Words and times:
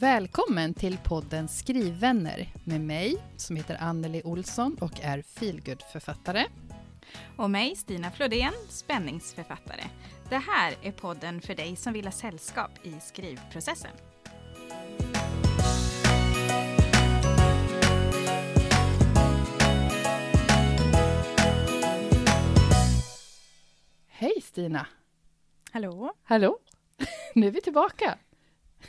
Välkommen 0.00 0.74
till 0.74 0.98
podden 1.04 1.48
Skrivvänner 1.48 2.52
med 2.64 2.80
mig 2.80 3.16
som 3.36 3.56
heter 3.56 3.76
Anneli 3.80 4.22
Olsson 4.24 4.76
och 4.80 5.00
är 5.02 5.22
feelgood-författare. 5.22 6.44
Och 7.36 7.50
mig, 7.50 7.76
Stina 7.76 8.10
Flodén, 8.10 8.52
spänningsförfattare. 8.68 9.84
Det 10.28 10.36
här 10.36 10.74
är 10.82 10.92
podden 10.92 11.40
för 11.40 11.54
dig 11.54 11.76
som 11.76 11.92
vill 11.92 12.04
ha 12.04 12.12
sällskap 12.12 12.70
i 12.82 12.94
skrivprocessen. 13.00 13.90
Hej 24.06 24.40
Stina! 24.42 24.86
Hallå? 25.72 26.12
Hallå! 26.22 26.58
Nu 27.34 27.46
är 27.46 27.50
vi 27.50 27.60
tillbaka. 27.60 28.18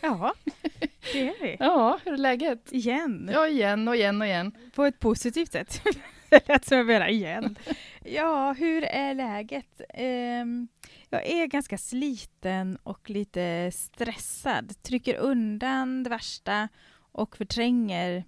Ja, 0.02 0.34
det 1.13 1.29
är 1.29 1.41
vi. 1.41 1.57
Ja, 1.59 1.99
hur 2.05 2.13
är 2.13 2.17
läget? 2.17 2.71
Igen. 2.71 3.30
Ja, 3.34 3.47
igen 3.47 3.88
och 3.88 3.95
igen 3.95 4.21
och 4.21 4.27
igen. 4.27 4.52
På 4.75 4.85
ett 4.85 4.99
positivt 4.99 5.52
sätt. 5.52 5.81
det 6.30 6.47
lät 6.47 6.66
som 6.66 6.77
jag 6.77 6.88
menar 6.88 7.07
igen. 7.07 7.55
Ja, 8.03 8.53
hur 8.53 8.83
är 8.83 9.13
läget? 9.16 9.81
Um, 9.97 10.67
jag 11.09 11.25
är 11.25 11.45
ganska 11.47 11.77
sliten 11.77 12.77
och 12.83 13.09
lite 13.09 13.71
stressad. 13.73 14.83
Trycker 14.83 15.16
undan 15.16 16.03
det 16.03 16.09
värsta 16.09 16.69
och 17.11 17.38
förtränger 17.38 18.23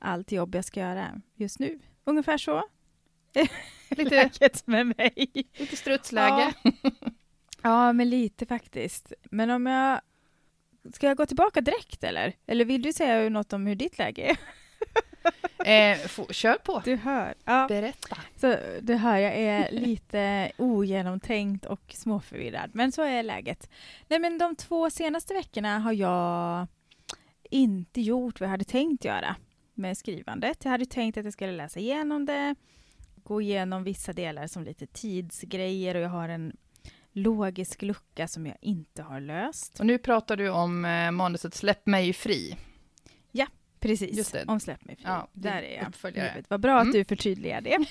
allt 0.00 0.32
jobb 0.32 0.54
jag 0.54 0.64
ska 0.64 0.80
göra 0.80 1.20
just 1.34 1.58
nu. 1.58 1.80
Ungefär 2.04 2.38
så. 2.38 2.62
Lite, 3.90 4.10
läget 4.10 4.66
med 4.66 4.86
mig. 4.86 5.30
lite 5.54 5.76
strutsläge. 5.76 6.54
Ja. 6.62 6.90
ja, 7.62 7.92
men 7.92 8.10
lite 8.10 8.46
faktiskt. 8.46 9.12
Men 9.30 9.50
om 9.50 9.66
jag... 9.66 10.00
Ska 10.92 11.06
jag 11.06 11.16
gå 11.16 11.26
tillbaka 11.26 11.60
direkt 11.60 12.04
eller? 12.04 12.32
Eller 12.46 12.64
vill 12.64 12.82
du 12.82 12.92
säga 12.92 13.28
något 13.28 13.52
om 13.52 13.66
hur 13.66 13.74
ditt 13.74 13.98
läge 13.98 14.36
Eh, 15.58 15.66
är? 15.66 16.08
få, 16.08 16.26
kör 16.32 16.56
på. 16.56 16.82
Du 16.84 16.96
hör. 16.96 17.34
Ja. 17.44 17.66
Berätta. 17.68 18.16
Så 18.36 18.56
du 18.80 18.94
hör, 18.94 19.16
jag 19.16 19.34
är 19.34 19.70
lite 19.70 20.52
ogenomtänkt 20.56 21.64
och 21.64 21.80
småförvirrad. 21.88 22.70
Men 22.74 22.92
så 22.92 23.02
är 23.02 23.22
läget. 23.22 23.70
Nej, 24.08 24.18
men 24.18 24.38
de 24.38 24.56
två 24.56 24.90
senaste 24.90 25.34
veckorna 25.34 25.78
har 25.78 25.92
jag 25.92 26.66
inte 27.50 28.00
gjort 28.00 28.40
vad 28.40 28.46
jag 28.46 28.50
hade 28.50 28.64
tänkt 28.64 29.04
göra 29.04 29.36
med 29.74 29.98
skrivandet. 29.98 30.64
Jag 30.64 30.70
hade 30.70 30.86
tänkt 30.86 31.18
att 31.18 31.24
jag 31.24 31.32
skulle 31.32 31.52
läsa 31.52 31.80
igenom 31.80 32.26
det, 32.26 32.54
gå 33.14 33.40
igenom 33.40 33.84
vissa 33.84 34.12
delar 34.12 34.46
som 34.46 34.64
lite 34.64 34.86
tidsgrejer 34.86 35.94
och 35.94 36.00
jag 36.00 36.08
har 36.08 36.28
en 36.28 36.56
logisk 37.12 37.82
lucka 37.82 38.28
som 38.28 38.46
jag 38.46 38.56
inte 38.60 39.02
har 39.02 39.20
löst. 39.20 39.80
Och 39.80 39.86
nu 39.86 39.98
pratar 39.98 40.36
du 40.36 40.48
om 40.48 40.84
eh, 40.84 41.10
manuset 41.10 41.54
Släpp 41.54 41.86
mig 41.86 42.12
fri. 42.12 42.56
Precis, 43.82 44.16
Just 44.16 44.32
det. 44.32 44.44
om 44.46 44.60
Släpp 44.60 44.84
mig 44.84 44.96
fri. 44.96 45.04
Ja, 45.06 45.28
Där 45.32 45.62
är 45.62 45.76
jag. 45.76 45.88
uppföljare. 45.88 46.42
Vad 46.48 46.60
bra 46.60 46.76
att 46.76 46.82
Mm. 46.82 46.92
du 46.92 47.04
förtydligar 47.04 47.60
det. 47.60 47.78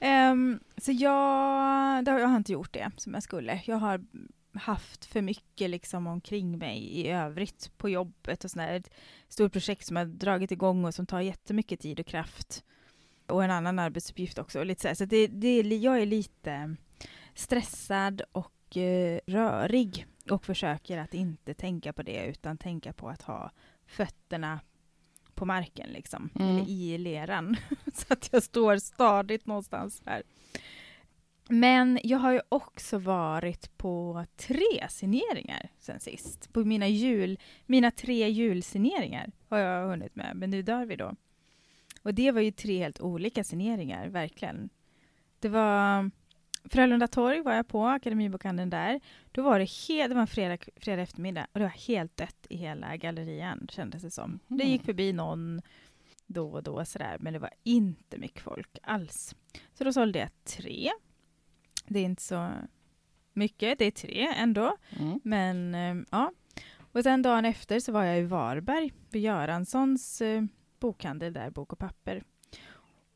Ehm, 0.00 0.60
så 0.76 0.92
jag, 0.92 2.04
det 2.04 2.10
har- 2.10 2.18
jag 2.18 2.28
har 2.28 2.36
inte 2.36 2.52
gjort 2.52 2.72
det 2.72 2.90
som 2.96 3.14
jag 3.14 3.22
skulle. 3.22 3.62
Jag 3.64 3.76
har 3.76 4.04
haft 4.54 5.04
för 5.04 5.22
mycket 5.22 5.70
liksom 5.70 6.06
omkring 6.06 6.58
mig 6.58 6.78
i 7.00 7.08
övrigt 7.08 7.70
på 7.76 7.88
jobbet 7.88 8.44
och 8.44 8.50
sådär. 8.50 8.72
Ett 8.74 8.90
stort 9.28 9.52
projekt 9.52 9.86
som 9.86 9.96
har 9.96 10.04
dragit 10.04 10.50
igång 10.52 10.84
och 10.84 10.94
som 10.94 11.06
tar 11.06 11.20
jättemycket 11.20 11.80
tid 11.80 12.00
och 12.00 12.06
kraft. 12.06 12.64
Och 13.26 13.44
en 13.44 13.50
annan 13.50 13.78
arbetsuppgift 13.78 14.38
också. 14.38 14.58
Och 14.58 14.66
lite 14.66 14.82
så 14.82 14.88
här. 14.88 14.94
så 14.94 15.04
det, 15.04 15.26
det, 15.26 15.60
jag 15.60 16.00
är 16.00 16.06
lite 16.06 16.76
stressad 17.38 18.22
och 18.32 18.76
eh, 18.76 19.20
rörig 19.26 20.06
och 20.30 20.44
försöker 20.44 20.98
att 20.98 21.14
inte 21.14 21.54
tänka 21.54 21.92
på 21.92 22.02
det 22.02 22.26
utan 22.26 22.58
tänka 22.58 22.92
på 22.92 23.08
att 23.08 23.22
ha 23.22 23.50
fötterna 23.86 24.60
på 25.34 25.44
marken 25.44 25.90
liksom, 25.90 26.30
Mm. 26.34 26.48
eller 26.48 26.68
i 26.68 26.98
leran. 26.98 27.56
så 27.94 28.04
att 28.12 28.28
jag 28.32 28.42
står 28.42 28.76
stadigt 28.76 29.46
någonstans 29.46 30.02
här. 30.06 30.22
Men 31.48 31.98
jag 32.02 32.18
har 32.18 32.32
ju 32.32 32.40
också 32.48 32.98
varit 32.98 33.76
på 33.78 34.24
tre 34.36 34.88
signeringar 34.88 35.68
sen 35.78 36.00
sist. 36.00 36.52
På 36.52 36.64
mina 36.64 36.88
jul, 36.88 37.38
mina 37.66 37.90
tre 37.90 38.28
julsigneringar 38.28 39.30
har 39.48 39.58
jag 39.58 39.88
hunnit 39.88 40.16
med, 40.16 40.36
men 40.36 40.50
nu 40.50 40.62
dör 40.62 40.86
vi 40.86 40.96
då. 40.96 41.14
Och 42.02 42.14
det 42.14 42.30
var 42.32 42.40
ju 42.40 42.50
tre 42.50 42.78
helt 42.78 43.00
olika 43.00 43.44
signeringar, 43.44 44.08
verkligen. 44.08 44.68
Det 45.38 45.48
var 45.48 46.10
Frölunda 46.64 47.08
torg 47.08 47.42
var 47.42 47.52
jag 47.52 47.68
på, 47.68 47.86
Akademibokhandeln 47.86 48.70
där. 48.70 49.00
Då 49.32 49.42
var 49.42 49.58
det, 49.58 49.70
helt, 49.88 50.10
det 50.10 50.14
var 50.14 50.20
en 50.20 50.26
fredag, 50.26 50.58
fredag 50.76 51.02
eftermiddag 51.02 51.46
och 51.52 51.58
det 51.58 51.64
var 51.64 51.88
helt 51.88 52.16
dött 52.16 52.46
i 52.50 52.56
hela 52.56 52.96
gallerian 52.96 53.66
kändes 53.70 54.02
det 54.02 54.10
som. 54.10 54.38
Det 54.48 54.64
gick 54.64 54.84
förbi 54.84 55.12
någon 55.12 55.62
då 56.26 56.50
och 56.50 56.62
då 56.62 56.84
sådär, 56.84 57.16
men 57.20 57.32
det 57.32 57.38
var 57.38 57.50
inte 57.62 58.18
mycket 58.18 58.42
folk 58.42 58.78
alls. 58.82 59.34
Så 59.74 59.84
då 59.84 59.92
sålde 59.92 60.18
jag 60.18 60.28
tre. 60.44 60.90
Det 61.86 61.98
är 61.98 62.04
inte 62.04 62.22
så 62.22 62.50
mycket, 63.32 63.78
det 63.78 63.84
är 63.84 63.90
tre 63.90 64.32
ändå. 64.36 64.76
Mm. 65.00 65.20
Men 65.24 65.74
eh, 65.74 66.04
ja. 66.10 66.32
Och 66.92 67.02
sen 67.02 67.22
dagen 67.22 67.44
efter 67.44 67.80
så 67.80 67.92
var 67.92 68.04
jag 68.04 68.18
i 68.18 68.22
Varberg 68.22 68.92
vid 69.10 69.22
Göranssons 69.22 70.20
eh, 70.20 70.42
bokhandel 70.80 71.32
där, 71.32 71.50
Bok 71.50 71.72
och 71.72 71.78
papper. 71.78 72.22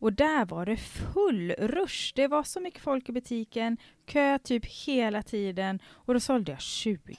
Och 0.03 0.13
där 0.13 0.45
var 0.45 0.67
det 0.67 0.77
full 0.77 1.51
rush. 1.59 2.13
Det 2.15 2.29
var 2.29 2.43
så 2.43 2.61
mycket 2.61 2.81
folk 2.83 3.09
i 3.09 3.13
butiken, 3.13 3.77
kö 4.07 4.39
typ 4.39 4.67
hela 4.67 5.23
tiden 5.23 5.79
och 5.87 6.15
då 6.15 6.21
sålde 6.21 6.53
jag 6.53 6.61
20. 6.61 7.17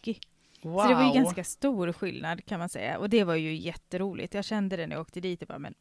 Wow. 0.61 0.81
Så 0.81 0.87
det 0.89 0.95
var 0.95 1.07
ju 1.07 1.13
ganska 1.13 1.43
stor 1.43 1.91
skillnad 1.93 2.45
kan 2.45 2.59
man 2.59 2.69
säga. 2.69 2.97
Och 2.97 3.09
det 3.09 3.23
var 3.23 3.35
ju 3.35 3.55
jätteroligt. 3.55 4.33
Jag 4.33 4.45
kände 4.45 4.77
det 4.77 4.87
när 4.87 4.95
jag 4.95 5.01
åkte 5.01 5.19
dit. 5.19 5.41
Jag 5.41 5.47
bara, 5.47 5.59
men 5.59 5.73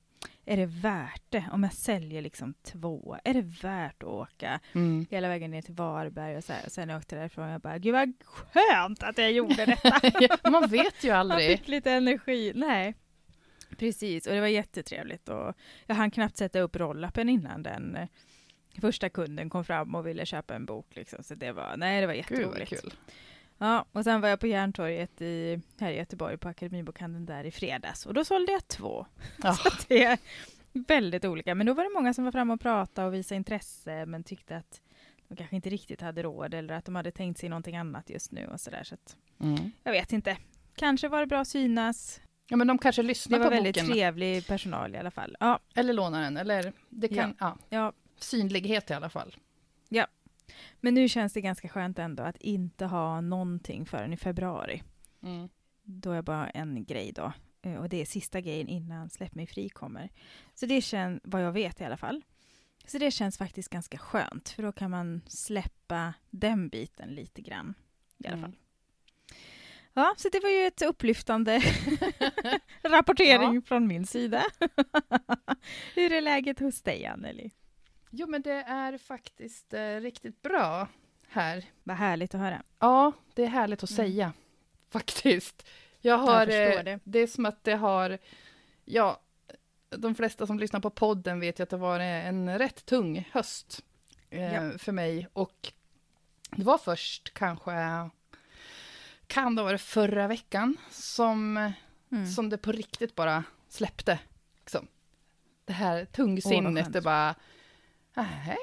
är 0.45 0.57
det 0.57 0.67
värt 0.67 1.23
det? 1.29 1.45
Om 1.53 1.62
jag 1.62 1.73
säljer 1.73 2.23
liksom 2.23 2.55
två, 2.62 3.17
är 3.25 3.35
det 3.35 3.43
värt 3.62 4.03
att 4.03 4.09
åka 4.09 4.61
Mm. 4.75 5.07
hela 5.11 5.29
vägen 5.29 5.51
ner 5.51 5.62
till 5.62 5.75
Varberg 5.75 6.37
och 6.37 6.45
så 6.45 6.53
här. 6.53 6.62
Och 6.67 6.73
sen 6.73 6.89
jag 6.89 6.99
åkte 6.99 7.17
därifrån, 7.17 7.49
jag 7.49 7.61
bara, 7.61 7.79
gud 7.79 7.93
vad 7.95 8.12
skönt 8.25 9.03
att 9.03 9.19
jag 9.19 9.33
gjorde 9.33 9.67
detta. 9.67 10.51
Man 10.51 10.67
vet 10.69 11.05
ju 11.05 11.11
aldrig. 11.11 11.59
fick 11.59 11.69
lite 11.69 11.91
energi. 11.93 12.53
Nej. 12.55 12.95
Precis, 13.82 14.26
och 14.26 14.32
det 14.32 14.41
var 14.41 14.47
jättetrevligt. 14.48 15.28
Och 15.28 15.54
jag 15.87 15.94
hann 15.94 16.10
knappt 16.10 16.37
sätta 16.37 16.60
upp 16.60 16.76
rollappen 16.76 17.28
innan 17.28 17.62
den 17.62 17.97
eh, 17.97 18.09
första 18.81 19.09
kunden 19.09 19.50
kom 19.50 19.65
fram 19.65 19.94
och 19.94 20.06
ville 20.06 20.26
köpa 20.26 20.54
en 20.54 20.66
bok. 20.66 20.87
Liksom. 20.97 21.22
Så 21.22 21.34
det 21.34 21.53
var, 21.53 21.76
nej, 21.76 22.00
det 22.00 22.06
var 22.06 22.15
Gud 22.15 22.19
jätteroligt. 22.31 22.70
kul. 22.82 22.94
Ja, 23.59 23.84
och 23.93 24.04
sen 24.04 24.20
var 24.20 24.28
jag 24.28 24.41
på 24.41 24.47
Järntorget 24.47 25.20
i, 25.20 25.60
här 25.81 25.91
i 25.93 25.97
Göteborg 25.97 26.37
på 26.38 26.48
Akademibokhandeln 26.48 27.26
där 27.26 27.44
i 27.44 27.50
fredags. 27.50 28.06
Och 28.06 28.15
då 28.15 28.25
sålde 28.25 28.53
jag 28.53 28.69
två. 28.69 29.06
Ja. 29.43 29.53
Så 29.62 29.69
att 29.69 29.88
det 29.88 30.04
är 30.04 30.19
väldigt 30.72 31.25
olika. 31.25 31.54
Men 31.54 31.66
då 31.66 31.75
var 31.75 31.84
det 31.84 31.91
många 31.94 32.14
som 32.14 32.25
var 32.25 32.32
framme 32.32 32.54
och 32.54 32.60
pratade 32.60 33.06
och 33.09 33.14
visade 33.14 33.37
intresse 33.37 34.06
men 34.06 34.25
tyckte 34.25 34.56
att 34.56 34.81
de 35.28 35.37
kanske 35.37 35.56
inte 35.56 35.70
riktigt 35.70 36.00
hade 36.00 36.22
råd 36.22 36.54
eller 36.54 36.75
att 36.75 36.84
de 36.84 36.94
hade 36.94 37.10
tänkt 37.10 37.41
sig 37.41 37.49
någonting 37.49 37.76
annat 37.76 38.10
just 38.10 38.32
nu 38.32 38.47
och 38.47 38.60
sådär. 38.60 38.84
Så 38.84 38.94
att, 38.94 39.16
Mm. 39.41 39.72
jag 39.82 39.93
vet 39.93 40.12
inte. 40.12 40.37
Kanske 40.76 41.09
var 41.09 41.20
det 41.20 41.26
bra 41.26 41.41
att 41.41 41.49
synas. 41.49 42.20
Ja, 42.53 42.57
men 42.57 42.67
de 42.67 42.79
kanske 42.79 43.03
Det 43.03 43.07
lyssnar 43.09 43.39
var 43.39 43.45
på 43.47 43.51
väldigt 43.51 43.75
boken. 43.77 43.91
trevlig 43.93 44.47
personal 44.47 44.95
i 44.95 44.99
alla 44.99 45.11
fall. 45.11 45.37
Ja, 45.41 45.59
Eller 45.75 45.93
lånar 45.93 46.23
den. 46.23 46.37
Eller 46.37 46.73
det 46.89 47.09
kan, 47.09 47.35
ja. 47.41 47.59
ja. 47.69 47.93
synlighet 48.19 48.91
i 48.91 48.95
alla 48.95 49.09
fall. 49.11 49.37
Men 50.81 50.95
nu 50.95 51.09
känns 51.09 51.33
det 51.33 51.41
ganska 51.41 51.69
skönt 51.69 51.99
ändå 51.99 52.23
att 52.23 52.37
inte 52.37 52.87
ha 52.87 53.21
någonting 53.21 53.87
förrän 53.87 54.12
i 54.12 54.17
februari. 54.17 54.83
Mm. 55.23 55.49
Då 55.83 56.12
är 56.12 56.23
bara 56.23 56.51
en 56.51 56.85
grej 56.85 57.12
då. 57.12 57.33
Eh, 57.62 57.75
Och 57.77 57.89
det 57.89 58.01
är 58.01 58.05
sista 58.05 58.41
grejen 58.41 58.69
innan 58.69 59.11
Släpp 59.11 59.35
mig 59.35 59.47
fri 59.47 59.69
kommer. 59.69 60.11
Så 60.55 60.67
det 60.67 60.81
känns, 60.81 61.21
vad 61.25 61.43
jag 61.45 61.53
vet 61.53 61.81
i 61.81 61.85
alla 61.85 61.97
fall. 61.97 62.23
Så 62.87 62.99
det 62.99 63.11
känns 63.11 63.39
faktiskt 63.39 63.69
ganska 63.69 63.99
skönt, 63.99 64.49
för 64.49 64.62
då 64.62 64.73
kan 64.73 64.91
man 64.91 65.21
släppa 65.27 66.15
den 66.31 66.69
biten 66.69 67.09
lite 67.15 67.43
grann. 67.43 67.75
I 68.19 68.26
alla 68.26 68.37
Mm. 68.37 68.50
fall. 68.50 68.59
Ja, 69.94 70.15
så 70.17 70.29
det 70.29 70.41
var 70.41 70.50
ju 70.50 70.67
ett 70.67 70.83
upplyftande 70.83 71.61
rapportering 72.83 73.62
från 73.62 73.87
min 73.87 74.06
sida. 74.06 74.43
Hur 75.94 76.12
är 76.12 76.21
läget 76.21 76.59
hos 76.61 76.83
dig, 76.83 77.06
Anneli? 77.06 77.50
Jo, 78.11 78.27
men 78.27 78.43
det 78.43 78.53
är 78.53 78.99
faktiskt 78.99 79.75
eh, 79.75 79.97
riktigt 79.97 80.43
bra 80.43 80.89
här. 81.29 81.65
Vad 81.83 81.97
härligt 81.97 82.35
att 82.35 82.41
höra. 82.41 82.62
Ja, 82.79 83.12
det 83.35 83.43
är 83.43 83.47
härligt 83.49 83.83
att 83.83 83.91
Mm. 83.91 83.97
säga, 84.06 84.33
faktiskt. 84.91 85.67
Jag 86.00 86.19
har, 86.19 86.47
förstår 86.47 86.79
eh, 86.79 86.85
det. 86.85 87.00
det 87.05 87.19
är 87.19 87.27
som 87.27 87.47
att 87.47 87.65
det 87.65 87.75
har, 87.77 88.19
ja, 88.85 89.21
de 89.91 90.15
flesta 90.15 90.47
som 90.47 90.59
lyssnar 90.59 90.81
på 90.81 90.91
podden 90.91 91.41
vet 91.41 91.59
ju 91.59 91.62
att 91.62 91.71
det 91.71 91.77
var 91.77 92.00
en 92.00 92.59
rätt 92.59 92.87
tung 92.87 93.29
höst 93.33 93.85
eh, 94.31 94.55
Ja. 94.55 94.79
för 94.79 94.93
mig. 94.93 95.29
Och 95.33 95.73
det 96.50 96.65
var 96.65 96.79
först 96.79 97.35
kanske, 97.35 97.73
kan 99.32 99.55
det 99.55 99.62
vara 99.62 99.79
förra 99.79 100.29
veckan, 100.29 100.76
som, 100.90 101.73
Mm. 102.12 102.26
som 102.26 102.49
det 102.49 102.58
på 102.58 102.73
riktigt 102.73 103.14
bara 103.14 103.44
släppte. 103.69 104.19
Liksom. 104.58 104.87
Det 105.64 105.73
här 105.73 106.05
tungsinnet, 106.05 106.84
skönt. 106.84 106.93
det 106.93 107.00
bara, 107.00 107.34
nej, 108.14 108.56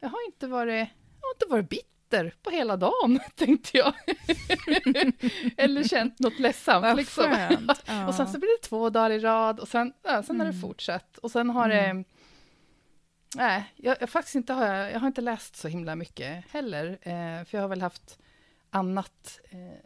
jag 0.00 0.08
har 0.08 0.26
inte 0.26 0.46
varit, 0.46 0.88
jag 1.20 1.26
har 1.28 1.34
inte 1.34 1.46
varit 1.48 1.68
bitter 1.68 2.34
på 2.42 2.50
hela 2.50 2.76
dagen, 2.76 3.20
tänkte 3.34 3.78
jag. 3.78 3.94
Eller 5.56 5.82
känt 5.88 6.18
något 6.18 6.38
ledsamt. 6.38 6.96
Liksom. 6.96 7.48
Ja. 7.86 8.08
Och 8.08 8.14
sen 8.14 8.28
så 8.28 8.38
blir 8.38 8.58
det 8.62 8.68
två 8.68 8.90
dagar 8.90 9.10
i 9.10 9.18
rad 9.18 9.60
och 9.60 9.68
sen, 9.68 9.92
ja, 10.02 10.22
sen 10.22 10.40
har 10.40 10.46
det 10.46 10.50
Mm. 10.50 10.60
fortsatt. 10.62 11.18
Och 11.18 11.30
sen 11.30 11.50
har 11.50 11.70
Mm. 11.70 12.02
det... 12.02 12.08
Nej, 13.36 13.72
jag, 13.76 13.96
jag 14.00 14.10
faktiskt 14.10 14.34
inte 14.34 14.52
har, 14.52 14.66
jag 14.66 15.00
har 15.00 15.06
inte 15.06 15.20
läst 15.20 15.56
så 15.56 15.68
himla 15.68 15.96
mycket 15.96 16.44
heller. 16.50 16.86
Eh, 17.02 17.44
för 17.44 17.48
jag 17.50 17.60
har 17.60 17.68
väl 17.68 17.82
haft 17.82 18.18
annat 18.70 19.40
eh, 19.50 19.78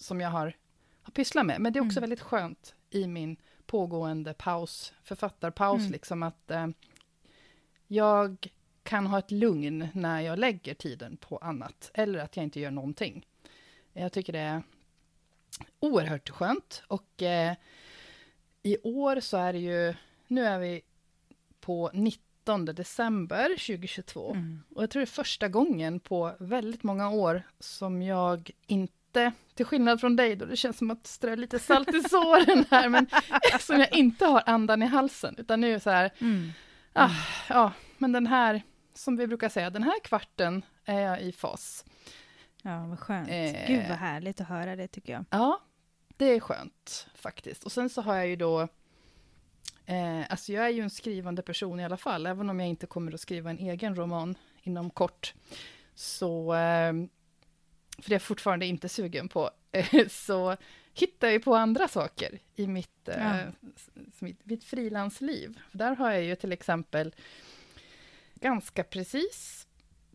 som 0.00 0.20
jag 0.20 0.30
har, 0.30 0.56
har 1.02 1.12
pysslat 1.12 1.46
med. 1.46 1.60
Men 1.60 1.72
det 1.72 1.78
är 1.78 1.84
också 1.86 1.98
Mm. 1.98 2.02
väldigt 2.10 2.20
skönt 2.24 2.74
i 2.90 3.06
min 3.06 3.36
pågående 3.66 4.34
paus, 4.34 4.92
författarpaus, 5.02 5.80
Mm. 5.80 5.92
liksom 5.92 6.22
att 6.22 6.50
eh, 6.50 6.66
jag 7.86 8.48
kan 8.82 9.06
ha 9.06 9.18
ett 9.18 9.30
lugn 9.30 9.88
när 9.94 10.20
jag 10.20 10.38
lägger 10.38 10.74
tiden 10.74 11.16
på 11.16 11.38
annat, 11.38 11.90
eller 11.94 12.18
att 12.18 12.36
jag 12.36 12.42
inte 12.44 12.60
gör 12.60 12.70
någonting. 12.70 13.26
Jag 13.92 14.12
tycker 14.12 14.32
det 14.32 14.38
är 14.38 14.62
oerhört 15.80 16.30
skönt. 16.30 16.82
Och 16.86 17.22
eh, 17.22 17.54
i 18.62 18.78
år 18.82 19.20
så 19.20 19.36
är 19.36 19.52
det 19.52 19.58
ju, 19.58 19.94
nu 20.26 20.44
är 20.46 20.58
vi 20.58 20.82
på 21.60 21.90
19 21.94 22.64
december 22.64 23.48
2022. 23.48 24.32
Mm. 24.34 24.62
Och 24.74 24.82
jag 24.82 24.90
tror 24.90 25.00
det 25.00 25.04
är 25.04 25.06
första 25.06 25.48
gången 25.48 26.00
på 26.00 26.36
väldigt 26.38 26.82
många 26.82 27.10
år 27.10 27.42
som 27.58 28.02
jag 28.02 28.50
inte, 28.66 28.94
till 29.54 29.66
skillnad 29.66 30.00
från 30.00 30.16
dig 30.16 30.36
då, 30.36 30.44
det 30.44 30.56
känns 30.56 30.78
som 30.78 30.90
att 30.90 31.06
strö 31.06 31.36
lite 31.36 31.58
salt 31.58 31.94
i 31.94 32.02
såren 32.08 32.64
här, 32.70 32.88
men 32.88 33.06
som 33.60 33.78
jag 33.80 33.92
inte 33.96 34.26
har 34.26 34.42
andan 34.46 34.82
i 34.82 34.86
halsen, 34.86 35.34
utan 35.38 35.60
nu 35.60 35.74
är 35.74 35.78
så 35.78 35.90
här, 35.90 36.10
Mm. 36.20 36.50
ah, 36.92 37.10
ja, 37.48 37.72
men 37.98 38.12
den 38.12 38.26
här, 38.26 38.62
som 38.94 39.16
vi 39.16 39.26
brukar 39.26 39.48
säga, 39.48 39.70
den 39.70 39.82
här 39.82 40.00
kvarten 40.04 40.64
är 40.84 41.00
jag 41.00 41.20
i 41.22 41.32
fas. 41.32 41.84
Ja, 42.62 42.86
vad 42.86 42.98
skönt. 42.98 43.28
Eh. 43.30 43.66
Gud 43.68 43.88
vad 43.88 43.98
härligt 43.98 44.40
att 44.40 44.48
höra 44.48 44.76
det 44.76 44.88
tycker 44.88 45.12
jag. 45.12 45.24
Ja, 45.30 45.60
det 46.16 46.24
är 46.24 46.40
skönt 46.40 47.06
faktiskt. 47.14 47.64
Och 47.64 47.72
sen 47.72 47.90
så 47.90 48.02
har 48.02 48.16
jag 48.16 48.26
ju 48.28 48.36
då, 48.36 48.60
eh, 49.86 50.20
alltså 50.30 50.52
jag 50.52 50.64
är 50.64 50.70
ju 50.70 50.82
en 50.82 50.90
skrivande 50.90 51.42
person 51.42 51.80
i 51.80 51.84
alla 51.84 51.96
fall, 51.96 52.26
även 52.26 52.50
om 52.50 52.60
jag 52.60 52.68
inte 52.68 52.86
kommer 52.86 53.14
att 53.14 53.20
skriva 53.20 53.50
en 53.50 53.58
egen 53.58 53.94
roman 53.96 54.34
inom 54.62 54.90
kort. 54.90 55.34
Så, 55.94 56.54
eh, 56.54 56.92
för 58.02 58.08
det 58.10 58.12
är 58.12 58.14
jag 58.14 58.22
fortfarande 58.22 58.66
inte 58.66 58.88
sugen 58.88 59.28
på, 59.28 59.50
eh, 59.72 60.06
så 60.08 60.56
hittar 60.94 61.28
jag 61.28 61.42
på 61.44 61.54
andra 61.54 61.88
saker 61.88 62.38
i 62.56 62.66
mitt, 62.66 63.08
eh, 63.08 63.38
Ja. 63.44 63.52
mitt, 64.18 64.46
mitt 64.46 64.64
frilansliv. 64.64 65.60
Där 65.72 65.96
har 65.96 66.12
jag 66.12 66.22
ju 66.24 66.36
till 66.36 66.52
exempel 66.52 67.14
ganska 68.34 68.84
precis, 68.84 69.66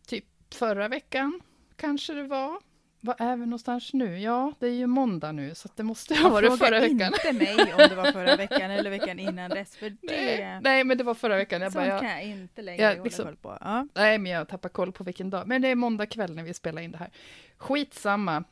typ 0.07 0.25
förra 0.53 0.87
veckan 0.87 1.41
kanske 1.75 2.13
det 2.13 2.23
var, 2.23 2.59
vad 3.05 3.21
är 3.21 3.35
vi 3.35 3.45
någonstans 3.45 3.93
nu? 3.93 4.19
Ja, 4.19 4.53
det 4.59 4.67
är 4.67 4.71
ju 4.71 4.87
måndag 4.87 5.31
nu, 5.31 5.55
så 5.55 5.69
det 5.75 5.83
måste 5.83 6.15
ha 6.15 6.29
varit 6.29 6.47
Fråga 6.49 6.65
förra 6.65 6.79
veckan. 6.79 7.13
inte 7.13 7.33
mig 7.33 7.73
om 7.73 7.77
det 7.89 7.95
var 7.95 8.11
förra 8.11 8.35
veckan 8.35 8.71
eller 8.71 8.89
veckan 8.89 9.19
innan 9.19 9.49
dess, 9.49 9.75
för 9.75 9.89
det... 9.89 9.97
Nej, 10.01 10.59
nej, 10.63 10.83
men 10.83 10.97
det 10.97 11.03
var 11.03 11.13
förra 11.13 11.37
veckan. 11.37 11.61
Jag 11.61 11.71
bara, 11.73 11.87
jag, 11.87 12.01
kan 12.01 12.09
jag 12.09 12.23
inte 12.23 12.61
längre 12.61 12.81
jag 12.83 12.89
hålla 12.89 13.03
liksom- 13.03 13.25
koll 13.25 13.35
på. 13.35 13.57
Ja. 13.61 13.87
nej, 13.93 14.17
men 14.17 14.31
jag 14.31 14.47
tappar 14.47 14.69
koll 14.69 14.91
på 14.91 15.03
vilken 15.03 15.29
dag. 15.29 15.47
Men 15.47 15.61
det 15.61 15.67
är 15.67 15.75
måndag 15.75 16.05
kväll 16.05 16.35
när 16.35 16.43
vi 16.43 16.53
spelar 16.53 16.81
in 16.81 16.91
det 16.91 16.97
här. 16.97 17.09
Skitsamma. 17.57 18.43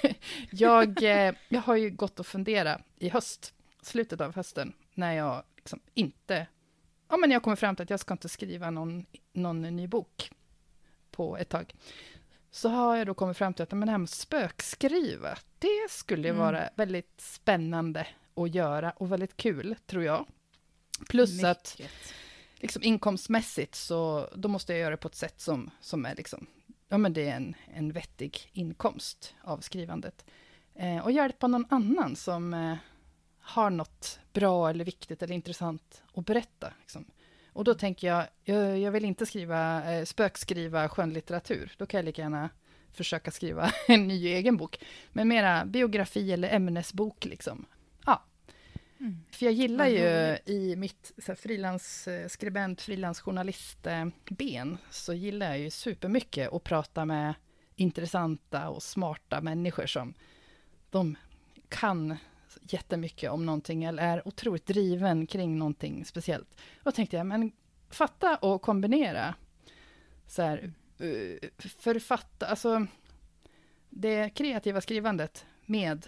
jag, 0.50 1.02
eh, 1.02 1.34
jag 1.48 1.60
har 1.60 1.76
ju 1.76 1.90
gått 1.90 2.20
och 2.20 2.26
funderat 2.26 2.80
i 2.98 3.08
höst, 3.08 3.54
slutet 3.82 4.20
av 4.20 4.34
hösten, 4.34 4.72
när 4.94 5.12
jag 5.12 5.42
liksom 5.56 5.80
inte... 5.94 6.46
Ja, 7.08 7.16
men 7.16 7.30
jag 7.30 7.42
kommer 7.42 7.56
fram 7.56 7.76
till 7.76 7.82
att 7.82 7.90
jag 7.90 8.00
ska 8.00 8.14
inte 8.14 8.28
skriva 8.28 8.70
någon, 8.70 9.06
någon 9.32 9.62
ny 9.62 9.86
bok 9.86 10.30
på 11.10 11.36
ett 11.36 11.48
tag. 11.48 11.74
Så 12.50 12.68
har 12.68 12.96
jag 12.96 13.06
då 13.06 13.14
kommit 13.14 13.36
fram 13.36 13.54
till 13.54 13.62
att 13.62 13.70
men 13.72 13.80
det 13.86 13.90
här 13.90 13.98
med 13.98 14.08
spökskriva, 14.10 15.38
det 15.58 15.90
skulle 15.90 16.28
Mm. 16.28 16.40
vara 16.40 16.68
väldigt 16.76 17.20
spännande 17.20 18.06
att 18.34 18.54
göra 18.54 18.90
och 18.90 19.12
väldigt 19.12 19.36
kul, 19.36 19.76
tror 19.86 20.04
jag. 20.04 20.26
Plus 21.08 21.44
att 21.44 21.76
Mycket. 21.78 21.92
liksom 22.54 22.82
inkomstmässigt 22.82 23.74
så 23.74 24.28
då 24.34 24.48
måste 24.48 24.72
jag 24.72 24.80
göra 24.80 24.90
det 24.90 24.96
på 24.96 25.08
ett 25.08 25.14
sätt 25.14 25.40
som, 25.40 25.70
som 25.80 26.06
är 26.06 26.14
liksom, 26.14 26.46
ja 26.88 26.98
men 26.98 27.12
det 27.12 27.28
är 27.28 27.36
en, 27.36 27.54
en 27.74 27.92
vettig 27.92 28.50
inkomst 28.52 29.34
av 29.42 29.58
skrivandet. 29.60 30.24
Eh, 30.74 30.98
och 30.98 31.12
hjälpa 31.12 31.46
någon 31.46 31.66
annan 31.70 32.16
som 32.16 32.54
eh, 32.54 32.76
har 33.40 33.70
något 33.70 34.20
bra 34.32 34.70
eller 34.70 34.84
viktigt 34.84 35.22
eller 35.22 35.34
intressant 35.34 36.02
att 36.14 36.26
berätta. 36.26 36.72
Liksom. 36.80 37.04
Och 37.52 37.64
då 37.64 37.74
tänker 37.74 38.06
jag, 38.06 38.26
jag, 38.44 38.78
jag 38.78 38.90
vill 38.92 39.04
inte 39.04 39.26
skriva, 39.26 39.92
eh, 39.92 40.04
spökskriva 40.04 40.88
skönlitteratur. 40.88 41.72
Då 41.78 41.86
kan 41.86 41.98
jag 41.98 42.04
lika 42.04 42.22
gärna 42.22 42.50
försöka 42.92 43.30
skriva 43.30 43.72
en 43.88 44.08
ny 44.08 44.26
egen 44.26 44.56
bok. 44.56 44.84
Men 45.12 45.28
mera 45.28 45.64
biografi 45.64 46.32
eller 46.32 46.48
ämnesbok 46.54 47.24
liksom. 47.24 47.66
Ja, 48.06 48.24
Mm. 49.00 49.16
för 49.30 49.46
jag 49.46 49.52
gillar 49.52 49.86
ju 49.86 50.38
i 50.54 50.76
mitt 50.76 51.12
frilansskribent, 51.36 52.80
frilansjournalist-ben, 52.80 54.78
så 54.90 55.12
gillar 55.14 55.46
jag 55.48 55.58
ju 55.58 55.70
supermycket 55.70 56.52
att 56.52 56.64
prata 56.64 57.04
med 57.04 57.34
intressanta 57.76 58.68
och 58.68 58.82
smarta 58.82 59.40
människor 59.40 59.86
som 59.86 60.14
de 60.90 61.16
kan 61.68 62.16
jättemycket 62.62 63.30
om 63.30 63.46
någonting 63.46 63.84
eller 63.84 64.02
är 64.02 64.28
otroligt 64.28 64.66
driven 64.66 65.26
kring 65.26 65.58
någonting 65.58 66.04
speciellt. 66.04 66.60
Då 66.84 66.90
tänkte 66.92 67.16
jag, 67.16 67.26
men 67.26 67.52
fatta 67.90 68.36
och 68.36 68.62
kombinera 68.62 69.34
så 70.26 70.42
här, 70.42 70.72
eh, 70.98 71.48
författa, 71.78 72.46
alltså 72.46 72.86
det 73.90 74.30
kreativa 74.30 74.80
skrivandet 74.80 75.46
med, 75.66 76.06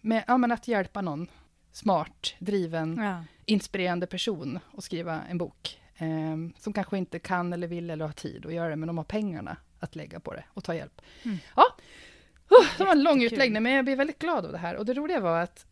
med 0.00 0.24
ja, 0.26 0.36
men 0.36 0.52
att 0.52 0.68
hjälpa 0.68 1.00
någon 1.00 1.28
smart, 1.72 2.34
driven, 2.38 2.96
Ja. 2.96 3.24
inspirerande 3.44 4.06
person 4.06 4.58
att 4.76 4.84
skriva 4.84 5.22
en 5.22 5.38
bok. 5.38 5.80
Eh, 5.96 6.36
som 6.58 6.72
kanske 6.72 6.98
inte 6.98 7.18
kan 7.18 7.52
eller 7.52 7.66
vill 7.66 7.90
eller 7.90 8.04
har 8.04 8.12
tid 8.12 8.46
att 8.46 8.54
göra 8.54 8.68
det, 8.68 8.76
men 8.76 8.86
de 8.86 8.98
har 8.98 9.04
pengarna 9.04 9.56
att 9.80 9.96
lägga 9.96 10.20
på 10.20 10.32
det 10.34 10.44
och 10.54 10.64
ta 10.64 10.74
hjälp. 10.74 11.02
Mm. 11.22 11.36
Ja, 11.56 11.64
oh, 12.50 12.66
det 12.78 12.84
var 12.84 12.92
en 12.92 13.02
lång 13.02 13.22
utläggning, 13.22 13.62
men 13.62 13.72
jag 13.72 13.84
blir 13.84 13.96
väldigt 13.96 14.18
glad 14.18 14.46
av 14.46 14.52
det 14.52 14.58
här. 14.58 14.76
Och 14.76 14.86
det 14.86 14.94
roliga 14.94 15.20
var 15.20 15.40
att 15.40 15.66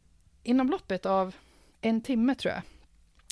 inom 0.45 0.71
loppet 0.71 1.07
av 1.07 1.35
en 1.81 2.01
timme, 2.01 2.35
tror 2.35 2.55
jag, 2.55 2.63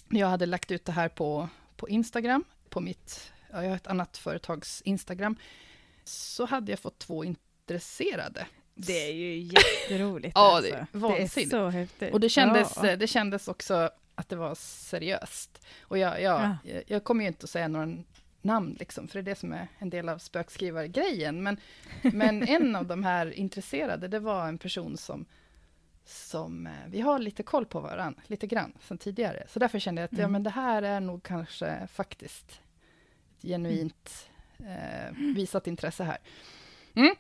när 0.09 0.21
jag 0.21 0.29
hade 0.29 0.47
lagt 0.47 0.71
ut 0.71 0.85
det 0.85 0.93
här 0.93 1.09
på, 1.09 1.49
på 1.77 1.89
Instagram, 1.89 2.45
på 2.69 2.81
mitt, 2.81 3.33
ja, 3.53 3.63
jag 3.63 3.69
har 3.71 3.77
ett 3.77 3.87
annat 3.87 4.17
företags 4.17 4.83
Instagram, 4.83 5.37
så 6.05 6.47
hade 6.47 6.73
jag 6.73 6.79
fått 6.79 6.99
två 6.99 7.25
intresserade. 7.25 8.47
Det 8.75 9.09
är 9.09 9.13
ju 9.13 9.39
jätteroligt. 9.39 10.33
Ja, 10.35 10.57
alltså. 10.57 10.73
det 10.73 10.79
är 10.79 10.87
det 10.93 10.99
är 10.99 11.01
vansinnigt. 11.01 11.51
så 11.51 11.69
häftigt. 11.69 12.13
Och 12.13 12.21
det 12.21 12.29
kändes, 12.29 12.73
Ja. 12.83 12.97
det 12.97 13.07
kändes 13.07 13.49
också 13.49 13.91
att 14.15 14.29
det 14.29 14.37
var 14.37 14.55
seriöst. 14.55 15.67
Och 15.81 15.99
jag, 15.99 16.23
jag, 16.23 16.41
Ja. 16.43 16.57
jag, 16.65 16.83
jag 16.87 17.05
kommer 17.05 17.25
ju 17.25 17.29
inte 17.29 17.45
att 17.45 17.51
säga 17.51 17.69
några 17.69 17.97
namn, 18.43 18.77
liksom, 18.79 19.09
för 19.09 19.15
det 19.23 19.31
är 19.31 19.35
det 19.35 19.39
som 19.41 19.53
är 19.53 19.69
en 19.79 19.91
del 19.91 20.09
av 20.09 20.19
spökskrivargrejen. 20.19 21.43
Men, 21.43 21.57
men 22.03 22.43
en 22.49 22.77
av 22.77 22.87
de 22.87 23.05
här 23.05 23.33
intresserade, 23.33 24.09
det 24.09 24.19
var 24.19 24.49
en 24.49 24.59
person 24.59 24.97
som, 24.97 25.25
som 26.05 26.67
eh, 26.67 26.73
vi 26.89 27.01
har 27.01 27.19
lite 27.19 27.43
koll 27.43 27.67
på 27.67 27.81
varandra, 27.81 28.23
lite 28.27 28.47
grann, 28.47 28.73
sedan 28.89 28.99
tidigare. 28.99 29.47
Så 29.49 29.59
därför 29.59 29.79
kände 29.79 30.01
jag 30.03 30.07
att 30.07 30.13
ja, 30.13 30.19
Mm. 30.19 30.33
men 30.33 30.43
det 30.43 30.51
här 30.51 30.83
är 30.83 31.01
nog 31.01 31.23
kanske 31.23 31.87
faktiskt 31.93 32.51
ett 32.51 33.43
genuint 33.43 34.31
eh, 34.59 35.13
visat 35.37 35.67
intresse 35.67 36.05
här. 36.05 36.19
Mm. 36.95 37.15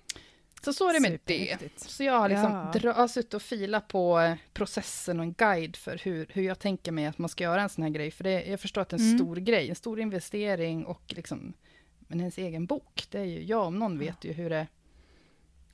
Så 0.65 0.73
så 0.73 0.89
är 0.89 0.93
det 0.93 1.01
med 1.01 1.19
det. 1.25 1.59
Så 1.77 2.05
jag 2.05 2.19
har 2.19 2.29
liksom 2.29 2.53
Ja. 2.83 2.93
har 2.93 3.09
suttit 3.09 3.35
och 3.35 3.43
filat 3.43 3.89
på 3.89 4.21
eh, 4.21 4.35
processen 4.53 5.21
och 5.21 5.25
en 5.27 5.33
guide 5.33 5.77
för 5.77 5.99
hur, 6.05 6.27
hur 6.29 6.43
jag 6.43 6.59
tänker 6.59 6.93
mig 6.93 7.07
att 7.07 7.19
man 7.19 7.29
ska 7.29 7.45
göra 7.45 7.63
en 7.63 7.69
sån 7.69 7.83
här 7.85 7.91
grej. 7.91 8.11
För 8.11 8.25
det, 8.25 8.45
jag 8.45 8.61
förstår 8.61 8.81
att 8.83 8.89
det 8.89 8.97
är 8.97 9.01
en 9.01 9.07
Mm. 9.07 9.19
stor 9.19 9.37
grej, 9.37 9.69
en 9.69 9.75
stor 9.75 10.01
investering 10.01 10.85
och 10.87 11.03
liksom, 11.09 11.53
men 11.99 12.21
ens 12.21 12.39
egen 12.39 12.67
bok, 12.67 13.07
det 13.11 13.19
är 13.21 13.25
ju, 13.25 13.43
jag 13.45 13.67
om 13.67 13.79
någon 13.79 13.99
vet 13.99 14.25
ju 14.25 14.33
hur 14.33 14.51
det, 14.51 14.67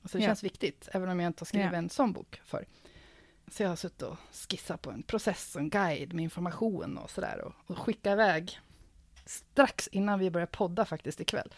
alltså 0.01 0.17
det 0.17 0.23
Ja. 0.23 0.27
känns 0.29 0.43
viktigt, 0.43 0.89
även 0.91 1.09
om 1.09 1.19
jag 1.19 1.29
inte 1.29 1.41
har 1.41 1.45
skrivit 1.45 1.71
Ja. 1.71 1.77
en 1.77 1.89
sån 1.89 2.13
bok 2.13 2.41
för. 2.45 2.65
Så 3.51 3.63
jag 3.63 3.69
har 3.69 3.75
suttit 3.75 4.01
och 4.01 4.17
skissat 4.49 4.81
på 4.81 4.91
en 4.91 5.03
process 5.03 5.55
och 5.55 5.61
en 5.61 5.69
guide 5.69 6.13
med 6.13 6.23
information 6.23 6.97
och 6.97 7.09
sådär 7.09 7.41
och, 7.41 7.53
och 7.67 7.77
skicka 7.77 8.11
iväg 8.11 8.59
strax 9.25 9.87
innan 9.87 10.19
vi 10.19 10.31
börjar 10.31 10.47
podda 10.47 10.85
faktiskt 10.85 11.21
ikväll. 11.21 11.53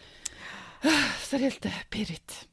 Så 1.18 1.36
det 1.38 1.46
är 1.46 1.50
lite 1.50 1.72
pirrigt. 1.90 2.48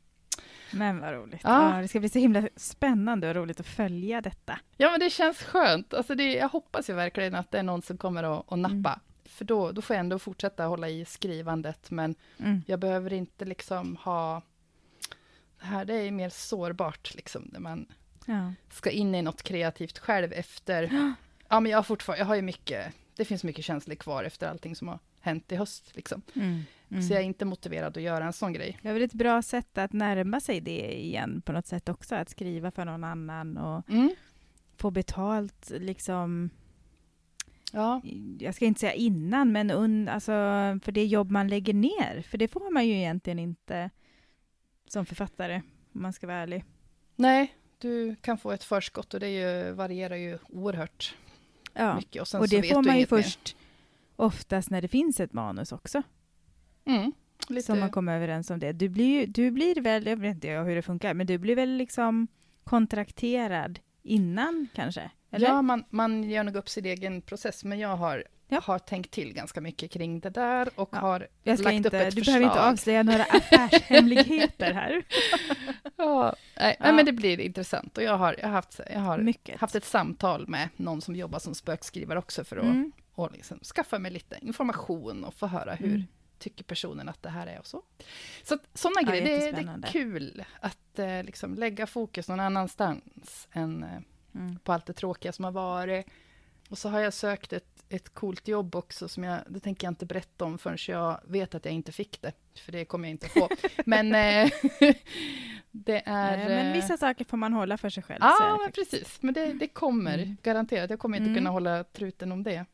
Men 0.72 1.00
vad 1.00 1.13
roligt. 1.13 1.41
Ja. 1.43 1.75
Ja. 1.75 1.81
det 1.81 1.88
ska 1.88 2.00
bli 2.00 2.10
så 2.10 2.19
himla 2.19 2.50
spännande 2.55 3.29
och 3.29 3.36
roligt 3.36 3.60
att 3.60 3.67
följa 3.67 4.22
detta. 4.22 4.60
Ja, 4.77 4.91
men 4.91 5.00
det 5.00 5.10
känns 5.10 5.38
skönt. 5.38 5.93
Alltså 5.93 6.15
det, 6.15 6.34
jag 6.34 6.50
hoppas 6.50 6.89
ju 6.89 6.93
verkligen 6.93 7.36
att 7.36 7.51
det 7.51 7.60
är 7.60 7.63
någon 7.63 7.81
som 7.81 7.98
kommer 7.98 8.24
att, 8.24 8.51
att 8.51 8.60
nappa. 8.60 9.00
För 9.25 9.46
då, 9.46 9.72
då 9.72 9.81
får 9.81 9.96
jag 9.96 10.00
ändå 10.00 10.19
fortsätta 10.19 10.65
hålla 10.65 10.89
i 10.89 11.05
skrivandet, 11.05 11.91
men 11.91 12.15
Mm. 12.38 12.62
jag 12.67 12.79
behöver 12.79 13.13
inte 13.13 13.46
liksom 13.46 13.96
ha... 13.96 14.41
Det 15.60 15.65
här 15.65 15.86
det 15.86 15.93
är 15.93 16.12
mer 16.12 16.29
sårbart, 16.29 17.15
liksom, 17.15 17.50
när 17.51 17.60
man 17.60 17.86
Ja. 18.29 18.53
ska 18.69 18.89
in 18.91 19.15
i 19.15 19.21
något 19.21 19.43
kreativt 19.43 19.98
själv 19.98 20.33
efter... 20.33 21.15
Ja, 21.50 21.59
men 21.59 21.71
jag 21.71 21.77
har 21.77 21.83
fortfarande, 21.83 22.19
jag 22.21 22.25
har 22.25 22.36
ju 22.36 22.41
mycket, 22.41 22.93
det 23.15 23.25
finns 23.25 23.43
mycket 23.43 23.65
känslor 23.65 23.95
kvar 23.95 24.24
efter 24.24 24.48
allting 24.50 24.75
som 24.75 24.88
har 24.88 25.00
hänt 25.19 25.51
i 25.51 25.55
höst. 25.55 25.95
Liksom. 25.95 26.21
Mm. 26.36 26.62
Mm. 26.91 27.03
Så 27.03 27.13
jag 27.13 27.21
är 27.21 27.25
inte 27.25 27.45
motiverad 27.45 27.98
att 27.98 28.03
göra 28.03 28.25
en 28.25 28.33
sån 28.33 28.53
grej. 28.53 28.79
Det 28.81 28.89
är 28.89 28.93
väl 28.93 29.01
ett 29.03 29.13
bra 29.13 29.41
sätt 29.41 29.77
att 29.77 29.93
närma 29.93 30.39
sig 30.39 30.62
det 30.62 31.00
igen 31.05 31.41
på 31.45 31.51
något 31.51 31.67
sätt 31.67 31.89
också, 31.89 32.15
att 32.15 32.29
skriva 32.29 32.71
för 32.71 32.86
någon 32.86 33.03
annan 33.03 33.57
och 33.57 33.89
Mm. 33.89 34.09
få 34.77 34.91
betalt 34.91 35.71
liksom, 35.79 36.50
Ja, 37.74 38.01
jag 38.39 38.55
ska 38.55 38.65
inte 38.65 38.79
säga 38.79 38.93
innan, 38.93 39.51
men 39.51 39.71
un, 39.71 40.07
alltså, 40.09 40.31
för 40.83 40.91
det 40.91 41.05
jobb 41.05 41.31
man 41.31 41.48
lägger 41.48 41.74
ner, 41.74 42.21
för 42.21 42.38
det 42.38 42.48
får 42.48 42.71
man 42.71 42.88
ju 42.88 42.93
egentligen 42.93 43.39
inte 43.39 43.89
som 44.88 45.05
författare, 45.05 45.62
om 45.93 46.01
man 46.01 46.13
ska 46.13 46.27
vara 46.27 46.38
ärlig. 46.38 46.63
nej, 47.15 47.53
du 47.79 48.15
kan 48.21 48.38
få 48.38 48.51
ett 48.51 48.63
förskott 48.63 49.13
och 49.13 49.19
det 49.19 49.29
ju, 49.29 49.71
varierar 49.71 50.15
ju 50.15 50.38
oerhört 50.50 51.15
Ja. 51.74 51.95
mycket. 51.95 52.21
Och, 52.33 52.41
Och 52.41 52.48
det 52.50 52.63
får 52.63 52.75
man 52.75 52.83
ju 52.86 52.91
inget 52.98 53.12
mer. 53.12 53.17
först 53.21 53.55
oftast 54.15 54.69
när 54.69 54.81
det 54.81 54.88
finns 54.88 55.19
ett 55.19 55.33
manus 55.33 55.71
också, 55.71 56.01
Mm. 56.86 57.12
Lite, 57.50 57.65
som 57.65 57.79
man 57.79 57.89
kommer 57.91 58.15
överens 58.15 58.50
om 58.50 58.59
det. 58.59 58.71
Du 58.71 58.89
blir, 58.89 59.27
du 59.27 59.51
blir 59.51 59.81
väl, 59.81 60.05
jag 60.05 60.17
vet 60.17 60.36
inte 60.36 60.50
hur 60.50 60.75
det 60.75 60.81
funkar, 60.81 61.13
men 61.13 61.27
du 61.27 61.38
blir 61.38 61.55
väl 61.55 61.69
liksom 61.69 62.27
kontrakterad 62.63 63.79
innan 64.03 64.67
kanske? 64.75 65.12
Eller? 65.31 65.48
Ja, 65.48 65.62
man, 65.62 65.83
man 65.89 66.24
gör 66.24 66.43
nog 66.43 66.55
upp 66.55 66.69
sin 66.69 66.86
egen 66.86 67.21
process, 67.21 67.63
men 67.63 67.79
jag 67.79 67.95
har, 67.98 68.24
Ja. 68.51 68.60
har 68.63 68.79
tänkt 68.79 69.12
till 69.12 69.34
ganska 69.34 69.62
mycket 69.62 69.91
kring 69.91 70.20
det 70.20 70.29
där 70.29 70.70
och 70.75 70.89
Ja. 70.91 70.98
har 71.00 71.27
lagt 71.44 71.72
inte, 71.74 71.88
upp 71.88 71.94
ett 71.94 72.06
du 72.15 72.22
förslag. 72.22 72.25
behöver 72.25 72.46
inte 72.46 72.62
avslöja 72.70 73.03
några 73.03 73.24
affärshemligheter 73.24 74.74
här. 74.74 75.03
Ja, 75.98 76.36
nej, 76.58 76.75
Ja. 76.79 76.91
men 76.91 77.06
det 77.06 77.12
blir 77.12 77.39
intressant. 77.39 77.98
Och 77.98 78.03
jag 78.03 78.18
har, 78.18 78.36
jag 78.39 78.48
har, 78.48 78.53
haft, 78.53 78.79
jag 78.94 79.00
har 79.00 79.18
Mycket. 79.18 79.60
haft 79.60 79.75
ett 79.75 79.86
samtal 79.86 80.48
med 80.48 80.70
någon 80.75 81.01
som 81.01 81.15
jobbar 81.15 81.39
som 81.39 81.56
spökskrivare 81.56 82.20
också 82.20 82.44
för 82.44 82.58
att 82.58 82.63
Mm. 82.63 82.91
och 83.15 83.32
liksom 83.32 83.60
skaffa 83.60 84.00
mig 84.00 84.12
lite 84.12 84.38
information 84.41 85.24
och 85.24 85.34
få 85.34 85.48
höra 85.48 85.74
hur 85.75 85.88
Mm. 85.88 86.03
tycker 86.39 86.63
personen 86.63 87.10
att 87.10 87.24
det 87.24 87.29
här 87.29 87.48
är 87.48 87.60
och 87.60 87.68
så. 87.68 87.82
Så 88.44 88.58
sådana 88.74 89.01
grejer, 89.01 89.25
det, 89.25 89.51
det 89.51 89.88
är 89.88 89.91
kul 89.91 90.44
att 90.60 91.00
eh, 91.00 91.24
liksom 91.24 91.56
lägga 91.56 91.88
fokus 91.88 92.27
någon 92.27 92.39
annanstans 92.39 93.48
än 93.51 93.84
eh, 93.84 93.89
Mm. 94.36 94.60
på 94.60 94.74
allt 94.74 94.86
det 94.86 94.94
tråkiga 94.94 95.32
som 95.32 95.46
har 95.46 95.51
varit. 95.51 96.06
Och 96.69 96.77
så 96.77 96.89
har 96.89 96.99
jag 96.99 97.13
sökt 97.13 97.53
ett, 97.53 97.83
ett 97.89 98.09
coolt 98.13 98.47
jobb 98.47 98.75
också, 98.75 99.07
som 99.07 99.23
jag, 99.23 99.39
det 99.47 99.59
tänker 99.59 99.88
jag 99.88 99.91
inte 99.91 100.05
berätta 100.05 100.45
om 100.45 100.57
förrän 100.57 100.77
jag 100.88 101.19
vet 101.27 101.55
att 101.55 101.65
jag 101.65 101.73
inte 101.73 101.91
fick 101.91 102.21
det, 102.21 102.31
för 102.65 102.71
det 102.71 102.85
kommer 102.85 103.07
jag 103.07 103.11
inte 103.11 103.29
få. 103.29 103.49
men 103.85 104.15
eh, 104.15 104.51
det 105.71 106.01
är... 106.05 106.38
Nej, 106.38 106.47
men 106.49 106.67
eh, 106.67 106.73
vissa 106.73 106.97
saker 106.97 107.25
får 107.25 107.38
man 107.38 107.53
hålla 107.53 107.77
för 107.77 107.89
sig 107.89 108.03
själv. 108.03 108.19
Ja, 108.21 108.57
men 108.61 108.71
precis. 108.71 109.17
Men 109.21 109.33
det, 109.33 109.53
det 109.53 109.67
kommer, 109.67 110.17
Mm. 110.17 110.38
garanterat. 110.43 110.89
Jag 110.89 110.99
kommer 110.99 111.17
inte 111.17 111.25
Mm. 111.29 111.35
kunna 111.35 111.49
hålla 111.49 111.83
truten 111.83 112.31
om 112.31 112.43
det 112.43 112.65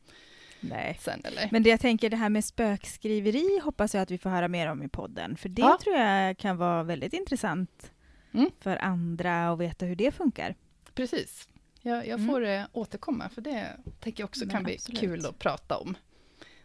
Nej. 0.60 0.96
sen, 1.00 1.20
eller? 1.24 1.48
Men 1.52 1.62
det 1.62 1.70
jag 1.70 1.80
tänker, 1.80 2.10
det 2.10 2.16
här 2.16 2.28
med 2.28 2.44
spökskriveri 2.44 3.60
hoppas 3.64 3.94
jag 3.94 4.02
att 4.02 4.10
vi 4.10 4.18
får 4.18 4.30
höra 4.30 4.48
mer 4.48 4.66
om 4.70 4.82
i 4.82 4.88
podden. 4.88 5.36
För 5.36 5.48
det 5.48 5.62
Ja. 5.62 5.78
tror 5.82 5.96
jag 5.96 6.38
kan 6.38 6.56
vara 6.56 6.82
väldigt 6.82 7.12
intressant 7.12 7.90
Mm. 8.34 8.50
för 8.60 8.76
andra 8.76 9.48
att 9.50 9.58
veta 9.58 9.86
hur 9.86 9.96
det 9.96 10.10
funkar. 10.14 10.54
Precis. 10.94 11.48
Jag, 11.86 12.06
jag 12.06 12.20
Mm. 12.20 12.26
får 12.26 12.44
eh, 12.44 12.64
återkomma, 12.72 13.28
för 13.28 13.40
det 13.40 13.76
tänker 14.00 14.22
jag 14.22 14.28
också 14.28 14.40
Men 14.44 14.50
kan 14.50 14.62
bli 14.64 14.74
absolut. 14.74 15.00
kul 15.00 15.26
att 15.26 15.38
prata 15.38 15.76
om. 15.78 15.96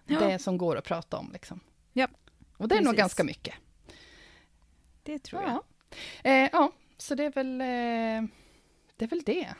Ja. 0.05 0.19
Det 0.19 0.39
som 0.39 0.57
går 0.57 0.75
att 0.77 0.83
prata 0.83 1.17
om, 1.17 1.29
liksom. 1.33 1.59
Ja, 1.93 2.07
Och 2.57 2.67
det 2.67 2.75
är 2.75 2.79
nog 2.81 2.85
precis. 2.85 2.97
ganska 2.99 3.23
mycket. 3.23 3.55
Det 5.03 5.19
tror 5.19 5.41
jag. 5.41 5.51
Ja. 5.51 5.63
Eh, 6.29 6.49
ja, 6.51 6.71
så 6.97 7.15
det 7.15 7.23
är 7.23 7.31
väl 7.31 7.61
eh, 7.61 8.29
det. 8.97 9.05
Är 9.05 9.07
väl 9.07 9.21
det. 9.25 9.53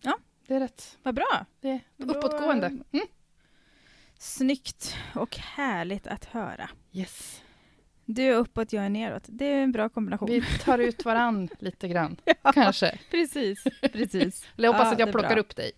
Ja. 0.00 0.18
Det 0.46 0.54
är 0.54 0.60
rätt. 0.60 0.98
Vad 1.02 1.14
bra! 1.14 1.46
Det 1.60 1.68
är 1.70 1.80
uppåtgående. 1.96 2.66
Mm. 2.66 3.06
Snyggt 4.18 4.96
och 5.14 5.36
härligt 5.36 6.06
att 6.06 6.24
höra. 6.24 6.70
Yes. 6.92 7.42
Du 8.14 8.22
är 8.22 8.32
uppåt, 8.36 8.72
jag 8.72 8.84
är 8.84 8.88
neråt. 8.88 9.22
Det 9.26 9.44
är 9.44 9.62
en 9.62 9.72
bra 9.72 9.88
kombination. 9.88 10.28
Vi 10.30 10.42
tar 10.64 10.78
ut 10.78 11.04
varann 11.04 11.48
lite 11.58 11.88
grann, 11.88 12.16
ja, 12.42 12.52
kanske. 12.52 12.98
precis, 13.10 13.64
precis. 13.92 14.44
Eller 14.56 14.68
jag 14.68 14.72
hoppas 14.72 14.86
Ja, 14.86 14.92
att 14.92 14.98
jag 14.98 15.10
plockar 15.12 15.28
bra. 15.28 15.40
upp 15.40 15.56
dig. 15.56 15.72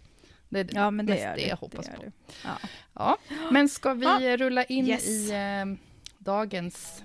Det 0.49 0.61
är 0.61 0.69
Ja, 0.73 0.91
men 0.91 1.07
det 1.07 1.13
mest 1.13 1.25
gör 1.25 1.35
det 1.35 1.47
jag 1.47 1.57
hoppas 1.57 1.87
det 1.87 1.93
på. 1.97 2.03
du. 2.03 2.13
Ja. 2.45 2.51
Ja. 2.95 3.17
Men 3.51 3.69
ska 3.69 3.95
vi 3.95 4.37
rulla 4.37 4.65
in 4.65 4.87
Yes. 4.89 5.09
i 5.09 5.31
eh, 5.33 5.79
dagens 6.19 7.03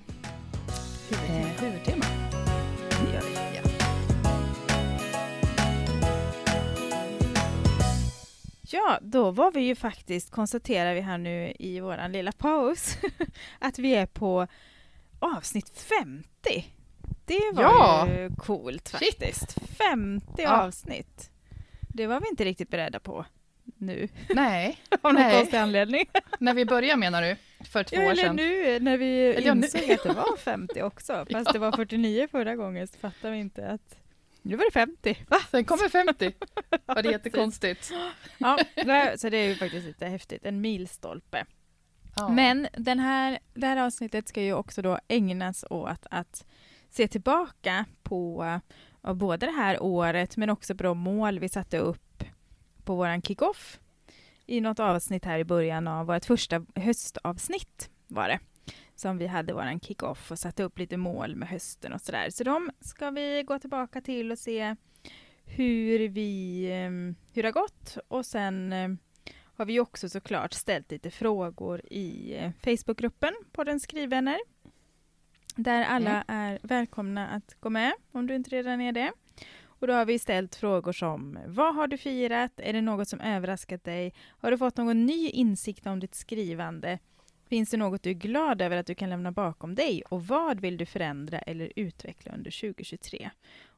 eh, 1.11 1.61
huvudtema? 1.61 2.05
Det 2.89 3.13
gör 3.13 3.21
vi. 3.21 3.37
Ja. 8.69 8.99
Då 9.01 9.31
var 9.31 9.51
vi 9.51 9.61
ju 9.61 9.75
faktiskt, 9.75 10.31
konstaterar 10.31 10.93
vi 10.93 11.01
här 11.01 11.17
nu 11.17 11.53
i 11.59 11.79
våran 11.79 12.11
lilla 12.11 12.31
paus, 12.31 12.97
att 13.59 13.79
vi 13.79 13.95
är 13.95 14.05
på 14.05 14.47
avsnitt 15.19 15.79
50. 15.79 16.27
Det 17.25 17.51
var 17.53 17.63
Ja! 17.63 18.07
ju 18.09 18.31
coolt 18.37 18.87
Shit. 18.87 18.99
faktiskt. 19.19 19.55
50 19.77 20.25
Ja. 20.37 20.61
avsnitt. 20.63 21.29
Det 21.93 22.07
var 22.07 22.19
vi 22.19 22.29
inte 22.29 22.45
riktigt 22.45 22.69
beredda 22.69 22.99
på 22.99 23.25
nu, 23.77 24.07
Nej, 24.29 24.77
av 25.01 25.13
någon 25.13 25.31
konstig 25.31 25.57
anledning. 25.57 26.05
när 26.39 26.53
vi 26.53 26.65
började 26.65 26.99
menar 26.99 27.21
du? 27.21 27.35
För 27.65 27.83
två 27.83 27.95
Ja, 27.95 28.11
år 28.11 28.15
sedan? 28.15 28.35
nu 28.35 28.79
när 28.79 28.97
vi 28.97 29.19
Eller 29.27 29.51
insåg 29.55 29.91
att 29.91 30.03
det 30.03 30.13
var 30.13 30.37
50 30.37 30.81
också. 30.81 31.13
Fast 31.31 31.45
Ja. 31.47 31.51
det 31.53 31.59
var 31.59 31.71
49 31.71 32.27
förra 32.31 32.55
gången 32.55 32.87
så 32.87 32.97
fattade 32.97 33.33
vi 33.33 33.39
inte 33.39 33.67
att 33.69 33.95
nu 34.41 34.55
var 34.55 34.65
det 34.65 34.71
50. 34.71 35.17
Va? 35.27 35.37
Sen 35.51 35.65
kommer 35.65 35.89
50. 35.89 36.33
Var 36.85 37.01
det 37.03 37.11
jättekonstigt? 37.11 37.91
Ja, 38.37 38.59
så 39.17 39.29
det 39.29 39.37
är 39.37 39.47
ju 39.47 39.55
faktiskt 39.55 39.85
lite 39.87 40.05
häftigt. 40.05 40.45
En 40.45 40.61
milstolpe. 40.61 41.45
Ja. 42.17 42.29
Men 42.29 42.67
den 42.73 42.99
här, 42.99 43.39
det 43.53 43.67
här 43.67 43.85
avsnittet 43.85 44.27
ska 44.27 44.41
ju 44.41 44.53
också 44.53 44.81
då 44.81 44.99
ägnas 45.07 45.65
åt 45.69 46.05
att 46.11 46.45
se 46.89 47.07
tillbaka 47.07 47.85
på 48.03 48.59
både 49.13 49.45
det 49.45 49.51
här 49.51 49.83
året 49.83 50.37
men 50.37 50.49
också 50.49 50.75
på 50.75 50.83
de 50.83 50.97
mål 50.97 51.39
vi 51.39 51.49
satte 51.49 51.77
upp 51.77 52.23
på 52.83 52.95
vår 52.95 53.21
kickoff 53.21 53.79
i 54.45 54.61
något 54.61 54.79
avsnitt 54.79 55.25
här 55.25 55.39
i 55.39 55.45
början 55.45 55.87
av 55.87 56.05
vårt 56.05 56.25
första 56.25 56.65
höstavsnitt 56.75 57.89
var 58.07 58.27
det 58.27 58.39
som 58.95 59.17
vi 59.17 59.27
hade 59.27 59.53
vår 59.53 59.79
kick-off 59.79 60.31
och 60.31 60.39
satte 60.39 60.63
upp 60.63 60.79
lite 60.79 60.97
mål 60.97 61.35
med 61.35 61.49
hösten 61.49 61.93
och 61.93 62.01
sådär. 62.01 62.29
Så 62.29 62.43
de 62.43 62.71
ska 62.79 63.11
vi 63.11 63.43
gå 63.47 63.59
tillbaka 63.59 64.01
till 64.01 64.31
och 64.31 64.39
se 64.39 64.75
hur 65.45 66.09
vi, 66.09 66.63
ehm, 66.71 67.15
hur 67.33 67.43
det 67.43 67.47
har 67.47 67.53
gått 67.53 67.97
och 68.07 68.25
sen 68.25 68.73
ehm, 68.73 68.97
har 69.57 69.65
vi 69.65 69.79
också 69.79 70.09
såklart 70.09 70.53
ställt 70.53 70.91
lite 70.91 71.11
frågor 71.11 71.81
i 71.85 72.35
eh, 72.37 72.51
Facebookgruppen 72.63 73.33
på 73.51 73.63
den 73.63 73.79
skrivvänner. 73.79 74.37
Där 75.55 75.83
alla 75.83 76.23
är 76.27 76.59
välkomna 76.61 77.27
att 77.27 77.55
gå 77.59 77.69
med 77.69 77.93
om 78.11 78.27
du 78.27 78.35
inte 78.35 78.49
redan 78.49 78.81
är 78.81 78.91
det. 78.91 79.11
Och 79.63 79.87
då 79.87 79.93
har 79.93 80.05
vi 80.05 80.19
ställt 80.19 80.55
frågor 80.55 80.91
som 80.91 81.39
Vad 81.47 81.75
har 81.75 81.87
du 81.87 81.97
firat? 81.97 82.51
Är 82.57 82.73
det 82.73 82.81
något 82.81 83.09
som 83.09 83.21
överraskat 83.21 83.83
dig? 83.83 84.13
Har 84.27 84.51
du 84.51 84.57
fått 84.57 84.77
någon 84.77 85.05
ny 85.05 85.29
insikt 85.29 85.87
om 85.87 85.99
ditt 85.99 86.15
skrivande? 86.15 86.99
Finns 87.49 87.69
det 87.69 87.77
något 87.77 88.03
du 88.03 88.09
är 88.09 88.13
glad 88.13 88.61
över 88.61 88.77
att 88.77 88.87
du 88.87 88.95
kan 88.95 89.09
lämna 89.09 89.31
bakom 89.31 89.75
dig? 89.75 90.03
Och 90.09 90.27
vad 90.27 90.59
vill 90.59 90.77
du 90.77 90.85
förändra 90.85 91.39
eller 91.39 91.73
utveckla 91.75 92.33
under 92.33 92.61
2023? 92.61 93.29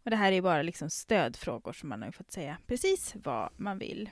Och 0.03 0.09
det 0.09 0.15
här 0.15 0.31
är 0.31 0.41
bara 0.41 0.61
liksom 0.61 0.89
stödfrågor 0.89 1.73
som 1.73 1.89
man 1.89 2.01
har 2.01 2.11
fått 2.11 2.31
säga 2.31 2.57
precis 2.67 3.15
vad 3.23 3.49
man 3.57 3.79
vill. 3.79 4.09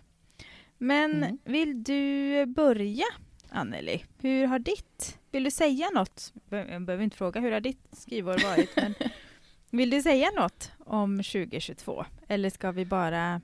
Men 0.77 1.23
Mm. 1.23 1.37
vill 1.43 1.83
du 1.83 2.45
börja, 2.45 3.05
Anneli? 3.49 4.03
Hur 4.21 4.45
har 4.47 4.59
ditt... 4.59 5.19
Vill 5.31 5.43
du 5.43 5.51
säga 5.51 5.89
något? 5.89 6.33
Jag 6.49 6.81
behöver 6.81 7.03
inte 7.03 7.17
fråga 7.17 7.41
hur 7.41 7.51
har 7.51 7.59
ditt 7.59 7.87
skrivår 7.91 8.37
varit, 8.43 8.75
men 8.75 8.93
vill 9.71 9.89
du 9.89 10.01
säga 10.01 10.31
något 10.35 10.71
om 10.79 11.17
2022? 11.17 12.05
Eller 12.27 12.49
ska 12.49 12.71
vi 12.71 12.85
bara 12.85 13.41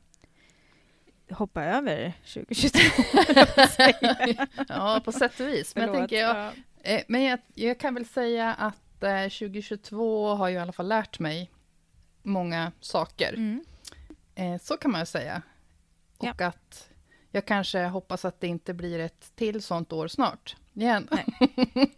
hoppa 1.32 1.64
över 1.64 2.14
2022? 2.34 2.80
höll 3.28 3.36
jag 3.36 3.56
på 3.56 3.62
att 3.62 3.72
säga. 3.72 4.48
ja, 4.70 5.02
på 5.06 5.12
sätt 5.12 5.40
och 5.40 5.48
vis. 5.48 5.76
Men 5.76 5.86
jag, 5.86 5.96
tänker, 5.96 6.20
jag, 6.20 6.36
Ja. 6.38 6.52
eh, 6.84 7.02
men 7.08 7.24
jag, 7.24 7.40
jag 7.54 7.80
kan 7.80 7.94
väl 7.94 8.06
säga 8.06 8.54
att 8.54 9.04
eh, 9.04 9.22
2022 9.24 10.28
har 10.36 10.50
ju 10.50 10.56
i 10.56 10.60
alla 10.60 10.72
fall 10.74 10.88
lärt 10.88 11.20
mig 11.20 11.52
många 12.24 12.72
saker. 12.80 13.34
Mm. 13.34 13.64
Eh, 14.36 14.62
så 14.62 14.78
kan 14.78 14.92
man 14.92 15.02
ju 15.02 15.06
säga. 15.06 15.42
Och 16.18 16.42
att 16.42 16.90
jag 17.36 17.46
kanske 17.46 17.84
hoppas 17.86 18.26
att 18.26 18.40
det 18.42 18.48
inte 18.48 18.74
blir 18.74 19.00
ett 19.00 19.32
till 19.36 19.62
sånt 19.62 19.94
år 19.94 20.08
snart. 20.08 20.56
Igen. 20.74 21.08
Nej. 21.12 21.26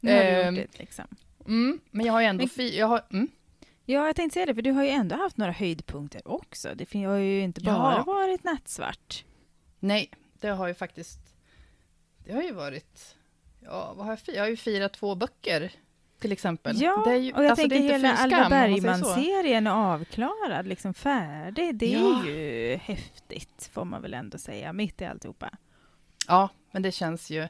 Nu 0.00 0.12
har 0.16 0.22
du 0.24 0.28
Ehm, 0.42 0.56
gjort 0.56 0.68
det, 0.72 0.78
liksom. 0.78 1.04
Mm, 1.46 1.80
men 1.90 2.06
jag 2.06 2.12
har 2.12 2.20
ju 2.20 2.26
ändå... 2.26 2.46
Men- 2.56 2.68
jag 2.74 2.86
har, 2.86 3.02
mm, 3.12 3.28
Ja, 3.84 4.06
jag 4.06 4.16
tänkte 4.16 4.34
säga 4.34 4.46
det, 4.46 4.54
för 4.54 4.62
du 4.62 4.70
har 4.70 4.84
ju 4.84 4.90
ändå 4.90 5.16
haft 5.16 5.36
några 5.36 5.52
höjdpunkter 5.52 6.28
också. 6.28 6.74
Det 6.74 6.94
har 7.04 7.16
ju 7.16 7.40
inte 7.42 7.60
Ja. 7.64 7.72
bara 7.78 8.02
varit 8.02 8.44
nattsvart. 8.44 9.24
nej, 9.80 10.10
det 10.40 10.48
har 10.48 10.66
ju 10.68 10.74
faktiskt... 10.74 11.20
Det 12.24 12.32
har 12.32 12.42
ju 12.42 12.52
varit... 12.52 13.16
Ja, 13.60 13.92
vad 13.96 14.06
har 14.06 14.12
jag 14.12 14.20
firat? 14.20 14.36
Jag 14.36 14.42
har 14.44 14.48
ju 14.48 14.56
firat 14.56 14.92
två 14.92 15.14
böcker, 15.14 15.72
till 16.22 16.32
exempel. 16.32 16.80
Ja, 16.82 17.02
det 17.06 17.10
är 17.10 17.16
ju, 17.16 17.32
och 17.32 17.44
jag 17.44 17.50
alltså, 17.50 17.68
tänker 17.68 17.88
hela 17.92 18.16
Alva. 18.16 18.48
Bergman-serien 18.48 19.66
är 19.66 19.70
avklarad, 19.94 20.66
liksom 20.66 20.94
färdig. 20.94 21.74
Det 21.74 21.86
Ja. 21.86 22.22
är 22.26 22.30
ju 22.30 22.76
häftigt, 22.76 23.70
får 23.72 23.84
man 23.84 24.02
väl 24.02 24.14
ändå 24.14 24.38
säga, 24.38 24.72
mitt 24.72 25.00
i 25.00 25.04
alltihopa. 25.04 25.50
Ja, 26.28 26.48
men 26.70 26.82
det 26.82 26.92
känns 26.92 27.30
ju... 27.30 27.48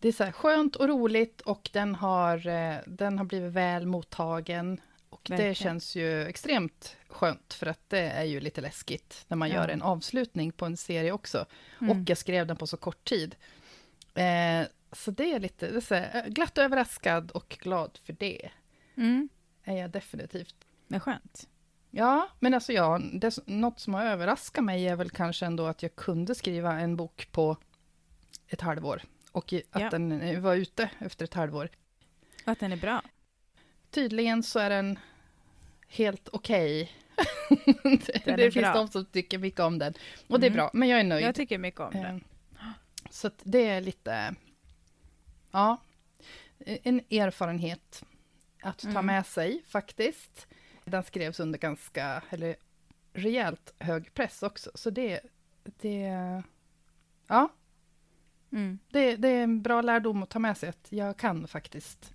det 0.00 0.08
är 0.08 0.12
så 0.12 0.24
här 0.24 0.32
skönt 0.32 0.76
och 0.76 0.88
roligt 0.88 1.40
och 1.40 1.70
den 1.72 1.94
har, 1.94 2.46
eh, 2.46 2.76
den 2.86 3.18
har 3.18 3.24
blivit 3.24 3.52
väl 3.52 3.86
mottagen. 3.86 4.80
Och 5.10 5.30
Verkligen. 5.30 5.48
det 5.48 5.54
känns 5.54 5.94
ju 5.96 6.24
extremt 6.24 6.96
skönt, 7.08 7.54
för 7.54 7.66
att 7.66 7.80
det 7.88 8.00
är 8.00 8.24
ju 8.24 8.40
lite 8.40 8.60
läskigt 8.60 9.24
när 9.28 9.36
man 9.36 9.48
Ja. 9.48 9.54
gör 9.54 9.68
en 9.68 9.82
avslutning 9.82 10.52
på 10.52 10.64
en 10.66 10.76
serie 10.76 11.12
också. 11.12 11.46
Mm. 11.80 11.90
Och 11.90 12.10
jag 12.10 12.18
skrev 12.18 12.46
den 12.46 12.56
på 12.56 12.66
så 12.66 12.76
kort 12.76 13.04
tid. 13.04 13.36
Eh, 14.14 14.66
så 14.92 15.10
det 15.10 15.32
är 15.32 15.40
lite 15.40 15.68
det 15.70 15.76
är 15.76 15.80
så 15.80 15.94
eh, 15.94 16.26
glatt 16.26 16.58
överraskad 16.58 17.30
och 17.30 17.56
glad 17.60 17.98
för 18.04 18.12
det. 18.12 18.50
Mm. 18.96 19.28
Är 19.64 19.76
jag 19.76 19.90
definitivt. 19.90 20.54
Men 20.86 21.00
skönt. 21.00 21.48
Ja, 21.90 22.28
men 22.40 22.54
alltså 22.54 22.72
ja, 22.72 23.00
det, 23.12 23.38
något 23.46 23.80
som 23.80 23.94
har 23.94 24.04
överraskat 24.04 24.64
mig 24.64 24.88
är 24.88 24.96
väl 24.96 25.10
kanske 25.10 25.46
ändå 25.46 25.66
att 25.66 25.82
jag 25.82 25.96
kunde 25.96 26.34
skriva 26.34 26.80
en 26.80 26.96
bok 26.96 27.28
på 27.32 27.56
ett 28.48 28.60
halvår. 28.60 29.02
Och 29.32 29.52
att 29.52 29.82
Ja. 29.82 29.90
den 29.90 30.42
var 30.42 30.54
ute 30.54 30.90
efter 30.98 31.24
ett 31.24 31.34
halvår. 31.34 31.68
Och 32.46 32.52
att 32.52 32.60
den 32.60 32.72
är 32.72 32.76
bra. 32.76 33.02
Tydligen 33.90 34.42
så 34.42 34.58
är 34.58 34.70
den 34.70 34.98
helt 35.88 36.28
okej. 36.32 36.92
det 37.46 37.64
Den 38.24 38.36
det 38.36 38.44
är 38.44 38.50
finns 38.50 38.72
de 38.74 38.88
som 38.88 39.04
tycker 39.06 39.38
mycket 39.38 39.60
om 39.60 39.78
den. 39.78 39.94
Och 40.28 40.40
det 40.40 40.46
är 40.46 40.50
Mm. 40.50 40.56
bra, 40.56 40.70
men 40.72 40.88
jag 40.88 41.00
är 41.00 41.04
nöjd. 41.04 41.26
Jag 41.26 41.34
tycker 41.34 41.58
mycket 41.58 41.80
om 41.80 41.92
den. 41.92 42.24
Så 43.10 43.26
att 43.26 43.40
det 43.42 43.66
är 43.68 43.80
lite, 43.80 44.34
ja, 45.56 45.76
en 46.58 47.00
erfarenhet 47.10 48.04
att 48.62 48.78
ta 48.78 48.88
Mm. 48.88 49.06
med 49.06 49.26
sig 49.26 49.62
faktiskt. 49.66 50.46
Den 50.84 51.02
skrevs 51.02 51.40
under 51.40 51.58
ganska, 51.58 52.22
eller 52.30 52.56
rejält 53.12 53.74
hög 53.78 54.14
press 54.14 54.42
också, 54.42 54.70
så 54.74 54.90
det, 54.90 55.20
det, 55.64 56.42
ja, 57.26 57.48
Mm. 58.52 58.78
det, 58.88 59.16
det 59.16 59.28
är 59.28 59.42
en 59.42 59.62
bra 59.62 59.82
lärdom 59.82 60.22
att 60.22 60.30
ta 60.30 60.38
med 60.38 60.56
sig 60.58 60.68
att 60.68 60.86
jag 60.90 61.16
kan 61.16 61.48
faktiskt 61.48 62.14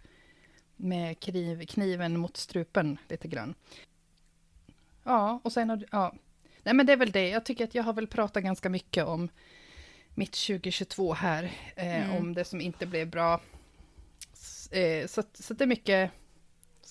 med 0.75 1.19
kniv, 1.19 1.65
kniven 1.65 2.17
mot 2.17 2.37
strupen 2.37 2.97
lite 3.09 3.27
grann. 3.27 3.53
Ja, 5.03 5.39
och 5.43 5.51
sen 5.51 5.69
har 5.69 5.77
du, 5.77 5.85
ja. 5.91 6.13
Nej 6.63 6.73
men 6.73 6.85
det 6.85 6.93
är 6.93 6.97
väl 6.97 7.11
det, 7.11 7.29
jag 7.29 7.45
tycker 7.45 7.63
att 7.63 7.75
jag 7.75 7.83
har 7.83 7.93
väl 7.93 8.07
pratat 8.07 8.43
ganska 8.43 8.69
mycket 8.69 9.05
om 9.05 9.29
mitt 10.15 10.31
2022 10.31 11.13
här, 11.13 11.43
eh, 11.75 12.05
Mm. 12.05 12.17
om 12.17 12.33
det 12.33 12.43
som 12.45 12.61
inte 12.61 12.85
blev 12.85 13.09
bra. 13.09 13.41
Eh, 14.71 15.07
så, 15.07 15.23
så 15.33 15.53
det 15.53 15.63
är 15.63 15.67
mycket 15.67 16.11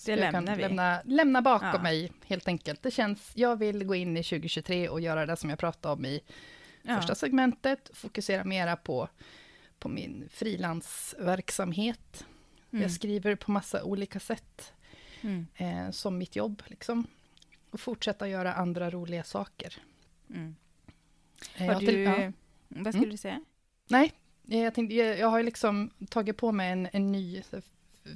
Det 0.05 0.11
jag 0.15 0.31
kan. 0.31 0.45
Lämna, 0.45 1.01
lämna 1.05 1.41
bakom 1.41 1.69
Ja. 1.73 1.81
mig, 1.81 2.11
helt 2.25 2.47
enkelt. 2.47 2.83
Det 2.83 2.91
känns, 2.91 3.31
jag 3.35 3.55
vill 3.59 3.83
gå 3.83 3.95
in 3.95 4.17
i 4.17 4.23
2023 4.23 4.89
och 4.89 5.01
göra 5.01 5.25
det 5.25 5.35
som 5.37 5.49
jag 5.49 5.59
pratade 5.59 5.93
om 5.93 6.05
i 6.05 6.21
Ja. 6.83 6.95
första 6.97 7.15
segmentet, 7.15 7.89
fokusera 7.93 8.43
mera 8.43 8.75
på, 8.75 9.07
på 9.79 9.89
min 9.89 10.29
frilansverksamhet. 10.31 12.25
Mm. 12.71 12.81
Jag 12.81 12.91
skriver 12.91 13.35
på 13.35 13.51
massa 13.51 13.83
olika 13.83 14.19
sätt, 14.19 14.73
Mm. 15.21 15.47
eh, 15.55 15.91
som 15.91 16.17
mitt 16.17 16.35
jobb, 16.35 16.63
liksom. 16.67 17.07
Och 17.69 17.79
fortsätta 17.79 18.27
göra 18.27 18.53
andra 18.53 18.89
roliga 18.89 19.23
saker. 19.23 19.73
Mm. 20.29 20.55
Eh, 21.55 21.65
Har 21.73 21.79
du... 21.79 21.85
till- 21.87 21.99
ja. 21.99 22.31
Vad 22.75 22.93
skulle 22.93 23.11
du 23.11 23.17
säga? 23.17 23.41
Nej, 23.89 24.13
eh, 24.49 24.59
jag, 24.59 24.73
tänkte, 24.73 24.95
jag, 24.95 25.19
jag 25.19 25.27
har 25.27 25.37
ju 25.37 25.43
liksom 25.43 25.89
tagit 26.09 26.37
på 26.37 26.51
mig 26.51 26.71
en, 26.71 26.87
en 26.93 27.11
ny 27.11 27.43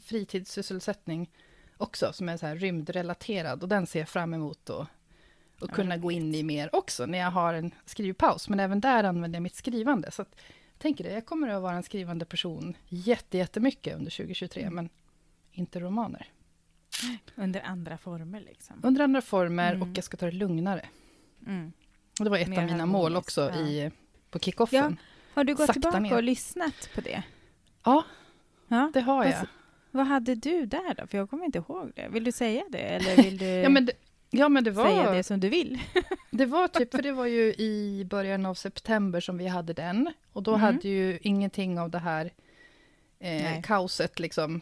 fritidssysselsättning 0.03 1.31
också, 1.77 2.13
som 2.13 2.29
är 2.29 2.37
så 2.37 2.45
här 2.45 2.55
rymdrelaterad, 2.55 3.63
och 3.63 3.69
den 3.69 3.87
ser 3.87 3.99
jag 3.99 4.09
fram 4.09 4.33
emot 4.33 4.69
att 4.69 4.87
och 5.59 5.69
kunna 5.71 5.97
gå 5.97 6.11
in 6.11 6.35
i 6.35 6.43
mer 6.43 6.75
också, 6.75 7.05
när 7.05 7.17
jag 7.17 7.31
har 7.31 7.53
en 7.53 7.71
skrivpaus. 7.85 8.49
Men 8.49 8.59
även 8.59 8.79
där 8.81 9.03
använder 9.03 9.37
jag 9.37 9.43
mitt 9.43 9.55
skrivande. 9.55 10.11
Så 10.11 10.21
att, 10.21 10.35
jag 10.71 10.79
tänker 10.79 11.03
det, 11.03 11.11
jag 11.13 11.25
kommer 11.25 11.47
att 11.49 11.61
vara 11.61 11.75
en 11.75 11.83
skrivande 11.83 12.25
person 12.25 12.77
jätte, 12.87 13.37
jättemycket 13.37 13.95
under 13.97 14.11
2023, 14.11 14.61
Mm. 14.61 14.75
men 14.75 14.89
inte 15.51 15.79
romaner. 15.79 16.29
Under 17.35 17.61
andra 17.61 17.97
former 17.97 18.41
liksom. 18.41 18.75
Under 18.83 19.03
andra 19.03 19.21
former, 19.21 19.75
Mm. 19.75 19.89
och 19.89 19.97
jag 19.97 20.03
ska 20.03 20.17
ta 20.17 20.25
det 20.25 20.31
lugnare. 20.31 20.85
Mm. 21.47 21.71
Det 22.19 22.29
var 22.29 22.37
ett 22.37 22.47
Mer 22.47 22.57
av 22.59 22.65
mina 22.65 22.85
mål 22.85 23.15
också 23.15 23.41
ja. 23.53 23.59
i, 23.59 23.91
på 24.35 24.39
kickoffen. 24.45 24.97
Har 25.33 25.43
du 25.43 25.55
gått 25.55 25.65
Sakta 25.65 25.73
tillbaka 25.73 25.99
ner. 25.99 26.13
och 26.15 26.23
lyssnat 26.23 26.89
på 26.95 27.01
det? 27.01 27.23
Ja, 27.83 28.03
Ja. 28.67 28.91
det 28.93 29.01
har 29.01 29.17
Vad 29.17 29.27
jag. 29.27 29.47
Vad 29.91 30.07
hade 30.07 30.35
du 30.35 30.65
där 30.65 30.93
då? 30.97 31.07
För 31.07 31.17
jag 31.17 31.29
kommer 31.29 31.45
inte 31.45 31.57
ihåg 31.57 31.91
det. 31.95 32.07
Vill 32.07 32.23
du 32.23 32.31
säga 32.31 32.63
det? 32.69 32.77
Eller 32.79 33.15
vill 33.23 33.37
du 33.37 33.45
Ja, 33.45 33.69
men 33.69 33.85
det, 33.85 33.93
ja, 34.29 34.49
men 34.49 34.63
det 34.63 34.71
var... 34.71 34.85
säga 34.89 35.11
det 35.11 35.23
som 35.23 35.39
du 35.39 35.49
vill? 35.49 35.79
Det 36.31 36.45
var 36.45 36.67
typ, 36.67 36.91
för 36.95 37.01
det 37.01 37.11
var 37.11 37.25
ju 37.25 37.53
i 37.53 38.05
början 38.09 38.45
av 38.45 38.53
september 38.53 39.19
som 39.19 39.37
vi 39.37 39.47
hade 39.47 39.73
den. 39.73 40.13
Och 40.33 40.43
då 40.43 40.51
Mm. 40.51 40.61
hade 40.61 40.87
ju 40.89 41.19
ingenting 41.21 41.79
av 41.79 41.89
det 41.89 41.99
här 41.99 42.31
eh, 43.19 43.61
kaoset 43.61 44.19
liksom. 44.19 44.61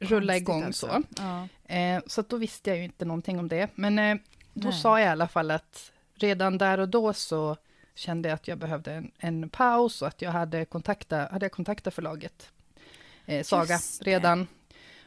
Rulla 0.00 0.36
igång 0.36 0.62
alltså. 0.62 0.86
så. 0.86 1.02
Ja. 1.22 1.74
Eh, 1.74 2.02
så 2.06 2.22
då 2.22 2.36
visste 2.36 2.70
jag 2.70 2.76
ju 2.78 2.84
inte 2.84 3.04
någonting 3.04 3.38
om 3.38 3.48
det. 3.48 3.68
Men 3.74 3.98
eh, 3.98 4.16
då 4.54 4.68
Nej. 4.68 4.78
sa 4.78 5.00
jag 5.00 5.06
i 5.08 5.10
alla 5.10 5.28
fall 5.28 5.50
att 5.50 5.92
redan 6.14 6.58
där 6.58 6.78
och 6.80 6.88
då 6.88 7.12
så 7.12 7.56
kände 8.00 8.28
jag 8.28 8.36
att 8.36 8.48
jag 8.48 8.58
behövde 8.58 8.92
en, 8.92 9.10
en 9.18 9.48
paus 9.48 10.02
och 10.02 10.08
att 10.08 10.22
jag 10.22 10.30
hade 10.30 10.64
kontakta, 10.64 11.28
hade 11.32 11.44
jag 11.44 11.52
kontaktat 11.52 11.94
förlaget, 11.94 12.52
eh, 13.26 13.42
Saga, 13.42 13.78
det. 14.00 14.10
redan. 14.10 14.46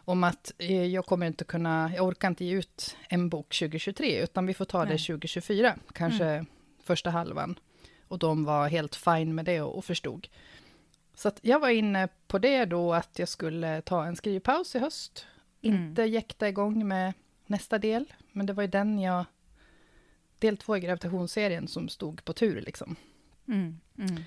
Om 0.06 0.24
att 0.24 0.52
eh, 0.58 0.86
jag 0.86 1.06
kommer 1.06 1.28
inte 1.28 1.44
kunna, 1.44 1.92
jag 1.96 2.08
orkar 2.08 2.28
inte 2.28 2.46
ge 2.46 2.56
ut 2.56 2.98
en 3.10 3.30
bok 3.30 3.60
2023, 3.60 4.24
utan 4.24 4.46
vi 4.46 4.54
får 4.54 4.66
ta 4.66 4.80
det 4.80 4.90
Nej. 4.90 4.98
2024, 4.98 5.76
kanske 5.94 6.46
första 6.84 7.10
halvan. 7.10 7.60
Och 8.08 8.20
de 8.20 8.46
var 8.46 8.68
helt 8.68 8.96
fine 8.96 9.36
med 9.36 9.46
det 9.46 9.62
och, 9.62 9.78
och 9.78 9.86
förstod. 9.86 10.28
Så 11.16 11.32
jag 11.42 11.60
var 11.60 11.70
inne 11.70 12.08
på 12.28 12.40
det 12.40 12.66
då, 12.66 12.94
att 12.94 13.20
jag 13.20 13.30
skulle 13.30 13.82
ta 13.82 14.06
en 14.06 14.16
skrivpaus 14.16 14.76
i 14.76 14.80
höst. 14.80 15.26
Mm. 15.62 15.76
Inte 15.76 16.02
jäkta 16.04 16.50
igång 16.50 16.88
med 16.88 17.14
nästa 17.46 17.78
del, 17.78 18.14
men 18.32 18.46
det 18.46 18.54
var 18.54 18.64
ju 18.64 18.70
den 18.70 19.00
jag... 19.00 19.26
Del 20.44 20.58
två 20.58 20.78
i 20.78 20.80
gravitationsserien 20.80 21.68
som 21.68 21.90
stod 21.90 22.26
på 22.26 22.34
tur 22.34 22.62
liksom. 22.62 22.96
Mm. 23.48 23.80
Mm. 23.98 24.24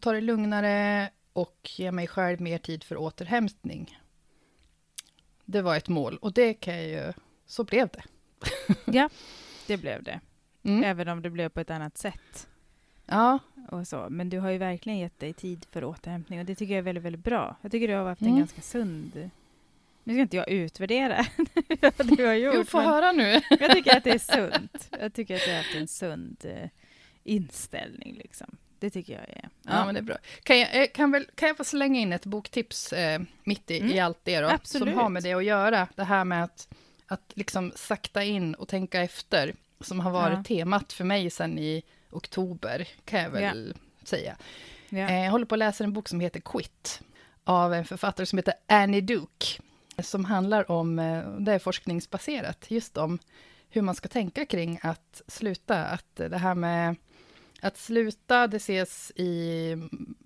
Ta 0.00 0.12
det 0.12 0.20
lugnare 0.20 1.10
och 1.32 1.70
ge 1.76 1.92
mig 1.92 2.06
själv 2.06 2.40
mer 2.40 2.58
tid 2.58 2.84
för 2.84 2.96
återhämtning. 2.96 3.98
Det 5.44 5.62
var 5.62 5.76
ett 5.76 5.88
mål 5.88 6.16
och 6.16 6.32
det 6.32 6.54
kan 6.54 6.74
jag 6.74 6.86
ju... 6.88 7.12
Så 7.46 7.64
blev 7.64 7.88
det. 7.88 8.02
Ja, 8.92 9.08
det 9.66 9.76
blev 9.76 10.02
det. 10.02 10.20
Mm. 10.62 10.84
Även 10.84 11.08
om 11.08 11.22
det 11.22 11.30
blev 11.30 11.48
på 11.48 11.60
ett 11.60 11.70
annat 11.70 11.98
sätt. 11.98 12.48
Ja, 13.06 13.38
Och 13.70 13.88
så. 13.88 14.06
Men 14.10 14.30
du 14.30 14.38
har 14.38 14.50
ju 14.50 14.58
verkligen 14.58 14.98
gett 14.98 15.18
dig 15.18 15.32
tid 15.32 15.66
för 15.70 15.84
återhämtning 15.84 16.38
och 16.40 16.44
det 16.46 16.54
tycker 16.54 16.74
jag 16.74 16.78
är 16.78 16.82
väldigt, 16.82 17.04
väldigt 17.04 17.24
bra. 17.24 17.56
Jag 17.62 17.72
tycker 17.72 17.88
du 17.88 17.94
har 17.94 18.04
haft 18.04 18.20
en 18.22 18.26
Mm. 18.28 18.38
ganska 18.38 18.60
sund... 18.62 19.30
Nu 20.06 20.14
ska 20.14 20.20
inte 20.22 20.36
jag 20.36 20.48
utvärdera 20.50 21.26
vad 21.96 22.16
du 22.16 22.26
har 22.26 22.34
gjort. 22.34 22.54
jo, 22.54 22.64
få 22.64 22.80
höra 22.80 23.12
nu. 23.12 23.40
jag 23.60 23.70
tycker 23.72 23.96
att 23.96 24.04
det 24.04 24.10
är 24.10 24.18
sunt. 24.52 24.88
Jag 25.00 25.14
tycker 25.14 25.34
att 25.36 25.42
du 25.44 25.50
har 25.50 25.56
haft 25.56 25.74
en 25.74 25.88
sund 25.88 26.36
eh, 26.44 26.68
inställning. 27.24 28.14
Liksom. 28.14 28.56
Det 28.78 28.90
tycker 28.90 29.12
jag 29.12 29.22
är... 29.28 29.48
Ja, 29.62 29.84
men 29.84 29.94
det 29.94 30.00
är 30.00 30.02
bra. 30.02 30.16
Kan 30.42 30.58
jag, 30.58 30.82
eh, 30.82 30.86
kan 30.94 31.10
väl, 31.10 31.26
kan 31.34 31.48
jag 31.48 31.56
få 31.56 31.64
slänga 31.64 32.00
in 32.00 32.12
ett 32.12 32.26
boktips 32.26 32.92
eh, 32.92 33.20
mitt 33.44 33.70
i, 33.70 33.78
Mm. 33.80 33.92
i 33.92 34.00
allt 34.00 34.18
det 34.22 34.40
då? 34.40 34.48
Absolut. 34.48 34.88
Som 34.88 34.98
har 34.98 35.08
med 35.08 35.22
det 35.22 35.32
att 35.34 35.44
göra. 35.44 35.88
Det 35.94 36.04
här 36.04 36.24
med 36.24 36.44
att, 36.44 36.68
att 37.06 37.32
liksom 37.34 37.72
sakta 37.76 38.24
in 38.24 38.54
och 38.54 38.68
tänka 38.68 39.00
efter. 39.02 39.54
Som 39.80 40.00
har 40.00 40.10
varit 40.10 40.36
Ja. 40.38 40.44
temat 40.44 40.92
för 40.92 41.04
mig 41.04 41.30
sedan 41.30 41.58
i 41.58 41.82
oktober, 42.10 42.88
kan 43.04 43.20
jag 43.20 43.30
väl 43.30 43.74
säga. 44.04 44.36
Ja. 44.88 44.98
Eh, 44.98 45.24
Jag 45.24 45.30
håller 45.30 45.46
på 45.46 45.54
att 45.54 45.58
läsa 45.58 45.84
en 45.84 45.92
bok 45.92 46.08
som 46.08 46.20
heter 46.20 46.40
Quit. 46.40 47.00
Av 47.44 47.74
en 47.74 47.84
författare 47.84 48.26
som 48.26 48.38
heter 48.38 48.54
Annie 48.66 49.00
Duke. 49.00 49.46
Som 50.02 50.24
handlar 50.24 50.70
om, 50.70 50.98
eh, 50.98 51.28
det 51.38 51.52
är 51.52 51.58
forskningsbaserat, 51.58 52.64
just 52.70 52.96
om 52.96 53.18
hur 53.68 53.82
man 53.82 53.94
ska 53.94 54.08
tänka 54.08 54.46
kring 54.46 54.78
att 54.82 55.22
sluta. 55.26 55.84
Att 55.84 56.16
det 56.16 56.38
här 56.38 56.54
med 56.54 56.96
att 57.60 57.76
sluta, 57.78 58.46
det 58.46 58.56
ses 58.56 59.12
i 59.16 59.76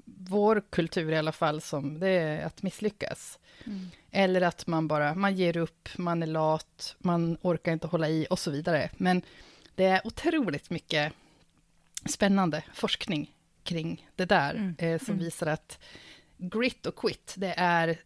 vår 0.05 0.63
kultur 0.71 1.13
i 1.13 1.17
alla 1.17 1.33
fall 1.33 1.61
som 1.61 1.99
det 2.01 2.09
är 2.09 2.47
att 2.47 2.63
misslyckas. 2.63 3.39
Mm. 3.67 3.91
Eller 4.11 4.41
att 4.41 4.67
man 4.67 4.89
bara, 4.89 5.15
man 5.15 5.37
ger 5.37 5.57
upp, 5.57 5.89
man 5.99 6.23
är 6.23 6.27
lat, 6.27 6.97
man 6.99 7.37
orkar 7.43 7.73
inte 7.73 7.87
hålla 7.87 8.09
i 8.09 8.27
och 8.31 8.39
så 8.39 8.51
vidare. 8.51 8.91
Men 8.97 9.23
det 9.75 9.85
är 9.85 10.07
otroligt 10.07 10.71
mycket 10.71 11.13
spännande 12.07 12.65
forskning 12.75 13.35
kring 13.63 14.09
det 14.17 14.25
där, 14.25 14.55
Mm. 14.55 14.75
eh, 14.79 14.99
som 14.99 15.13
Mm. 15.15 15.25
visar 15.25 15.47
att 15.47 15.79
grit 16.39 16.87
och 16.87 16.97
quit, 16.97 17.35
det 17.37 17.55
är 17.57 17.99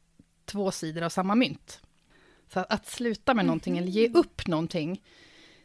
två 0.45 0.71
sidor 0.71 1.03
av 1.03 1.09
samma 1.09 1.35
mynt. 1.35 1.81
Så 2.53 2.61
att, 2.61 2.73
att 2.73 2.87
sluta 2.87 3.35
med 3.35 3.45
någonting 3.47 3.79
eller 3.79 3.89
ge 3.89 4.09
Mhm. 4.09 4.17
upp 4.19 4.47
någonting, 4.47 5.03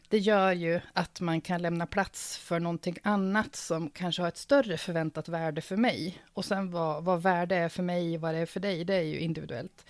det 0.08 0.18
gör 0.18 0.52
ju 0.52 0.82
att 0.94 1.22
man 1.22 1.42
kan 1.42 1.62
lämna 1.62 1.86
plats 1.86 2.38
för 2.38 2.60
någonting 2.60 2.98
annat 3.04 3.56
som 3.56 3.90
kanske 3.90 4.22
har 4.22 4.28
ett 4.30 4.38
större 4.38 4.78
förväntat 4.78 5.28
värde 5.30 5.62
för 5.62 5.78
mig. 5.78 6.22
Och 6.34 6.46
sen 6.46 6.72
vad, 6.72 7.04
vad 7.04 7.22
värde 7.22 7.56
är 7.56 7.70
för 7.70 7.84
mig, 7.84 8.18
vad 8.18 8.34
det 8.34 8.38
är 8.40 8.46
för 8.46 8.60
dig, 8.60 8.84
det 8.86 8.96
är 8.96 9.02
ju 9.02 9.20
individuellt. 9.20 9.86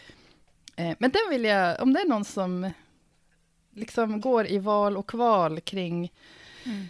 Eh, 0.75 0.95
men 0.99 1.11
den 1.11 1.21
vill 1.29 1.43
jag, 1.43 1.81
om 1.81 1.93
det 1.93 1.99
är 1.99 2.07
någon 2.07 2.25
som 2.25 2.71
liksom 3.71 4.21
går 4.21 4.47
i 4.47 4.57
val 4.57 4.97
och 4.97 5.09
kval 5.09 5.61
kring, 5.61 6.11
Mm. 6.65 6.85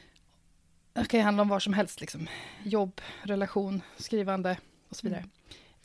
det 0.93 1.05
kan 1.05 1.19
ju 1.19 1.23
handla 1.23 1.41
om 1.41 1.49
vad 1.49 1.61
som 1.61 1.73
helst, 1.73 2.01
liksom. 2.01 2.27
jobb, 2.63 3.01
relation, 3.23 3.81
skrivande 3.97 4.57
och 4.89 4.95
så 4.95 5.07
vidare. 5.07 5.21
Ehm, 5.21 5.29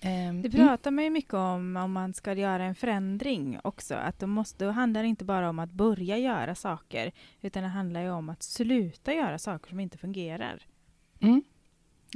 Det 0.00 0.08
mm, 0.08 0.50
pratar 0.50 0.90
man 0.90 1.04
ju 1.04 1.10
mycket 1.10 1.34
om 1.34 1.76
om 1.76 1.92
man 1.92 2.14
ska 2.14 2.32
göra 2.34 2.64
en 2.64 2.74
förändring 2.74 3.58
också. 3.64 3.94
Att 3.94 4.18
då, 4.20 4.26
måste, 4.26 4.64
då 4.64 4.70
handlar 4.70 5.02
det 5.02 5.08
inte 5.08 5.24
bara 5.24 5.48
om 5.50 5.58
att 5.58 5.70
börja 5.70 6.18
göra 6.18 6.54
saker 6.54 7.12
utan 7.40 7.62
det 7.62 7.68
handlar 7.68 8.00
ju 8.02 8.10
om 8.10 8.28
att 8.28 8.42
sluta 8.42 9.14
göra 9.14 9.38
saker 9.38 9.68
som 9.68 9.80
inte 9.80 9.98
fungerar. 9.98 10.62
mm, 11.20 11.42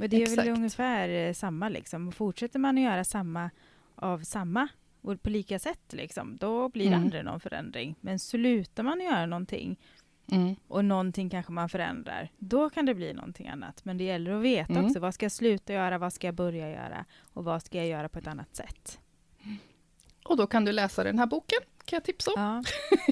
Och 0.01 0.09
det 0.09 0.17
är 0.17 0.21
Exakt. 0.21 0.39
väl 0.39 0.49
ungefär 0.57 1.09
eh, 1.09 1.33
samma 1.33 1.69
liksom. 1.69 2.11
Fortsätter 2.11 2.59
man 2.59 2.77
att 2.77 2.83
göra 2.83 3.03
samma 3.03 3.49
av 3.95 4.19
samma 4.23 4.67
och 5.01 5.21
på 5.23 5.29
lika 5.29 5.59
sätt 5.59 5.93
liksom, 5.93 6.37
då 6.37 6.69
blir 6.69 6.85
det 6.85 6.93
Mm. 6.95 7.03
aldrig 7.05 7.25
någon 7.25 7.39
förändring. 7.39 7.95
Men 8.01 8.19
slutar 8.19 8.83
man 8.83 9.01
göra 9.01 9.25
någonting 9.25 9.79
mm, 10.31 10.55
och 10.67 10.85
någonting 10.85 11.29
kanske 11.29 11.51
man 11.51 11.69
förändrar, 11.69 12.31
då 12.37 12.69
kan 12.69 12.85
det 12.85 12.93
bli 12.95 13.13
någonting 13.13 13.47
annat. 13.47 13.85
Men 13.85 13.97
det 13.97 14.03
gäller 14.03 14.31
att 14.31 14.41
veta 14.43 14.73
Mm. 14.73 14.85
också, 14.85 14.99
vad 14.99 15.13
ska 15.13 15.25
jag 15.25 15.31
sluta 15.31 15.73
göra, 15.73 15.97
vad 15.97 16.13
ska 16.13 16.27
jag 16.27 16.35
börja 16.35 16.69
göra 16.69 17.05
och 17.33 17.43
vad 17.43 17.63
ska 17.63 17.77
jag 17.77 17.87
göra 17.87 18.09
på 18.09 18.19
ett 18.19 18.27
annat 18.27 18.55
sätt. 18.55 18.99
Och 20.25 20.37
då 20.37 20.47
kan 20.47 20.65
du 20.65 20.71
läsa 20.71 21.03
den 21.03 21.19
här 21.19 21.25
boken, 21.25 21.59
kan 21.85 21.97
jag 21.97 22.03
tipsa 22.03 22.31
om. 22.33 22.41
Ja. 22.41 22.63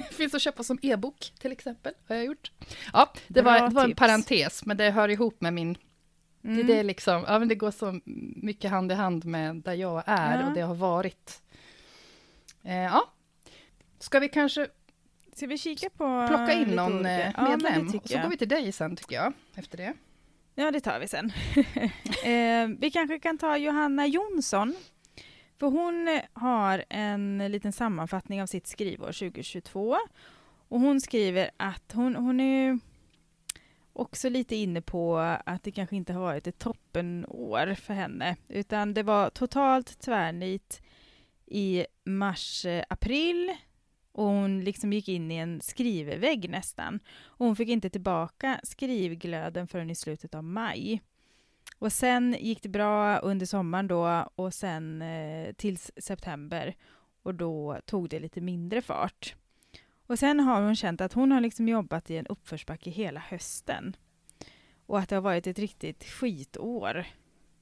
Finns 0.10 0.34
att 0.34 0.42
köpa 0.42 0.62
som 0.62 0.78
e-bok 0.82 1.32
till 1.38 1.52
exempel, 1.52 1.94
har 2.08 2.16
jag 2.16 2.24
gjort. 2.24 2.52
Ja, 2.92 3.12
det 3.28 3.42
Bra 3.42 3.52
var, 3.52 3.68
det 3.68 3.74
var 3.74 3.84
en 3.84 3.94
parentes, 3.94 4.64
men 4.66 4.76
det 4.76 4.90
hör 4.90 5.08
ihop 5.08 5.40
med 5.40 5.54
min... 5.54 5.72
Det, 5.72 6.48
Mm. 6.48 6.66
det, 6.66 6.78
är 6.78 6.84
liksom, 6.84 7.24
ja, 7.28 7.38
men 7.38 7.48
det 7.48 7.54
går 7.54 7.70
så 7.70 8.00
mycket 8.36 8.70
hand 8.70 8.92
i 8.92 8.94
hand 8.94 9.24
med 9.24 9.56
där 9.56 9.74
jag 9.74 10.02
är 10.06 10.40
Ja. 10.40 10.48
och 10.48 10.54
det 10.54 10.60
har 10.60 10.74
varit. 10.74 11.42
Eh, 12.62 12.76
ja. 12.76 13.12
Ska 13.98 14.18
vi 14.20 14.28
kanske 14.28 14.68
Ska 15.38 15.46
vi 15.46 15.58
kika 15.58 15.90
på 15.90 16.26
plocka 16.28 16.52
in 16.52 16.68
någon 16.68 17.06
eh, 17.06 17.30
Ja, 17.36 17.48
medlem? 17.50 17.86
tycker 17.86 17.98
och 18.04 18.08
så 18.08 18.14
jag. 18.14 18.22
går 18.22 18.30
vi 18.30 18.36
till 18.36 18.48
dig 18.48 18.72
sen, 18.72 18.96
tycker 18.96 19.16
jag, 19.16 19.32
efter 19.54 19.76
det. 19.76 19.94
Ja, 20.54 20.70
det 20.70 20.80
tar 20.80 21.00
vi 21.00 21.08
sen. 21.08 21.32
eh, 22.24 22.78
vi 22.80 22.90
kanske 22.92 23.18
kan 23.18 23.38
ta 23.38 23.56
Johanna 23.56 24.06
Jonsson. 24.06 24.74
För 25.60 25.66
hon 25.66 26.08
eh, 26.08 26.20
har 26.32 26.84
en 26.88 27.38
liten 27.38 27.72
sammanfattning 27.72 28.42
av 28.42 28.46
sitt 28.46 28.66
skrivår 28.66 29.06
2022. 29.06 29.96
Och 30.68 30.80
hon 30.80 31.00
skriver 31.00 31.50
att 31.56 31.92
hon, 31.92 32.16
hon 32.16 32.40
är 32.40 32.78
också 33.92 34.28
lite 34.28 34.56
inne 34.56 34.80
på 34.82 35.18
att 35.46 35.62
det 35.62 35.70
kanske 35.72 35.96
inte 35.96 36.12
har 36.12 36.20
varit 36.20 36.46
ett 36.46 36.58
toppenår 36.58 37.74
för 37.74 37.94
henne. 37.94 38.36
Utan 38.48 38.94
det 38.94 39.02
var 39.02 39.30
totalt 39.30 40.00
tvärnit 40.00 40.82
i 41.46 41.86
mars-april. 42.04 43.56
Och 44.18 44.24
hon 44.24 44.60
liksom 44.60 44.92
gick 44.92 45.08
in 45.08 45.30
i 45.30 45.36
en 45.36 45.60
skrivvägg 45.60 46.50
nästan. 46.50 47.00
Och 47.24 47.46
hon 47.46 47.56
fick 47.56 47.68
inte 47.68 47.90
tillbaka 47.90 48.60
skrivglöden 48.62 49.68
förrän 49.68 49.90
i 49.90 49.94
slutet 49.94 50.34
av 50.34 50.44
maj. 50.44 51.02
Och 51.78 51.92
sen 51.92 52.36
gick 52.40 52.62
det 52.62 52.68
bra 52.68 53.18
under 53.18 53.46
sommaren 53.46 53.86
då 53.88 54.28
och 54.34 54.54
sen 54.54 55.02
eh, 55.02 55.52
till 55.52 55.78
september. 55.78 56.74
Och 57.22 57.34
då 57.34 57.80
tog 57.86 58.08
det 58.08 58.20
lite 58.20 58.40
mindre 58.40 58.82
fart. 58.82 59.34
Och 60.06 60.18
sen 60.18 60.40
har 60.40 60.62
hon 60.62 60.76
känt 60.76 61.00
att 61.00 61.12
hon 61.12 61.32
har 61.32 61.40
liksom 61.40 61.68
jobbat 61.68 62.10
i 62.10 62.16
en 62.16 62.26
uppförsbacke 62.26 62.90
hela 62.90 63.20
hösten. 63.20 63.96
Och 64.86 64.98
att 64.98 65.08
det 65.08 65.16
har 65.16 65.22
varit 65.22 65.46
ett 65.46 65.58
riktigt 65.58 66.04
skitår, 66.04 67.06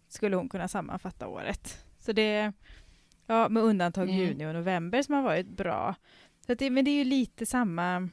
skulle 0.09 0.37
hon 0.37 0.49
kunna 0.49 0.69
sammanfatta 0.69 1.29
året. 1.29 1.85
Så 1.99 2.12
det, 2.12 2.53
ja 3.27 3.49
med 3.49 3.62
undantag 3.62 4.09
Mm. 4.09 4.16
juni 4.21 4.47
och 4.47 4.55
november 4.55 5.03
som 5.03 5.14
har 5.14 5.23
varit 5.23 5.49
bra. 5.49 5.95
Det, 6.47 6.71
men 6.71 6.85
det 6.85 6.91
är 6.91 6.99
ju 6.99 7.05
lite 7.05 7.47
samma 7.47 8.09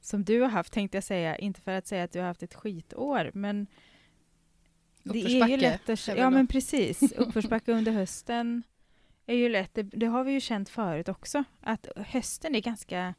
som 0.00 0.24
du 0.24 0.40
har 0.40 0.48
haft, 0.48 0.72
tänkte 0.72 0.96
jag 0.96 1.04
säga. 1.04 1.36
Inte 1.36 1.60
för 1.60 1.72
att 1.72 1.86
säga 1.86 2.04
att 2.04 2.12
du 2.12 2.18
har 2.18 2.26
haft 2.26 2.42
ett 2.42 2.54
skitår, 2.54 3.30
men 3.34 3.66
det 5.02 5.40
är 5.40 5.48
ju 5.48 5.56
lätt 5.56 5.88
att... 5.88 6.08
Ja, 6.08 6.30
men 6.30 6.46
precis. 6.46 7.12
Uppförsbacke 7.16 7.72
under 7.72 7.92
hösten 7.92 8.62
är 9.26 9.34
ju 9.34 9.48
lätt. 9.48 9.74
Det, 9.74 9.82
det 9.82 10.06
har 10.06 10.24
vi 10.24 10.32
ju 10.32 10.40
känt 10.40 10.68
förut 10.68 11.08
också, 11.08 11.44
att 11.60 11.86
hösten 11.96 12.54
är 12.54 12.60
ganska... 12.60 13.14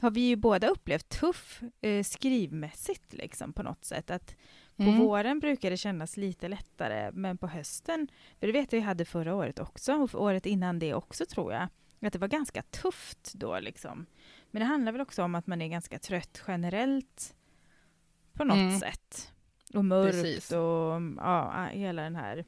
Har 0.00 0.10
vi 0.10 0.20
ju 0.20 0.36
båda 0.36 0.68
upplevt 0.68 1.08
tuff 1.08 1.62
eh, 1.80 2.02
skrivmässigt 2.02 3.12
liksom 3.12 3.52
på 3.52 3.62
något 3.62 3.84
sätt. 3.84 4.10
Att 4.10 4.36
på 4.76 4.82
Mm. 4.82 4.98
våren 4.98 5.40
brukar 5.40 5.70
det 5.70 5.76
kännas 5.76 6.16
lite 6.16 6.48
lättare, 6.48 7.10
men 7.12 7.38
på 7.38 7.46
hösten, 7.46 8.08
för 8.40 8.46
det 8.46 8.52
vet 8.52 8.72
jag 8.72 8.80
vi 8.80 8.86
hade 8.86 9.04
förra 9.04 9.34
året 9.34 9.58
också, 9.58 9.94
och 9.94 10.14
året 10.14 10.46
innan 10.46 10.78
det 10.78 10.94
också 10.94 11.26
tror 11.26 11.52
jag, 11.52 11.68
att 12.06 12.12
det 12.12 12.18
var 12.18 12.28
ganska 12.28 12.62
tufft 12.62 13.32
då 13.34 13.60
liksom. 13.60 14.06
Men 14.50 14.60
det 14.60 14.66
handlar 14.66 14.92
väl 14.92 15.00
också 15.00 15.22
om 15.22 15.34
att 15.34 15.46
man 15.46 15.62
är 15.62 15.68
ganska 15.68 15.98
trött 15.98 16.42
generellt 16.48 17.34
på 18.32 18.44
något 18.44 18.56
Mm. 18.56 18.78
sätt. 18.80 19.32
Och 19.74 19.84
mörkt 19.84 20.12
Precis. 20.22 20.52
och 20.52 21.02
ja, 21.16 21.68
hela 21.72 22.02
den 22.02 22.16
här 22.16 22.44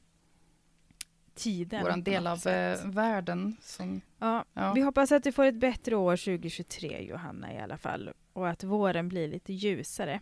tiden. 1.34 1.84
På 1.84 1.96
del 1.96 2.26
av 2.26 2.36
sätt. 2.36 2.84
eh, 2.84 2.90
världen 2.90 3.56
som... 3.60 4.00
Ja, 4.18 4.44
Ja. 4.52 4.72
vi 4.72 4.80
hoppas 4.80 5.12
att 5.12 5.24
du 5.24 5.32
får 5.32 5.44
ett 5.44 5.54
bättre 5.54 5.96
år 5.96 6.16
2023 6.16 7.00
Johanna 7.08 7.54
i 7.54 7.58
alla 7.60 7.76
fall. 7.78 8.10
Och 8.32 8.48
att 8.48 8.64
våren 8.64 9.08
blir 9.08 9.28
lite 9.28 9.52
ljusare 9.52 10.20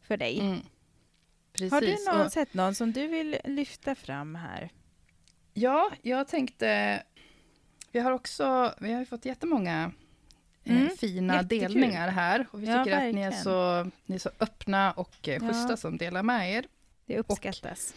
för 0.00 0.16
dig. 0.16 0.40
Mm. 0.40 0.58
Precis. 1.52 1.72
Har 1.72 1.80
du 1.80 1.96
någon, 2.08 2.26
och- 2.26 2.32
sett 2.32 2.54
någon 2.54 2.74
som 2.74 2.92
du 2.92 3.06
vill 3.06 3.36
lyfta 3.44 3.94
fram 3.94 4.34
här? 4.34 4.70
Ja, 5.54 5.90
jag 6.02 6.28
tänkte... 6.28 7.02
Vi 7.92 7.98
har 8.00 8.12
också 8.12 8.74
vi 8.78 8.92
har 8.92 9.04
fått 9.04 9.24
jättemånga 9.24 9.92
eh, 10.64 10.76
Mm, 10.76 10.96
fina 10.96 11.34
jättekul. 11.36 11.58
delningar 11.72 12.08
här. 12.08 12.46
Och 12.50 12.62
vi 12.62 12.66
Ja, 12.66 12.84
tycker 12.84 13.08
att 13.08 13.14
ni 13.14 13.20
är, 13.20 13.30
så, 13.30 13.90
ni 14.06 14.14
är 14.14 14.18
så 14.18 14.30
öppna 14.40 14.92
och 14.92 15.28
eh, 15.28 15.34
Ja. 15.34 15.40
schyssta 15.48 15.76
som 15.76 15.96
delar 15.98 16.22
med 16.22 16.52
er. 16.54 16.64
Det 17.06 17.18
uppskattas. 17.18 17.94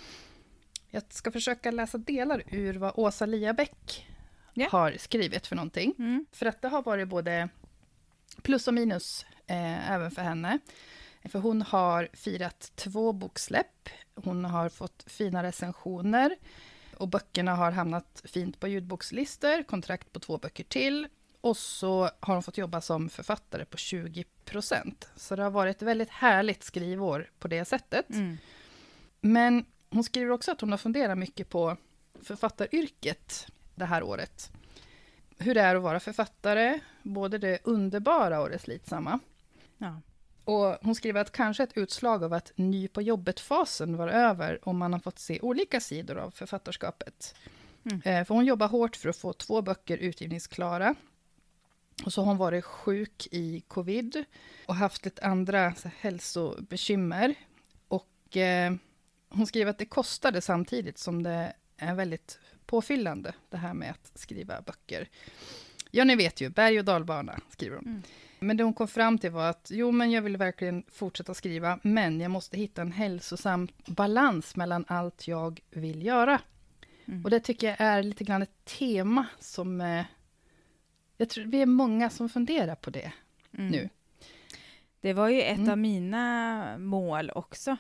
Jag 0.90 1.04
ska 1.10 1.32
försöka 1.32 1.72
läsa 1.72 1.98
delar 1.98 2.44
ur 2.52 2.74
vad 2.78 2.92
Åsa 2.96 3.26
Liabäck 3.26 4.08
Ja. 4.54 4.68
har 4.72 4.92
skrivit 5.00 5.48
för 5.48 5.56
någonting. 5.56 5.94
Mm. 6.00 6.26
För 6.32 6.46
att 6.46 6.62
det 6.62 6.68
har 6.68 6.82
varit 6.84 7.08
både 7.08 7.50
plus 8.42 8.68
och 8.68 8.74
minus 8.74 9.26
eh, 9.48 9.92
även 9.92 10.12
för 10.12 10.22
henne. 10.22 10.60
För 11.26 11.40
hon 11.40 11.62
har 11.62 12.10
firat 12.14 12.72
två 12.76 13.14
boksläpp. 13.14 13.90
Hon 14.16 14.46
har 14.46 14.70
fått 14.70 15.04
fina 15.08 15.44
recensioner. 15.44 16.36
Och 16.94 17.08
böckerna 17.08 17.56
har 17.56 17.72
hamnat 17.72 18.22
fint 18.26 18.60
på 18.60 18.68
ljudbokslistor. 18.68 19.64
Kontrakt 19.64 20.14
på 20.14 20.20
två 20.20 20.38
böcker 20.38 20.64
till. 20.64 21.08
Och 21.42 21.58
så 21.58 22.10
har 22.20 22.34
hon 22.34 22.44
fått 22.44 22.58
jobba 22.58 22.82
som 22.82 23.10
författare 23.10 23.66
på 23.66 23.78
20 23.78 24.24
procent. 24.46 25.10
Så 25.16 25.36
det 25.36 25.44
har 25.44 25.52
varit 25.52 25.76
ett 25.76 25.82
väldigt 25.82 26.10
härligt 26.10 26.64
skrivår 26.64 27.30
på 27.40 27.48
det 27.48 27.66
sättet. 27.66 28.10
Mm. 28.10 28.38
Men 29.22 29.66
hon 29.90 30.04
skriver 30.04 30.32
också 30.32 30.52
att 30.52 30.62
hon 30.62 30.72
har 30.72 30.78
funderat 30.78 31.18
mycket 31.18 31.50
på 31.50 31.78
författaryrket 32.22 33.48
det 33.76 33.86
här 33.86 34.04
året. 34.04 34.52
Hur 35.38 35.56
det 35.56 35.62
är 35.62 35.76
att 35.76 35.82
vara 35.82 36.00
författare, 36.00 36.80
både 37.04 37.38
det 37.38 37.60
underbara 37.64 38.42
och 38.42 38.50
det 38.50 38.60
slitsamma. 38.60 39.20
Ja. 39.78 40.02
Och 40.46 40.78
hon 40.82 40.96
skriver 40.96 41.22
att 41.22 41.32
kanske 41.32 41.64
ett 41.64 41.78
utslag 41.78 42.24
av 42.24 42.34
att 42.34 42.52
ny 42.56 42.88
på 42.88 43.02
jobbet-fasen 43.02 43.98
var 43.98 44.08
över 44.08 44.70
om 44.70 44.78
man 44.78 44.94
har 44.94 45.00
fått 45.00 45.20
se 45.20 45.40
olika 45.42 45.80
sidor 45.80 46.18
av 46.18 46.32
författarskapet. 46.32 47.36
Mm. 47.84 48.02
Eh, 48.06 48.26
För 48.26 48.36
hon 48.36 48.46
jobbar 48.46 48.68
hårt 48.68 48.96
för 48.96 49.10
att 49.10 49.18
få 49.18 49.34
två 49.34 49.62
böcker 49.62 49.98
utgivningsklara. 49.98 50.96
Och 52.06 52.14
så 52.14 52.22
har 52.22 52.26
hon 52.26 52.38
varit 52.38 52.66
sjuk 52.66 53.28
i 53.32 53.64
covid 53.68 54.24
och 54.66 54.76
haft 54.76 55.06
ett 55.06 55.20
andra 55.20 55.76
så 55.76 55.90
hälsobekymmer. 56.00 57.36
Och 57.88 58.38
eh, 58.38 58.74
hon 59.30 59.48
skriver 59.48 59.72
att 59.72 59.78
det 59.78 59.86
kostade 59.86 60.42
samtidigt 60.42 60.98
som 60.98 61.24
det 61.24 61.54
är 61.78 61.96
väldigt 61.96 62.40
påfyllande, 62.66 63.34
det 63.50 63.58
här 63.58 63.74
med 63.74 63.92
att 63.92 64.20
skriva 64.20 64.62
böcker. 64.62 65.10
Ja, 65.92 66.04
ni 66.04 66.16
vet 66.16 66.42
ju, 66.42 66.50
berg 66.50 66.80
och 66.80 66.86
dalbana, 66.86 67.40
skriver 67.50 67.76
hon. 67.76 67.86
Mm. 67.86 68.02
Men 68.44 68.58
det 68.58 68.64
hon 68.64 68.74
kom 68.74 68.88
fram 68.88 69.18
till 69.18 69.32
var 69.32 69.50
att 69.50 69.68
jo, 69.74 69.92
men 69.92 70.12
jag 70.12 70.22
vill 70.22 70.38
verkligen 70.38 70.84
fortsätta 70.92 71.34
skriva, 71.34 71.80
men 71.84 72.20
jag 72.22 72.32
måste 72.32 72.58
hitta 72.58 72.82
en 72.82 72.92
hälsosam 72.92 73.68
balans 73.86 74.56
mellan 74.56 74.86
allt 74.88 75.28
jag 75.28 75.62
vill 75.70 76.06
göra. 76.06 76.42
Mm. 77.06 77.24
Och 77.24 77.30
det 77.30 77.40
tycker 77.40 77.68
jag 77.68 77.82
är 77.82 78.04
lite 78.04 78.24
grann 78.24 78.42
ett 78.42 78.66
tema 78.66 79.26
som... 79.40 79.82
Eh, 79.82 80.06
jag 81.18 81.30
tror 81.30 81.46
vi 81.46 81.62
är 81.62 81.66
många 81.66 82.10
som 82.10 82.30
funderar 82.30 82.76
på 82.76 82.90
det 82.90 83.12
Mm. 83.58 83.68
nu. 83.72 83.90
Det 85.02 85.14
var 85.14 85.30
ju 85.30 85.42
ett 85.42 85.58
Mm. 85.58 85.70
av 85.70 85.78
mina 85.78 86.78
mål 86.78 87.32
också. 87.36 87.78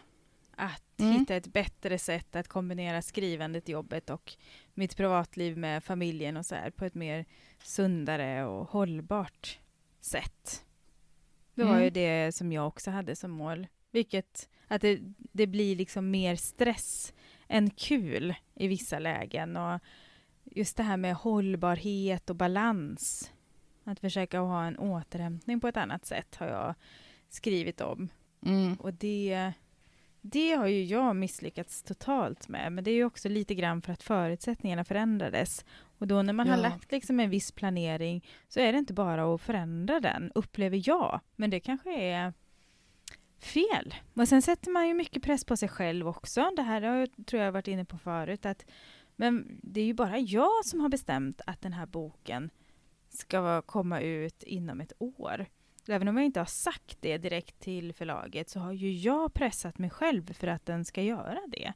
Att 0.56 0.99
Mm. 0.99 1.19
hitta 1.19 1.36
ett 1.36 1.47
bättre 1.47 1.97
sätt 1.99 2.36
att 2.36 2.47
kombinera 2.47 3.02
skrivandet, 3.02 3.69
jobbet 3.69 4.10
och 4.10 4.34
mitt 4.73 4.97
privatliv 4.97 5.58
med 5.58 5.84
familjen 5.84 6.38
och 6.38 6.45
så 6.45 6.56
här 6.56 6.69
på 6.69 6.86
ett 6.86 6.95
mer 6.95 7.26
sundare 7.63 8.45
och 8.45 8.69
hållbart 8.69 9.60
sätt. 10.05 10.65
Det 11.55 11.63
var 11.63 11.71
Mm. 11.71 11.83
ju 11.83 11.89
det 11.89 12.35
som 12.35 12.51
jag 12.51 12.67
också 12.67 12.91
hade 12.91 13.15
som 13.15 13.31
mål. 13.31 13.67
Vilket, 13.91 14.49
att 14.67 14.81
det, 14.81 14.99
det 15.17 15.47
blir 15.47 15.75
liksom 15.75 16.11
mer 16.11 16.35
stress 16.35 17.13
än 17.47 17.69
kul 17.69 18.33
i 18.55 18.67
vissa 18.67 18.99
lägen. 18.99 19.57
Och 19.57 19.79
just 20.43 20.77
det 20.77 20.83
här 20.83 20.97
med 20.97 21.15
hållbarhet 21.15 22.29
och 22.29 22.35
balans. 22.35 23.31
Att 23.83 23.99
försöka 23.99 24.39
ha 24.39 24.65
en 24.65 24.77
återhämtning 24.77 25.59
på 25.59 25.67
ett 25.67 25.77
annat 25.77 26.05
sätt 26.05 26.35
har 26.35 26.47
jag 26.47 26.75
skrivit 27.29 27.81
om. 27.81 28.09
Mm. 28.45 28.75
Och 28.75 28.93
det, 28.93 29.53
det 30.21 30.51
har 30.53 30.67
ju 30.67 30.83
jag 30.83 31.15
misslyckats 31.15 31.83
totalt 31.83 32.47
med, 32.47 32.71
men 32.71 32.83
det 32.83 32.91
är 32.91 32.95
ju 32.95 33.05
också 33.05 33.29
lite 33.29 33.55
grann 33.55 33.81
för 33.81 33.93
att 33.93 34.03
förutsättningarna 34.03 34.83
förändrades. 34.83 35.65
Och 36.03 36.07
då 36.07 36.21
när 36.21 36.33
man 36.33 36.47
Ja. 36.47 36.53
har 36.53 36.61
lagt 36.61 36.91
liksom 36.91 37.19
en 37.19 37.29
viss 37.29 37.51
planering 37.51 38.25
så 38.47 38.59
är 38.59 38.71
det 38.71 38.77
inte 38.79 38.93
bara 38.93 39.35
att 39.35 39.41
förändra 39.41 39.99
den, 39.99 40.31
upplever 40.35 40.81
jag. 40.89 41.19
Men 41.35 41.49
det 41.49 41.59
kanske 41.59 41.93
är 42.01 42.33
fel. 43.39 43.95
Och 44.13 44.27
sen 44.27 44.41
sätter 44.41 44.71
man 44.71 44.87
ju 44.87 44.93
mycket 44.93 45.23
press 45.23 45.45
på 45.45 45.57
sig 45.57 45.69
själv 45.69 46.07
också. 46.07 46.51
Det 46.55 46.61
här 46.61 46.81
har 46.81 46.95
jag, 46.95 47.09
tror 47.25 47.41
jag 47.41 47.51
varit 47.51 47.67
inne 47.67 47.85
på 47.85 47.97
förut. 47.97 48.45
Att, 48.45 48.65
men 49.15 49.59
det 49.63 49.81
är 49.81 49.85
ju 49.85 49.93
bara 49.93 50.19
jag 50.19 50.65
som 50.65 50.79
har 50.79 50.89
bestämt 50.89 51.41
att 51.47 51.61
den 51.61 51.73
här 51.73 51.85
boken 51.85 52.49
ska 53.09 53.61
komma 53.61 53.99
ut 54.01 54.43
inom 54.43 54.81
ett 54.81 54.93
år. 54.97 55.45
Även 55.87 56.07
om 56.07 56.17
jag 56.17 56.25
inte 56.25 56.39
har 56.39 56.45
sagt 56.45 56.97
det 57.01 57.17
direkt 57.17 57.59
till 57.59 57.93
förlaget 57.93 58.49
så 58.49 58.59
har 58.59 58.71
ju 58.71 58.91
jag 58.91 59.33
pressat 59.33 59.77
mig 59.77 59.89
själv 59.89 60.33
för 60.33 60.47
att 60.47 60.65
den 60.65 60.85
ska 60.85 61.01
göra 61.01 61.39
det. 61.47 61.73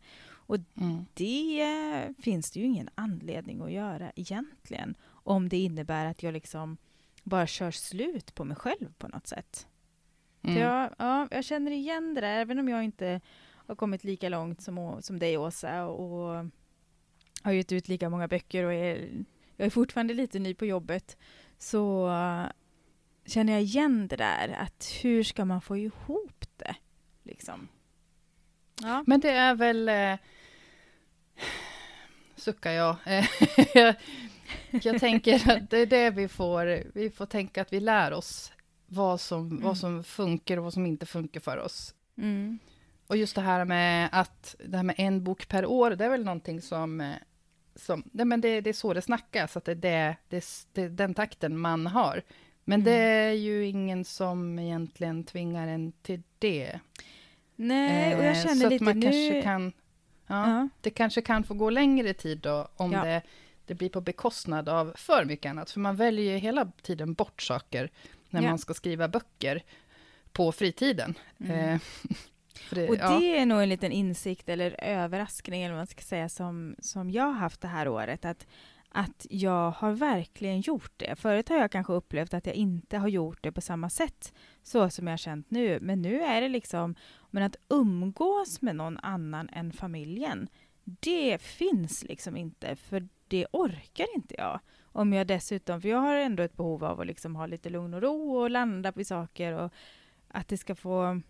Mm. 0.76 1.06
Det 1.14 2.14
finns 2.20 2.52
det 2.52 2.60
ju 2.60 2.66
ingen 2.66 2.90
anledning 2.96 3.62
att 3.62 3.72
göra 3.72 4.12
egentligen. 4.16 4.96
Om 5.10 5.50
det 5.50 5.58
innebär 5.58 6.06
att 6.06 6.24
jag 6.24 6.34
liksom 6.34 6.78
bara 7.24 7.48
kör 7.48 7.72
slut 7.72 8.36
på 8.36 8.44
mig 8.44 8.58
själv 8.58 8.94
på 8.98 9.08
något 9.08 9.28
sätt. 9.28 9.68
Mm. 10.42 10.58
jag, 10.58 10.96
ja, 10.98 11.28
jag 11.32 11.44
känner 11.44 11.72
igen 11.72 12.14
det 12.14 12.22
där, 12.22 12.40
även 12.40 12.60
om 12.60 12.70
jag 12.70 12.84
inte 12.84 13.22
har 13.42 13.76
kommit 13.76 14.04
lika 14.04 14.30
långt 14.30 14.62
som, 14.62 15.02
som 15.02 15.20
dig 15.20 15.38
Åsa 15.38 15.86
och 15.86 16.46
har 17.42 17.52
gett 17.52 17.72
ut 17.72 17.88
lika 17.88 18.10
många 18.10 18.28
böcker 18.28 18.64
och 18.64 18.74
är, 18.74 19.10
jag 19.56 19.66
är 19.66 19.70
fortfarande 19.70 20.14
lite 20.14 20.40
ny 20.40 20.54
på 20.54 20.66
jobbet. 20.66 21.18
Så 21.58 22.10
eh, 22.10 22.46
känner 23.26 23.54
jag 23.54 23.62
igen 23.62 24.08
det 24.08 24.16
där, 24.16 24.50
att 24.50 24.90
hur 25.02 25.24
ska 25.24 25.46
man 25.46 25.62
få 25.62 25.78
ihop 25.78 26.46
det? 26.58 26.76
Liksom. 27.24 27.68
Ja. 28.82 29.04
Men 29.08 29.20
det 29.20 29.32
är 29.32 29.56
väl... 29.56 29.90
Eh, 32.38 32.42
suckar 32.42 32.72
jag. 32.72 32.96
Eh, 33.06 33.26
jag. 34.82 35.00
Tänker 35.00 35.52
att 35.52 35.70
det 35.70 35.78
är 35.78 35.86
det 35.86 36.10
vi 36.10 36.28
får... 36.28 36.84
Vi 36.94 37.10
får 37.10 37.26
tänka 37.26 37.62
att 37.62 37.74
vi 37.74 37.80
lär 37.80 38.14
oss 38.14 38.52
vad 38.88 39.22
som, 39.22 39.48
Mm. 39.52 39.64
vad 39.64 39.78
som 39.78 40.04
funkar 40.04 40.58
och 40.58 40.64
vad 40.64 40.74
som 40.74 40.86
inte 40.86 41.06
funkar 41.06 41.40
för 41.40 41.58
oss. 41.58 41.94
Mm. 42.18 42.60
Och 43.08 43.18
just 43.18 43.36
det 43.36 43.42
här 43.42 43.66
med 43.66 44.10
att 44.12 44.56
det 44.66 44.78
här 44.78 44.84
med 44.84 44.96
en 44.98 45.24
bok 45.24 45.48
per 45.48 45.66
år, 45.66 45.92
det 45.92 46.06
är 46.06 46.10
väl 46.10 46.24
någonting 46.24 46.62
som... 46.62 47.02
eh, 47.02 47.14
som 47.76 48.04
nej 48.12 48.26
men 48.26 48.42
det, 48.42 48.62
det 48.62 48.70
är 48.70 48.74
så 48.74 48.94
det 48.94 49.02
snackas, 49.02 49.58
att 49.58 49.66
det 49.66 49.72
är 49.72 49.76
det, 49.76 50.16
det, 50.30 50.46
det 50.74 50.82
är 50.82 50.90
den 50.90 51.14
takten 51.14 51.58
man 51.58 51.88
har. 51.88 52.22
Men 52.66 52.84
det 52.84 52.96
Mm. 52.98 53.30
är 53.30 53.32
ju 53.32 53.66
ingen 53.66 54.06
som 54.06 54.60
egentligen 54.60 55.24
tvingar 55.24 55.68
en 55.68 55.92
till 55.92 56.22
det. 56.40 56.80
Nej, 57.56 58.16
och 58.16 58.22
Eh, 58.22 58.28
jag 58.28 58.38
känner 58.38 58.56
så 58.56 58.66
att 58.66 58.72
lite 58.74 58.84
man 58.84 59.00
nu... 59.00 59.06
kanske 59.06 59.42
kan... 59.42 59.74
Ja. 60.28 60.70
Det 60.82 60.90
kanske 60.90 61.22
kan 61.22 61.44
få 61.44 61.54
gå 61.54 61.70
längre 61.70 62.14
tid 62.14 62.38
då, 62.38 62.68
om 62.76 62.92
Ja. 62.92 63.04
det, 63.04 63.22
det 63.66 63.74
blir 63.76 63.90
på 63.90 64.02
bekostnad 64.02 64.70
av 64.70 64.94
för 64.96 65.26
mycket 65.26 65.50
annat. 65.50 65.72
För 65.72 65.80
man 65.80 65.96
väljer 65.96 66.34
ju 66.34 66.38
hela 66.38 66.72
tiden 66.82 67.14
bort 67.14 67.42
saker 67.42 67.90
när 68.30 68.42
Ja. 68.42 68.50
man 68.50 68.60
ska 68.60 68.74
skriva 68.74 69.08
böcker 69.08 69.64
på 70.32 70.52
fritiden. 70.52 71.14
Mm. 71.40 71.60
Eh, 71.70 71.80
det, 72.72 72.90
Och 72.90 72.98
det 72.98 73.38
är 73.38 73.46
nog 73.46 73.62
en 73.62 73.70
liten 73.70 73.92
insikt 73.92 74.50
eller 74.50 74.84
överraskning 74.84 75.62
eller 75.64 75.74
vad 75.74 75.80
man 75.80 75.88
ska 75.88 76.02
säga 76.02 76.30
som, 76.30 76.76
som 76.80 77.12
jag 77.12 77.24
har 77.24 77.34
haft 77.34 77.62
det 77.62 77.68
här 77.68 77.88
året. 77.88 78.26
Att, 78.26 78.48
att 78.90 79.26
jag 79.30 79.72
har 79.72 79.92
verkligen 79.92 80.62
gjort 80.62 80.92
det. 80.98 81.16
Förut 81.16 81.50
har 81.50 81.58
jag 81.58 81.72
kanske 81.72 81.94
upplevt 81.94 82.34
att 82.34 82.46
jag 82.46 82.56
inte 82.56 82.98
har 82.98 83.08
gjort 83.08 83.38
det 83.44 83.52
på 83.52 83.62
samma 83.62 83.90
sätt 83.90 84.34
så 84.64 84.90
som 84.90 85.08
jag 85.08 85.12
har 85.12 85.18
känt 85.18 85.52
nu. 85.52 85.80
Men 85.82 86.02
nu 86.02 86.22
är 86.22 86.42
det 86.42 86.50
liksom, 86.50 86.96
men 87.30 87.44
att 87.44 87.56
umgås 87.70 88.62
med 88.62 88.76
någon 88.76 88.98
annan 88.98 89.50
än 89.50 89.72
familjen, 89.72 90.50
det 90.84 91.42
finns 91.42 92.04
liksom 92.04 92.38
inte 92.38 92.76
för 92.76 93.08
det 93.28 93.46
orkar 93.52 94.08
inte 94.16 94.36
jag. 94.38 94.60
Om 94.82 95.14
jag 95.14 95.28
dessutom, 95.28 95.82
för 95.82 95.90
jag 95.90 95.98
har 95.98 96.16
ändå 96.16 96.44
ett 96.44 96.58
behov 96.58 96.84
av 96.84 97.02
att 97.02 97.08
liksom 97.08 97.36
ha 97.36 97.46
lite 97.46 97.70
lugn 97.70 97.94
och 97.94 98.02
ro 98.02 98.36
och 98.38 98.50
landa 98.50 98.92
på 98.92 99.04
saker 99.04 99.54
och 99.54 99.74
att 100.28 100.48
det 100.48 100.58
ska 100.58 100.76
få 100.76 101.22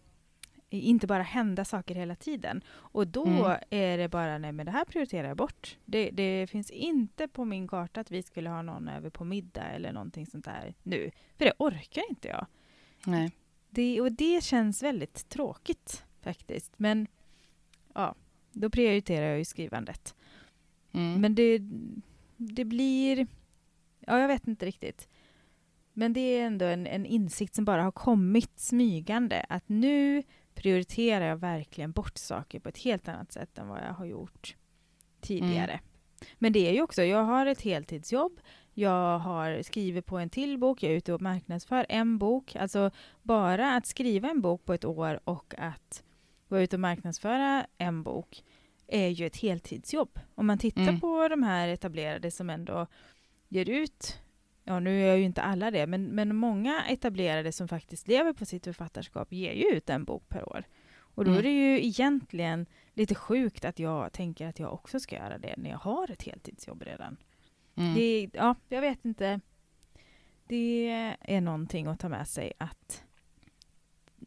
inte 0.69 1.07
bara 1.07 1.23
hända 1.23 1.65
saker 1.65 1.95
hela 1.95 2.15
tiden. 2.15 2.61
Och 2.69 3.07
då 3.07 3.25
Mm. 3.25 3.57
är 3.69 3.97
det 3.97 4.09
bara, 4.09 4.37
nej 4.37 4.51
men 4.51 4.65
det 4.65 4.71
här 4.71 4.85
prioriterar 4.85 5.27
jag 5.27 5.37
bort. 5.37 5.77
Det, 5.85 6.09
det 6.09 6.47
finns 6.47 6.71
inte 6.71 7.27
på 7.27 7.45
min 7.45 7.67
karta 7.67 8.01
att 8.01 8.11
vi 8.11 8.23
skulle 8.23 8.49
ha 8.49 8.61
någon 8.61 8.87
över 8.87 9.09
på 9.09 9.23
middag 9.23 9.63
eller 9.63 9.91
någonting 9.91 10.25
sånt 10.25 10.45
där 10.45 10.73
nu. 10.83 11.11
För 11.37 11.45
det 11.45 11.53
orkar 11.57 12.03
inte 12.09 12.27
jag. 12.27 12.45
Nej. 13.05 13.31
Det, 13.77 14.01
och 14.01 14.11
det 14.11 14.43
känns 14.43 14.83
väldigt 14.83 15.29
tråkigt 15.29 16.05
faktiskt. 16.21 16.73
Men 16.77 17.07
ja, 17.93 18.15
då 18.51 18.69
prioriterar 18.69 19.25
jag 19.25 19.37
ju 19.37 19.45
skrivandet. 19.45 20.15
Mm. 20.91 21.21
Men 21.21 21.35
det, 21.35 21.59
det 22.37 22.65
blir... 22.65 23.27
Ja, 23.99 24.19
jag 24.19 24.27
vet 24.27 24.47
inte 24.47 24.65
riktigt. 24.65 25.07
Men 25.93 26.13
det 26.13 26.19
är 26.19 26.45
ändå 26.45 26.65
en, 26.65 26.87
en 26.87 27.05
insikt 27.05 27.55
som 27.55 27.65
bara 27.65 27.83
har 27.83 27.91
kommit 27.91 28.59
smygande. 28.59 29.45
Att 29.49 29.69
nu 29.69 30.23
prioriterar 30.53 31.25
jag 31.25 31.37
verkligen 31.37 31.91
bort 31.91 32.17
saker 32.17 32.59
på 32.59 32.69
ett 32.69 32.77
helt 32.77 33.07
annat 33.07 33.31
sätt 33.31 33.57
än 33.57 33.67
vad 33.67 33.79
jag 33.79 33.93
har 33.93 34.05
gjort 34.05 34.55
tidigare. 35.21 35.79
Men 36.37 36.53
det 36.53 36.69
är 36.69 36.73
ju 36.73 36.81
också, 36.81 37.03
jag 37.03 37.23
har 37.23 37.45
ett 37.45 37.61
heltidsjobb. 37.61 38.39
Jag 38.79 39.19
har 39.19 39.61
skrivit 39.61 40.05
på 40.05 40.17
en 40.17 40.29
till 40.29 40.57
bok, 40.57 40.83
jag 40.83 40.91
är 40.91 40.95
ute 40.95 41.13
och 41.13 41.21
marknadsför 41.21 41.85
en 41.89 42.17
bok. 42.17 42.55
Alltså 42.55 42.91
bara 43.23 43.75
att 43.75 43.85
skriva 43.85 44.29
en 44.29 44.41
bok 44.41 44.65
på 44.65 44.73
ett 44.73 44.85
år 44.85 45.19
och 45.23 45.53
att 45.57 46.03
vara 46.47 46.61
ute 46.61 46.75
och 46.75 46.79
marknadsföra 46.79 47.65
en 47.77 48.03
bok 48.03 48.43
är 48.87 49.07
ju 49.07 49.25
ett 49.25 49.37
heltidsjobb. 49.37 50.19
Om 50.35 50.47
man 50.47 50.57
tittar 50.57 50.81
Mm. 50.81 50.99
på 50.99 51.27
de 51.27 51.43
här 51.43 51.67
etablerade 51.67 52.31
som 52.31 52.49
ändå 52.49 52.87
ger 53.47 53.69
ut, 53.69 54.19
ja 54.63 54.79
nu 54.79 55.03
är 55.09 55.15
ju 55.15 55.23
inte 55.23 55.41
alla 55.41 55.71
det, 55.71 55.87
men, 55.87 56.03
men 56.05 56.35
många 56.35 56.83
etablerade 56.89 57.51
som 57.51 57.67
faktiskt 57.67 58.07
lever 58.07 58.33
på 58.33 58.45
sitt 58.45 58.63
författarskap 58.63 59.31
ger 59.33 59.53
ju 59.53 59.63
ut 59.63 59.89
en 59.89 60.03
bok 60.03 60.29
per 60.29 60.49
år. 60.49 60.63
Och 60.99 61.25
då 61.25 61.31
Mm. 61.31 61.39
är 61.39 61.43
det 61.43 61.51
ju 61.51 61.85
egentligen 61.85 62.65
lite 62.93 63.15
sjukt 63.15 63.65
att 63.65 63.79
jag 63.79 64.13
tänker 64.13 64.47
att 64.47 64.59
jag 64.59 64.73
också 64.73 64.99
ska 64.99 65.15
göra 65.15 65.37
det 65.37 65.53
när 65.57 65.69
jag 65.69 65.77
har 65.77 66.11
ett 66.11 66.23
heltidsjobb 66.23 66.81
redan. 66.83 67.17
Mm. 67.77 67.93
Det, 67.95 68.29
ja, 68.33 68.55
jag 68.69 68.81
vet 68.81 69.05
inte. 69.05 69.39
Det 70.47 70.89
är 71.21 71.41
någonting 71.41 71.87
att 71.87 71.99
ta 71.99 72.09
med 72.09 72.27
sig 72.27 72.53
att 72.57 73.03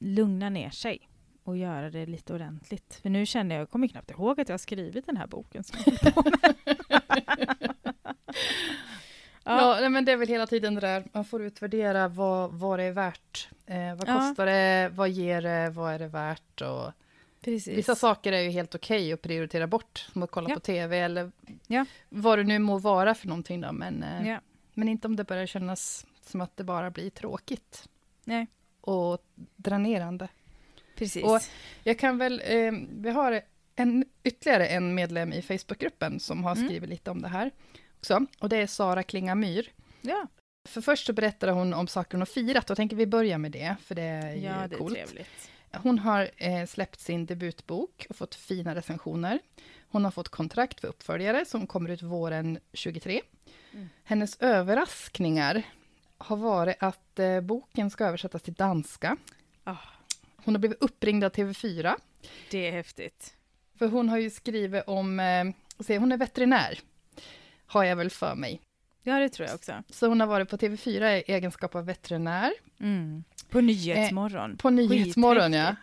lugna 0.01 0.49
ner 0.51 0.71
sig 0.71 1.09
och 1.45 1.57
göra 1.57 1.91
det 1.91 2.07
lite 2.07 2.35
ordentligt. 2.35 2.95
För 3.03 3.11
nu 3.11 3.27
känner 3.27 3.55
jag, 3.55 3.63
jag 3.63 3.71
kommer 3.71 3.89
knappt 3.89 4.11
ihåg 4.11 4.41
att 4.41 4.49
jag 4.49 4.53
har 4.53 4.59
skrivit 4.59 5.07
den 5.07 5.17
här 5.17 5.27
boken 5.27 5.65
som 5.65 5.79
jag 5.87 5.93
håller 5.93 6.11
på 6.13 6.23
med. 6.23 6.55
Ja, 9.45 9.77
nej, 9.81 9.91
men 9.91 10.05
det 10.05 10.13
är 10.13 10.17
väl 10.17 10.29
hela 10.29 10.47
tiden 10.47 10.75
det 10.75 10.81
där, 10.81 11.05
man 11.13 11.25
får 11.25 11.43
utvärdera 11.43 12.09
vad, 12.09 12.53
vad 12.53 12.79
det 12.79 12.85
är 12.85 12.93
värt. 12.93 13.49
Eh, 13.67 13.95
vad 13.97 14.09
Ja. 14.09 14.19
kostar 14.19 14.47
det, 14.47 14.91
vad 14.95 15.09
ger 15.11 15.43
det, 15.43 15.71
vad 15.71 15.93
är 15.95 15.99
det 15.99 16.09
värt? 16.09 16.61
Och 16.61 16.93
Precis. 17.45 17.79
vissa 17.79 17.95
saker 17.95 18.33
är 18.33 18.41
ju 18.41 18.51
helt 18.51 18.75
okej 18.75 19.13
att 19.13 19.23
prioritera 19.23 19.67
bort, 19.67 19.99
som 20.13 20.23
att 20.23 20.31
kolla 20.31 20.49
Ja. 20.49 20.55
på 20.55 20.61
tv 20.61 20.99
eller 20.99 21.33
Ja. 21.67 21.85
vad 22.09 22.39
det 22.39 22.45
nu 22.45 22.59
må 22.59 22.79
vara 22.79 23.15
för 23.15 23.29
någonting 23.29 23.61
då. 23.61 23.73
Men, 23.73 24.03
eh, 24.03 24.29
Ja. 24.29 24.41
men 24.75 24.89
inte 24.89 25.07
om 25.09 25.17
det 25.17 25.25
börjar 25.25 25.47
kännas 25.47 26.07
som 26.21 26.41
att 26.41 26.57
det 26.57 26.65
bara 26.65 26.91
blir 26.91 27.11
tråkigt 27.11 27.89
Nej, 28.25 28.47
och 28.81 29.25
dränerande. 29.57 30.29
precis. 30.97 31.25
Och- 31.25 31.41
Jag 31.85 31.99
kan 31.99 32.19
väl, 32.19 32.43
eh, 32.45 32.73
vi 32.91 33.11
har 33.11 33.41
en, 33.77 34.05
ytterligare 34.23 34.67
en 34.67 34.95
medlem 34.95 35.33
i 35.33 35.43
Facebookgruppen 35.43 36.21
som 36.21 36.45
har 36.45 36.57
Mm. 36.57 36.69
skrivit 36.69 36.91
lite 36.91 37.11
om 37.11 37.23
det 37.23 37.29
här 37.29 37.51
också. 37.99 38.27
Och 38.39 38.49
det 38.49 38.57
är 38.57 38.67
Sara 38.67 39.03
Klingamyr. 39.03 39.73
ja, 40.01 40.27
För 40.69 40.81
först 40.81 41.07
så 41.07 41.13
berättade 41.13 41.53
hon 41.53 41.75
om 41.75 41.87
saker 41.87 42.13
hon 42.13 42.21
har 42.21 42.27
firat, 42.27 42.71
och 42.71 42.77
tänker 42.77 42.97
vi 42.97 43.07
börja 43.07 43.39
med 43.39 43.53
det, 43.53 43.77
för 43.83 43.95
det 43.95 44.03
är 44.03 44.35
ju 44.35 44.43
ja 44.43 44.67
det 44.69 44.75
är 44.75 44.79
coolt. 44.79 44.95
trevligt. 44.95 45.51
Hon 45.73 45.99
har 45.99 46.31
eh, 46.37 46.67
släppt 46.67 47.01
sin 47.01 47.27
debutbok 47.27 48.07
och 48.09 48.17
fått 48.17 48.35
fina 48.35 48.75
recensioner. 48.75 49.39
Hon 49.89 50.05
har 50.05 50.11
fått 50.11 50.29
kontrakt 50.29 50.81
för 50.81 50.89
uppföljare 50.89 51.45
som 51.45 51.67
kommer 51.67 51.91
ut 51.91 52.03
våren 52.03 52.59
23. 52.73 53.21
Mm. 53.73 53.89
Hennes 54.05 54.37
överraskningar 54.41 55.63
har 56.19 56.37
varit 56.37 56.77
att 56.81 57.19
eh, 57.19 57.41
boken 57.41 57.91
ska 57.91 58.05
översättas 58.05 58.43
till 58.43 58.55
danska. 58.55 59.17
Ah. 59.65 59.77
Hon 60.37 60.55
har 60.55 60.59
blivit 60.59 60.83
uppringd 60.83 61.25
av 61.25 61.31
TV4, 61.33 61.95
Det 62.51 62.69
är 62.69 62.73
häftigt. 62.73 63.35
för 63.79 63.89
hon 63.89 64.09
har 64.09 64.19
ju 64.19 64.31
skrivit 64.31 64.85
om, 64.87 65.21
eh, 65.21 65.45
se, 65.85 65.99
hon 65.99 66.13
är 66.13 66.17
veterinär, 66.17 66.81
har 67.67 67.85
jag 67.85 67.97
väl 67.97 68.11
för 68.11 68.35
mig. 68.35 68.61
Ja, 69.03 69.19
det 69.19 69.29
tror 69.29 69.49
jag 69.49 69.55
också. 69.55 69.73
Så 69.91 70.07
hon 70.07 70.21
har 70.21 70.27
varit 70.27 70.49
på 70.51 70.57
TV4 70.57 71.17
i 71.19 71.33
egenskap 71.33 71.75
av 71.75 71.87
veterinär. 71.87 72.53
Mm. 72.81 73.25
På 73.51 73.61
Nyhetsmorgon. 73.61 74.57
På 74.57 74.71
Nyhetsmorgon, 74.71 75.53
ja. 75.53 75.77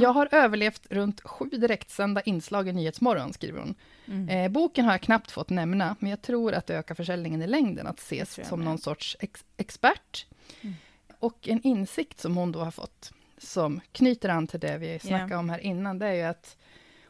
Jag 0.00 0.12
har 0.12 0.28
överlevt 0.32 0.86
runt 0.90 1.20
sju 1.20 1.44
direktsända 1.48 2.20
inslag 2.20 2.68
i 2.68 2.72
Nyhetsmorgon, 2.72 3.32
skriver 3.32 3.60
hon. 3.60 3.74
Mm. 4.06 4.28
Eh, 4.28 4.48
boken 4.50 4.84
har 4.84 4.92
jag 4.92 5.00
knappt 5.00 5.30
fått 5.30 5.50
nämna, 5.50 5.96
men 5.98 6.10
jag 6.10 6.22
tror 6.22 6.52
att 6.52 6.66
det 6.66 6.74
ökar 6.76 6.94
försäljningen 6.94 7.42
i 7.42 7.46
längden 7.46 7.86
att 7.86 7.98
ses 7.98 8.48
som 8.48 8.64
någon 8.64 8.78
sorts 8.78 9.16
ex 9.20 9.44
expert. 9.56 10.26
Mm. 10.60 10.74
Och 11.18 11.48
en 11.48 11.62
insikt 11.62 12.20
som 12.20 12.36
hon 12.36 12.52
då 12.52 12.58
har 12.60 12.70
fått, 12.70 13.12
som 13.38 13.80
knyter 13.92 14.28
an 14.28 14.46
till 14.46 14.60
det 14.60 14.78
vi 14.78 14.98
snackade 14.98 15.32
Ja. 15.32 15.38
om 15.38 15.50
här 15.50 15.58
innan, 15.58 15.98
det 15.98 16.06
är 16.06 16.12
ju 16.14 16.22
att 16.22 16.56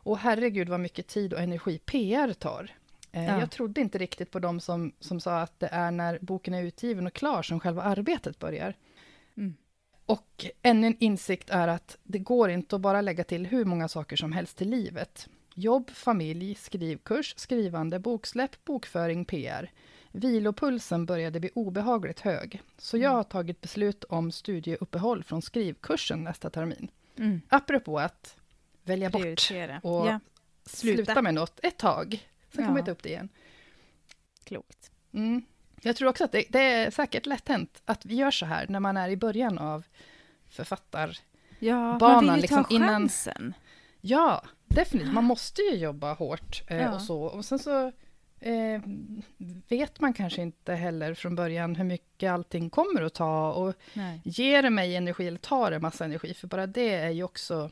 Åh 0.02 0.18
herregud 0.18 0.68
vad 0.68 0.80
mycket 0.80 1.06
tid 1.06 1.32
och 1.32 1.40
energi 1.40 1.78
PR 1.78 2.32
tar. 2.32 2.70
Eh, 3.12 3.24
Ja. 3.24 3.40
Jag 3.40 3.50
trodde 3.50 3.80
inte 3.80 3.98
riktigt 3.98 4.30
på 4.30 4.38
dem 4.38 4.60
som, 4.60 4.92
som 5.00 5.20
sa 5.20 5.40
att 5.40 5.60
det 5.60 5.68
är 5.72 5.90
när 5.90 6.18
boken 6.22 6.54
är 6.54 6.62
utgiven 6.62 7.06
och 7.06 7.12
klar 7.12 7.42
som 7.42 7.60
själva 7.60 7.82
arbetet 7.82 8.38
börjar. 8.38 8.74
Mm. 9.36 9.54
Och 10.06 10.46
ännu 10.62 10.86
en 10.86 10.96
insikt 10.98 11.50
är 11.50 11.68
att 11.68 11.96
det 12.02 12.18
går 12.18 12.50
inte 12.50 12.76
att 12.76 12.82
bara 12.82 13.00
lägga 13.00 13.24
till 13.24 13.46
hur 13.46 13.64
många 13.64 13.88
saker 13.88 14.16
som 14.16 14.32
helst 14.32 14.56
till 14.56 14.70
livet. 14.70 15.28
Jobb, 15.54 15.90
familj, 15.90 16.54
skrivkurs, 16.54 17.34
skrivande, 17.36 17.98
boksläpp, 17.98 18.64
bokföring, 18.64 19.24
PR. 19.24 19.70
Vilopulsen 20.12 21.06
började 21.06 21.40
bli 21.40 21.50
obehagligt 21.54 22.20
hög, 22.20 22.62
så 22.78 22.98
jag 22.98 23.10
har 23.10 23.22
tagit 23.22 23.60
beslut 23.60 24.04
om 24.04 24.32
studieuppehåll 24.32 25.24
från 25.24 25.42
skrivkursen 25.42 26.24
nästa 26.24 26.50
termin. 26.50 26.90
Mm. 27.18 27.40
Apropå 27.48 27.98
att 27.98 28.36
välja 28.84 29.10
bort 29.10 29.22
Prioritera. 29.22 29.80
och 29.82 30.06
Ja, 30.06 30.20
sluta. 30.66 31.04
sluta. 31.04 31.22
med 31.22 31.34
något 31.34 31.60
ett 31.62 31.76
tag, 31.78 32.28
sen 32.54 32.64
kommer 32.66 32.78
Ja. 32.78 32.82
vi 32.82 32.86
ta 32.86 32.90
upp 32.92 33.02
det 33.02 33.08
igen. 33.08 33.28
klokt. 34.44 34.90
Mm. 35.12 35.42
Jag 35.82 35.96
tror 35.96 36.08
också 36.08 36.24
att 36.24 36.32
det, 36.32 36.44
det 36.48 36.60
är 36.60 36.90
säkert 36.90 37.26
lätt 37.26 37.48
hänt 37.48 37.82
att 37.84 38.06
vi 38.06 38.14
gör 38.14 38.30
så 38.30 38.46
här 38.46 38.66
när 38.68 38.80
man 38.80 38.96
är 38.96 39.08
i 39.08 39.16
början 39.16 39.58
av 39.58 39.84
författar... 40.50 41.18
Ja, 41.58 41.98
man 41.98 42.24
vill 42.24 42.34
ju 42.34 42.40
liksom, 42.40 42.64
ta 42.64 42.74
innan- 42.74 42.88
chansen. 42.88 43.54
Ja, 44.00 44.42
definitivt. 44.66 45.12
Man 45.14 45.24
måste 45.24 45.62
ju 45.62 45.76
jobba 45.76 46.12
hårt 46.14 46.62
eh, 46.68 46.76
Ja. 46.76 46.94
och 46.94 47.02
så. 47.02 47.22
Och 47.22 47.44
sen 47.44 47.58
så 47.58 47.92
eh, 48.40 48.80
vet 49.68 50.00
man 50.00 50.12
kanske 50.12 50.42
inte 50.42 50.74
heller 50.74 51.14
från 51.14 51.34
början 51.34 51.76
hur 51.76 51.84
mycket 51.84 52.30
allting 52.32 52.70
kommer 52.70 53.02
att 53.02 53.14
ta. 53.14 53.52
Och 53.52 53.74
Nej. 53.94 54.20
ger 54.24 54.62
det 54.62 54.70
mig 54.70 54.96
energi 54.96 55.26
eller 55.28 55.38
tar 55.38 55.70
det 55.70 55.78
massa 55.78 56.04
energi? 56.04 56.34
För 56.34 56.46
bara 56.46 56.66
det 56.66 56.94
är 56.94 57.10
ju 57.10 57.22
också, 57.22 57.70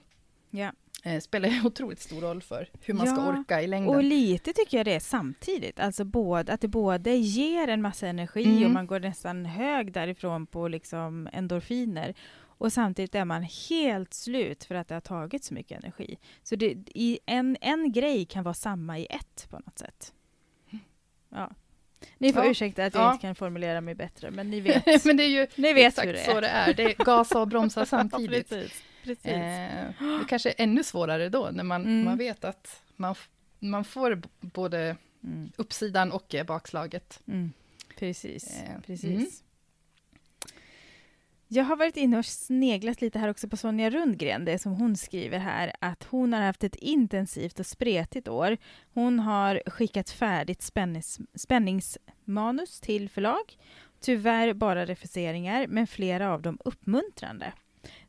Ja. 0.50 0.72
Eh, 1.04 1.20
spelar 1.20 1.50
otroligt 1.66 2.00
stor 2.00 2.20
roll 2.20 2.42
för 2.42 2.68
hur 2.84 2.94
man 2.94 3.06
ska 3.06 3.16
Ja, 3.16 3.28
orka 3.28 3.62
i 3.62 3.66
längden. 3.66 3.94
Och 3.96 4.02
lite 4.04 4.52
tycker 4.52 4.76
jag 4.76 4.86
det 4.86 4.92
är 4.94 5.00
samtidigt, 5.00 5.80
alltså 5.80 6.04
både, 6.04 6.52
att 6.52 6.60
det 6.60 6.68
både 6.68 7.10
ger 7.16 7.68
en 7.68 7.82
massa 7.82 8.06
energi 8.08 8.44
Mm. 8.44 8.64
och 8.64 8.70
man 8.70 8.86
går 8.86 9.00
nästan 9.00 9.44
hög 9.46 9.92
därifrån 9.92 10.46
på 10.46 10.68
liksom 10.68 11.28
endorfiner 11.32 12.14
och 12.58 12.72
samtidigt 12.72 13.14
är 13.14 13.24
man 13.24 13.42
helt 13.70 14.14
slut 14.14 14.64
för 14.64 14.74
att 14.74 14.88
det 14.88 14.94
har 14.94 15.00
tagit 15.00 15.44
så 15.44 15.54
mycket 15.54 15.78
energi. 15.84 16.18
Så 16.42 16.56
det, 16.56 16.66
i 16.94 17.18
en, 17.26 17.56
en 17.60 17.92
grej 17.92 18.24
kan 18.24 18.44
vara 18.44 18.54
samma 18.54 18.98
i 18.98 19.06
ett 19.10 19.46
på 19.50 19.56
något 19.58 19.78
sätt. 19.78 20.12
Ja. 21.30 21.50
Ni 22.18 22.32
får 22.32 22.44
Ja. 22.44 22.50
ursäkta 22.50 22.84
att 22.84 22.94
jag 22.94 23.02
Ja. 23.02 23.12
inte 23.12 23.22
kan 23.22 23.34
formulera 23.34 23.80
mig 23.80 23.94
bättre, 23.94 24.30
men 24.30 24.50
ni 24.50 24.60
vet, 24.60 24.84
Men 25.04 25.16
det 25.16 25.22
är 25.22 25.28
ju 25.28 25.46
ni 25.56 25.72
vet 25.72 25.86
exakt 25.86 26.08
hur 26.08 26.12
det 26.12 26.20
är. 26.20 26.32
så 26.34 26.40
det 26.40 26.46
är. 26.48 26.74
Det 26.74 26.82
är 26.82 27.04
gasa 27.04 27.40
och 27.40 27.48
bromsa 27.48 27.86
samtidigt. 27.96 28.52
Precis. 29.04 29.22
precis. 29.22 30.00
Eh, 30.00 30.18
det 30.18 30.24
kanske 30.28 30.48
är 30.50 30.54
ännu 30.58 30.84
svårare 30.84 31.28
då, 31.28 31.50
när 31.52 31.64
man, 31.64 31.82
Mm. 31.82 32.04
man 32.04 32.18
vet 32.18 32.44
att 32.44 32.82
man, 32.96 33.14
man 33.58 33.84
får 33.84 34.22
både 34.40 34.96
Mm. 35.24 35.52
uppsidan 35.56 36.12
och 36.12 36.34
eh, 36.34 36.44
bakslaget. 36.46 37.20
Mm. 37.28 37.52
Precis. 37.98 38.62
Eh, 38.62 38.80
precis. 38.86 39.04
mm. 39.04 39.26
Jag 41.48 41.64
har 41.64 41.76
varit 41.76 41.96
inne 41.96 42.18
och 42.18 42.26
sneglat 42.26 43.00
lite 43.00 43.18
här 43.18 43.28
också 43.28 43.48
på 43.48 43.56
Sonja 43.56 43.90
Rundgren, 43.90 44.44
det 44.44 44.58
som 44.58 44.72
hon 44.72 44.96
skriver 44.96 45.38
här, 45.38 45.72
att 45.80 46.04
hon 46.04 46.32
har 46.32 46.40
haft 46.40 46.64
ett 46.64 46.74
intensivt 46.74 47.60
och 47.60 47.66
spretigt 47.66 48.28
år. 48.28 48.56
Hon 48.94 49.18
har 49.18 49.62
skickat 49.66 50.10
färdigt 50.10 50.62
spännis, 50.62 51.18
spänningsmanus 51.34 52.80
till 52.80 53.08
förlag, 53.08 53.58
tyvärr 54.00 54.52
bara 54.52 54.86
refuseringar, 54.86 55.66
men 55.66 55.86
flera 55.86 56.32
av 56.32 56.42
dem 56.42 56.58
uppmuntrande. 56.64 57.52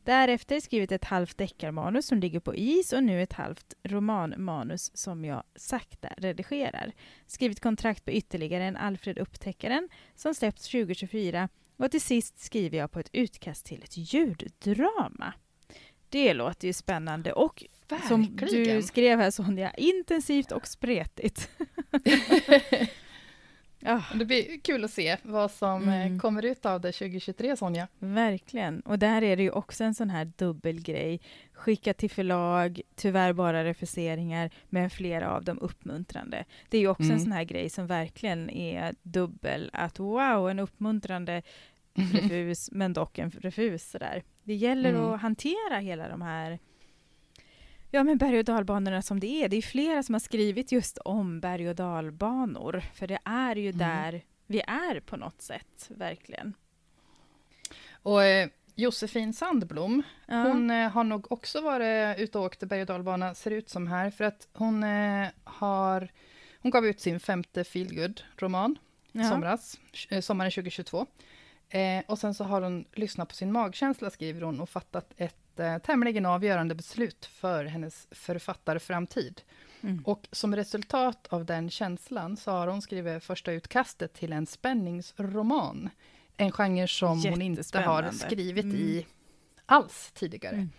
Därefter 0.06 0.60
skrivit 0.60 0.92
ett 0.92 1.06
halvt 1.06 1.38
deckarmanus 1.38 2.08
som 2.08 2.20
ligger 2.20 2.40
på 2.40 2.56
is 2.56 2.94
och 2.94 3.04
nu 3.04 3.22
ett 3.24 3.34
halvt 3.34 3.74
romanmanus 3.84 4.92
som 4.98 5.26
jag 5.26 5.44
sakta 5.56 6.10
redigerar. 6.18 6.92
Skrivit 7.28 7.60
kontrakt 7.60 8.06
på 8.06 8.12
ytterligare 8.12 8.64
en 8.64 8.78
Alfred 8.78 9.18
Upptäckaren 9.18 9.90
som 10.16 10.34
släpps 10.36 10.70
2024 10.70 11.50
och 11.78 11.92
till 11.92 12.02
sist 12.02 12.40
skriver 12.40 12.78
jag 12.78 12.92
på 12.92 13.00
ett 13.00 13.10
utkast 13.14 13.66
till 13.66 13.84
ett 13.84 13.98
ljuddrama. 13.98 15.34
Det 16.10 16.34
låter 16.34 16.68
ju 16.68 16.74
spännande 16.74 17.34
och 17.34 17.64
som 18.08 18.36
du 18.36 18.46
Verkligen. 18.46 18.84
skrev 18.84 19.20
här 19.20 19.32
Sonja, 19.32 19.74
intensivt 19.74 20.52
och 20.52 20.68
spretigt. 20.68 21.50
ja, 23.86 24.04
Det 24.16 24.26
blir 24.26 24.60
kul 24.60 24.84
att 24.84 24.92
se 24.92 25.18
vad 25.24 25.52
som 25.52 25.88
eh, 25.90 26.06
Mm. 26.06 26.20
kommer 26.20 26.46
ut 26.46 26.66
av 26.66 26.82
det 26.82 26.92
2023, 26.92 27.58
Sonja. 27.58 27.88
verkligen. 28.00 28.80
Och 28.82 29.00
där 29.00 29.22
är 29.22 29.36
det 29.38 29.44
ju 29.44 29.52
också 29.52 29.84
en 29.84 29.94
sån 29.94 30.10
här 30.10 30.32
dubbelgrej. 30.38 31.20
Skicka 31.54 31.94
till 31.94 32.10
förlag, 32.10 32.82
tyvärr 32.96 33.34
bara 33.34 33.64
refuseringar, 33.64 34.50
men 34.70 34.90
flera 34.90 35.32
av 35.32 35.44
dem 35.44 35.60
uppmuntrande. 35.60 36.46
Det 36.70 36.78
är 36.78 36.82
ju 36.82 36.88
också 36.88 37.04
Mm. 37.04 37.16
en 37.16 37.22
sån 37.22 37.32
här 37.32 37.44
grej 37.44 37.70
som 37.70 37.88
verkligen 37.88 38.50
är 38.50 38.96
dubbel. 39.04 39.70
Att 39.74 40.00
wow, 40.00 40.50
en 40.50 40.60
uppmuntrande 40.60 41.42
refus, 41.96 42.70
men 42.72 42.94
dock 42.94 43.18
en 43.18 43.32
refus. 43.32 43.90
Sådär. 43.92 44.24
Det 44.44 44.54
gäller 44.56 44.90
Mm. 44.90 45.04
att 45.04 45.22
hantera 45.22 45.78
hela 45.80 46.08
de 46.10 46.22
här 46.22 46.60
Ja, 47.92 48.04
men 48.04 48.18
berg 48.18 48.40
och 48.40 48.46
dalbanorna 48.46 49.02
som 49.02 49.20
det 49.20 49.44
är. 49.44 49.50
Det 49.50 49.58
är 49.58 49.62
flera 49.62 50.04
som 50.04 50.16
har 50.16 50.20
skrivit 50.20 50.72
just 50.72 50.98
om 50.98 51.40
berg 51.40 51.70
och 51.70 51.76
dalbanor. 51.76 52.84
För 52.94 53.08
det 53.08 53.20
är 53.26 53.56
ju 53.56 53.70
Mm. 53.70 53.78
där 53.78 54.22
vi 54.48 54.62
är 54.68 55.00
på 55.00 55.18
något 55.18 55.42
sätt, 55.42 55.90
verkligen. 55.90 56.54
Och 57.92 58.24
eh, 58.24 58.50
Josefin 58.76 59.34
Sandblom, 59.34 60.04
Ja. 60.26 60.36
hon 60.44 60.72
eh, 60.72 60.90
har 60.92 61.04
nog 61.04 61.32
också 61.32 61.62
varit 61.62 62.20
ute 62.20 62.38
och 62.40 62.46
åkt 62.46 62.64
berg 62.64 62.82
och 62.82 62.88
dalbana, 62.88 63.36
ser 63.36 63.52
ut 63.52 63.70
som 63.70 63.88
här, 63.88 64.10
för 64.12 64.24
att 64.24 64.48
hon 64.54 64.84
eh, 64.84 65.28
har... 65.44 66.08
Hon 66.62 66.72
gav 66.72 66.86
ut 66.86 67.02
sin 67.02 67.20
femte 67.20 67.64
feelgood-roman 67.64 68.78
ja. 69.12 69.30
somras, 69.30 69.80
eh, 70.10 70.22
sommaren 70.22 70.52
2022. 70.52 71.06
Eh, 71.70 72.04
och 72.08 72.20
sen 72.20 72.34
så 72.34 72.44
har 72.44 72.62
hon 72.62 72.86
lyssnat 72.94 73.30
på 73.30 73.36
sin 73.36 73.52
magkänsla, 73.52 74.10
skriver 74.10 74.42
hon, 74.42 74.60
och 74.60 74.70
fattat 74.70 75.14
ett 75.18 75.38
eh, 75.60 75.78
tämligen 75.78 76.26
avgörande 76.26 76.76
beslut 76.76 77.26
för 77.26 77.66
hennes 77.66 78.08
författarframtid. 78.12 79.42
Mm. 79.82 80.04
Och 80.06 80.28
som 80.32 80.56
resultat 80.56 81.28
av 81.30 81.46
den 81.46 81.70
känslan 81.70 82.38
så 82.38 82.52
har 82.52 82.68
hon 82.68 82.82
skrivit 82.82 83.24
första 83.24 83.52
utkastet 83.52 84.14
till 84.14 84.34
en 84.34 84.46
spänningsroman. 84.46 85.90
En 86.38 86.52
genre 86.52 86.88
som 86.88 87.24
hon 87.24 87.42
inte 87.42 87.80
har 87.80 88.12
skrivit 88.12 88.64
Mm. 88.66 88.78
i 88.78 89.06
alls 89.66 90.12
tidigare. 90.14 90.56
Mm. 90.56 90.70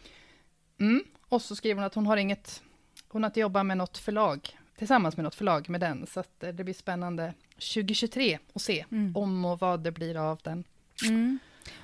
Mm. 0.80 1.04
Och 1.28 1.42
så 1.42 1.56
skriver 1.56 1.74
hon 1.74 1.84
att 1.86 1.94
hon 1.94 2.06
har 2.06 2.16
inget, 2.16 2.62
hon 3.08 3.22
har 3.22 3.30
inte 3.30 3.40
jobbat 3.40 3.66
med 3.66 3.76
något 3.76 3.98
förlag, 3.98 4.58
tillsammans 4.78 5.16
med 5.16 5.24
något 5.24 5.34
förlag 5.34 5.68
med 5.68 5.80
den, 5.80 6.06
så 6.06 6.20
att 6.20 6.42
eh, 6.42 6.48
det 6.52 6.64
blir 6.64 6.74
spännande 6.74 7.34
2023 7.54 8.38
att 8.54 8.62
se 8.62 8.84
Mm. 8.90 9.16
om 9.16 9.44
och 9.44 9.58
vad 9.60 9.80
det 9.80 9.92
blir 9.92 10.16
av 10.16 10.40
den. 10.44 10.64
Mm. 11.08 11.38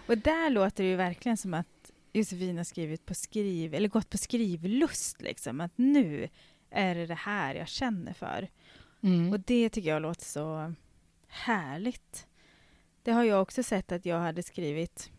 Och 0.06 0.18
där 0.18 0.50
låter 0.50 0.84
det 0.84 0.90
ju 0.90 0.96
verkligen 0.96 1.36
som 1.36 1.54
att 1.54 1.81
Josefin 2.12 2.56
har 2.56 2.64
skrivit 2.64 3.06
på 3.06 3.14
skriv, 3.14 3.74
eller 3.74 3.88
gått 3.88 4.10
på 4.10 4.18
skrivlust, 4.18 5.22
liksom. 5.22 5.60
Att 5.60 5.78
nu 5.78 6.28
är 6.70 6.94
det 6.94 7.06
det 7.06 7.14
här 7.14 7.54
jag 7.54 7.68
känner 7.68 8.12
för. 8.12 8.48
Mm. 9.02 9.32
Och 9.32 9.40
det 9.40 9.68
tycker 9.68 9.90
jag 9.90 10.02
låter 10.02 10.24
så 10.24 10.74
härligt. 11.26 12.26
Det 13.02 13.12
har 13.12 13.24
jag 13.24 13.42
också 13.42 13.62
sett 13.62 13.92
att 13.92 14.06
jag 14.06 14.20
hade 14.20 14.42
skrivit, 14.42 15.10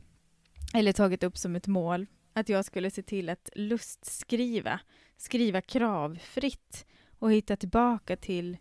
eller 0.74 0.94
tagit 0.94 1.24
upp 1.24 1.38
som 1.38 1.56
ett 1.56 1.68
mål, 1.68 2.08
att 2.34 2.50
jag 2.50 2.66
skulle 2.66 2.92
se 2.92 3.04
till 3.04 3.30
att 3.30 3.50
lustskriva, 3.56 4.80
skriva 5.18 5.62
kravfritt 5.62 6.86
och 7.20 7.32
hitta 7.32 7.56
tillbaka 7.56 8.16
till 8.16 8.58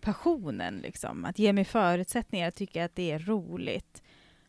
passionen, 0.00 0.78
liksom. 0.78 1.24
Att 1.24 1.38
ge 1.38 1.52
mig 1.52 1.64
förutsättningar 1.64 2.48
att 2.48 2.54
tycka 2.54 2.84
att 2.84 2.96
det 2.96 3.10
är 3.10 3.18
roligt. 3.18 4.02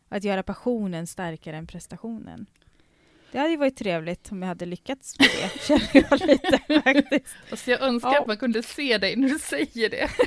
Att 0.08 0.24
göra 0.24 0.42
passionen 0.42 1.06
starkare 1.06 1.56
än 1.56 1.66
prestationen. 1.66 2.46
Det 3.32 3.38
hade 3.38 3.50
ju 3.50 3.56
varit 3.56 3.76
trevligt 3.76 4.32
om 4.32 4.42
jag 4.42 4.48
hade 4.48 4.66
lyckats 4.66 5.18
med 5.18 5.28
det, 5.28 5.62
känner 5.66 6.06
jag 6.10 6.26
lite 6.28 6.58
faktiskt. 6.84 7.34
Alltså 7.50 7.70
jag 7.70 7.80
önskar 7.80 8.12
Ja. 8.12 8.20
att 8.20 8.26
man 8.26 8.36
kunde 8.36 8.62
se 8.62 8.98
dig 8.98 9.16
när 9.16 9.28
du 9.28 9.38
säger 9.38 9.88
det. 9.90 10.08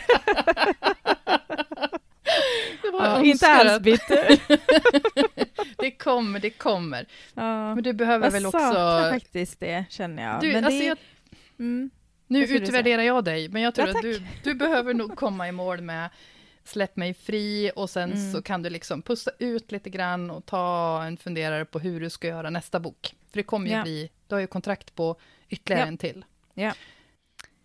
Ja, 2.84 3.18
jag 3.18 3.26
inte 3.26 3.48
alls 3.48 3.82
bitter. 3.84 4.40
Det 5.78 5.92
kommer, 5.92 6.40
det 6.40 6.50
kommer. 6.50 7.06
Ja. 7.34 7.76
Men 7.76 7.84
du 7.84 7.94
behöver 7.94 8.26
Jag 8.26 8.32
väl 8.32 8.44
saknar 8.44 9.00
också... 9.00 9.14
faktiskt 9.14 9.60
det, 9.60 9.86
känner 9.90 10.24
jag. 10.24 10.42
Du, 10.42 10.54
men 10.54 10.66
alltså 10.66 10.80
det, 10.80 10.86
jag, 10.86 10.98
mm, 11.60 11.90
nu 12.28 12.44
utvärderar 12.44 13.02
jag 13.02 13.24
dig, 13.24 13.50
men 13.50 13.62
jag 13.62 13.76
tror 13.76 13.88
Ja, 13.88 13.96
att 13.96 14.02
du, 14.02 14.22
du 14.44 14.54
behöver 14.54 14.94
nog 14.94 15.16
komma 15.16 15.48
i 15.48 15.52
mål 15.52 15.82
med 15.82 16.10
släpp 16.72 16.96
mig 16.96 17.14
fri 17.14 17.72
och 17.76 17.90
sen 17.90 18.12
Mm. 18.12 18.32
så 18.32 18.42
kan 18.42 18.62
du 18.64 18.70
liksom 18.70 19.02
pusta 19.02 19.32
ut 19.40 19.72
lite 19.72 19.90
grann 19.90 20.32
och 20.32 20.46
ta 20.46 21.04
en 21.04 21.18
funderare 21.18 21.66
på 21.66 21.80
hur 21.80 22.00
du 22.00 22.10
ska 22.10 22.28
göra 22.28 22.50
nästa 22.50 22.80
bok. 22.80 23.16
För 23.32 23.38
det 23.38 23.44
kommer 23.44 23.68
ju 23.70 23.74
Ja. 23.76 23.84
bli, 23.84 24.10
du 24.28 24.36
har 24.36 24.40
ju 24.40 24.48
kontrakt 24.48 24.96
på 24.96 25.16
ytterligare 25.50 25.84
Ja. 25.84 25.88
en 25.88 25.98
till. 25.98 26.26
Ja. 26.54 26.74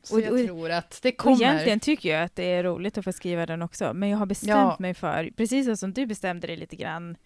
Så 0.03 0.15
Och- 0.15 0.21
jag 0.21 0.33
och- 0.33 0.47
tror 0.47 0.71
att 0.71 0.99
det 1.03 1.09
och 1.13 1.17
kommer. 1.17 1.43
egentligen 1.43 1.81
tycker 1.81 2.09
jag 2.09 2.23
att 2.23 2.37
det 2.37 2.45
är 2.45 2.63
roligt 2.65 2.99
att 2.99 3.05
få 3.05 3.13
skriva 3.13 3.47
den 3.47 3.63
också, 3.63 3.93
men 3.95 4.09
jag 4.09 4.19
har 4.19 4.27
bestämt 4.27 4.51
Ja. 4.51 4.77
mig 4.79 4.95
för, 4.95 5.31
precis 5.37 5.81
som 5.81 5.93
du 5.93 6.07
bestämde 6.07 6.47
dig 6.47 6.57
lite 6.57 6.77
grann 6.77 7.17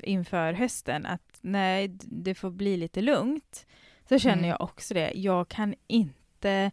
inför 0.00 0.52
hösten 0.52 1.06
att 1.06 1.38
nej, 1.40 1.88
det 2.02 2.34
får 2.34 2.50
bli 2.50 2.76
lite 2.76 3.00
lugnt. 3.00 3.66
Så 4.08 4.18
känner 4.18 4.34
Mm. 4.38 4.48
jag 4.50 4.60
också 4.60 4.94
det. 4.94 5.12
Jag 5.14 5.48
kan 5.48 5.74
inte... 5.86 6.70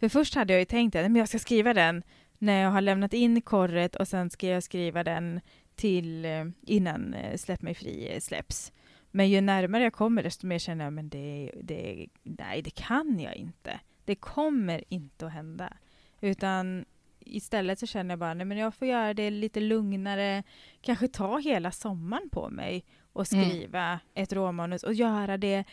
För 0.00 0.08
först 0.08 0.34
hade 0.34 0.52
jag 0.52 0.60
ju 0.60 0.64
tänkt 0.64 0.96
att 0.96 1.16
jag 1.16 1.28
ska 1.28 1.38
skriva 1.38 1.74
den 1.74 2.02
när 2.38 2.62
jag 2.62 2.70
har 2.70 2.80
lämnat 2.80 3.12
in 3.14 3.40
korret 3.40 3.96
och 3.96 4.08
sen 4.08 4.30
ska 4.30 4.46
jag 4.46 4.62
skriva 4.62 5.04
den 5.04 5.40
till 5.74 6.24
eh, 6.24 6.44
innan 6.62 7.14
eh, 7.14 7.36
Släpp 7.36 7.62
mig 7.62 7.74
fri 7.74 8.08
eh, 8.14 8.20
släpps. 8.20 8.72
Men 9.10 9.30
ju 9.30 9.40
närmare 9.40 9.82
jag 9.82 9.92
kommer 9.92 10.22
desto 10.22 10.46
mer 10.46 10.58
känner 10.58 10.84
jag 10.84 10.92
men 10.92 11.08
det, 11.08 11.50
det, 11.62 12.06
nej, 12.22 12.62
det 12.62 12.70
kan 12.70 13.20
jag 13.20 13.34
inte. 13.34 13.80
Det 14.04 14.14
kommer 14.14 14.84
inte 14.88 15.26
att 15.26 15.32
hända. 15.32 15.72
Utan 16.20 16.84
istället 17.20 17.78
så 17.78 17.86
känner 17.86 18.12
jag 18.12 18.18
bara 18.18 18.34
nej, 18.34 18.46
men 18.46 18.58
jag 18.58 18.74
får 18.74 18.88
göra 18.88 19.14
det 19.14 19.30
lite 19.30 19.60
lugnare, 19.60 20.42
kanske 20.80 21.08
ta 21.08 21.38
hela 21.38 21.70
sommaren 21.70 22.28
på 22.30 22.48
mig 22.48 22.84
och 23.12 23.32
Mm. 23.32 23.50
skriva 23.50 24.00
ett 24.14 24.32
råmanus 24.32 24.82
och 24.82 24.94
göra 24.94 25.36
det 25.36 25.64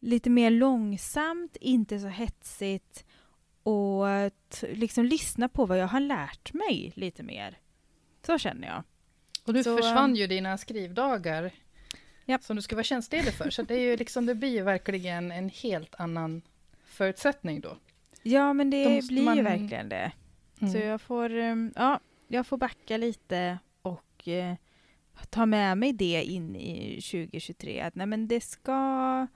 lite 0.00 0.30
mer 0.30 0.50
långsamt, 0.50 1.56
inte 1.60 1.98
så 1.98 2.08
hetsigt 2.08 3.04
och 3.68 4.06
liksom 4.68 5.04
lyssna 5.04 5.48
på 5.48 5.66
vad 5.66 5.78
jag 5.78 5.86
har 5.86 6.00
lärt 6.00 6.52
mig 6.52 6.92
lite 6.96 7.22
mer. 7.22 7.58
Så 8.26 8.38
känner 8.38 8.68
jag. 8.68 8.82
Och 9.44 9.54
nu 9.54 9.64
Så, 9.64 9.76
försvann 9.76 10.16
ju 10.16 10.26
dina 10.26 10.58
skrivdagar 10.58 11.50
Japp. 12.24 12.42
som 12.42 12.56
du 12.56 12.62
ska 12.62 12.76
vara 12.76 12.84
tjänstledig 12.84 13.32
för. 13.32 13.50
Så 13.50 13.62
det, 13.62 13.74
är 13.74 13.78
ju 13.80 13.96
liksom, 13.96 14.26
det 14.26 14.34
blir 14.34 14.48
ju 14.48 14.62
verkligen 14.62 15.32
en 15.32 15.48
helt 15.48 15.94
annan 15.94 16.42
förutsättning 16.84 17.60
då. 17.60 17.76
Ja, 18.22 18.52
men 18.52 18.70
det 18.70 19.08
blir 19.08 19.18
ju 19.18 19.24
man- 19.24 19.44
verkligen 19.44 19.88
det. 19.88 20.12
Mm. 20.60 20.72
Så 20.72 20.78
jag 20.78 21.00
får, 21.00 21.34
um, 21.34 21.72
ja, 21.76 22.00
jag 22.28 22.46
får 22.46 22.56
backa 22.56 22.96
lite 22.96 23.58
och 23.82 24.28
eh, 24.28 24.54
ta 25.30 25.46
med 25.46 25.78
mig 25.78 25.92
det 25.92 26.22
in 26.24 26.56
i 26.56 27.00
2023. 27.00 27.80
Att 27.80 27.94
nej, 27.94 28.06
men 28.06 28.28
det 28.28 28.40
ska 28.40 29.26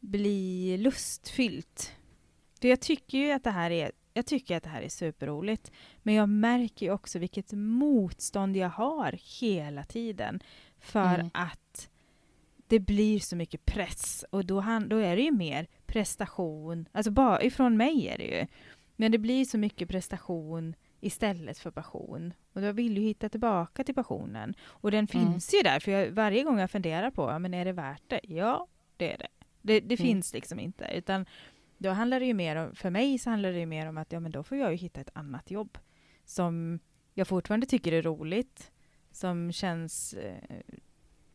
bli 0.00 0.76
lustfyllt. 0.78 1.92
För 2.60 2.68
jag 2.68 2.80
tycker 2.80 3.18
ju 3.18 3.32
att 3.32 3.44
det 3.44 3.50
här 3.50 3.70
är 3.70 3.92
jag 4.14 4.26
tycker 4.26 4.56
att 4.56 4.62
det 4.62 4.68
här 4.68 4.82
är 4.82 4.88
superroligt. 4.88 5.70
Men 6.02 6.14
jag 6.14 6.28
märker 6.28 6.86
ju 6.86 6.92
också 6.92 7.18
vilket 7.18 7.52
motstånd 7.52 8.56
jag 8.56 8.68
har 8.68 9.18
hela 9.40 9.84
tiden. 9.84 10.40
För 10.78 11.14
Mm. 11.14 11.30
att 11.34 11.88
det 12.66 12.78
blir 12.80 13.18
så 13.20 13.36
mycket 13.36 13.64
press. 13.64 14.24
Och 14.30 14.44
då, 14.46 14.60
han, 14.60 14.88
då 14.88 14.96
är 14.96 15.16
det 15.16 15.22
ju 15.22 15.30
mer 15.30 15.66
prestation. 15.86 16.88
Alltså 16.92 17.10
bara 17.10 17.42
ifrån 17.42 17.76
mig 17.76 18.08
är 18.08 18.18
det 18.18 18.24
ju. 18.24 18.46
Men 18.96 19.12
det 19.12 19.18
blir 19.18 19.44
så 19.44 19.58
mycket 19.58 19.88
prestation 19.88 20.74
istället 21.00 21.58
för 21.58 21.70
passion. 21.70 22.32
Och 22.52 22.60
då 22.60 22.72
vill 22.72 22.96
jag 22.96 23.02
hitta 23.04 23.28
tillbaka 23.28 23.84
till 23.84 23.94
passionen. 23.94 24.54
Och 24.62 24.90
den 24.90 25.06
Mm. 25.12 25.26
finns 25.32 25.54
ju 25.54 25.62
där. 25.62 25.80
För 25.80 25.90
jag, 25.92 26.10
varje 26.10 26.42
gång 26.42 26.58
jag 26.58 26.70
funderar 26.70 27.10
på, 27.10 27.38
men 27.38 27.54
är 27.54 27.64
det 27.64 27.72
värt 27.72 28.02
det? 28.06 28.20
Ja, 28.22 28.66
det 28.96 29.12
är 29.12 29.18
det. 29.18 29.28
Det, 29.62 29.80
det 29.80 29.94
Mm. 30.00 30.06
finns 30.06 30.32
liksom 30.34 30.60
inte. 30.60 30.84
Utan 30.94 31.26
då 31.80 31.90
handlar 31.90 32.20
det 32.20 32.26
ju 32.26 32.34
mer 32.34 32.56
om, 32.56 32.74
för 32.74 32.90
mig 32.90 33.18
så 33.18 33.30
handlar 33.30 33.52
det 33.52 33.58
ju 33.58 33.66
mer 33.66 33.88
om 33.88 33.98
att 33.98 34.12
ja, 34.12 34.20
men 34.20 34.32
då 34.32 34.42
får 34.42 34.58
jag 34.58 34.70
ju 34.70 34.76
hitta 34.76 35.00
ett 35.00 35.10
annat 35.12 35.50
jobb. 35.50 35.78
Som 36.24 36.78
jag 37.14 37.28
fortfarande 37.28 37.66
tycker 37.66 37.92
är 37.92 38.02
roligt. 38.02 38.70
Som 39.12 39.52
känns 39.52 40.14
eh, 40.14 40.60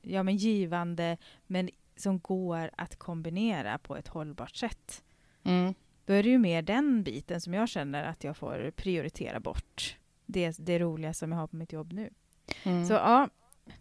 ja, 0.02 0.24
men 0.24 0.36
givande. 0.38 1.18
Men 1.48 1.70
som 1.96 2.20
går 2.20 2.72
att 2.78 2.96
kombinera 2.96 3.78
på 3.78 3.96
ett 3.98 4.08
hållbart 4.08 4.56
sätt. 4.56 5.04
Mm. 5.44 5.74
Då 6.06 6.14
är 6.14 6.24
det 6.24 6.30
ju 6.30 6.38
mer 6.38 6.62
den 6.62 7.04
biten 7.04 7.42
som 7.42 7.54
jag 7.54 7.70
känner 7.70 8.04
att 8.04 8.24
jag 8.24 8.38
får 8.38 8.72
prioritera 8.76 9.40
bort. 9.40 9.98
Det, 10.26 10.58
det 10.60 10.80
roliga 10.80 11.14
som 11.14 11.32
jag 11.32 11.40
har 11.40 11.48
på 11.48 11.56
mitt 11.56 11.74
jobb 11.74 11.94
nu. 11.94 12.10
Mm. 12.64 12.86
Så 12.86 12.94
ja, 12.94 13.30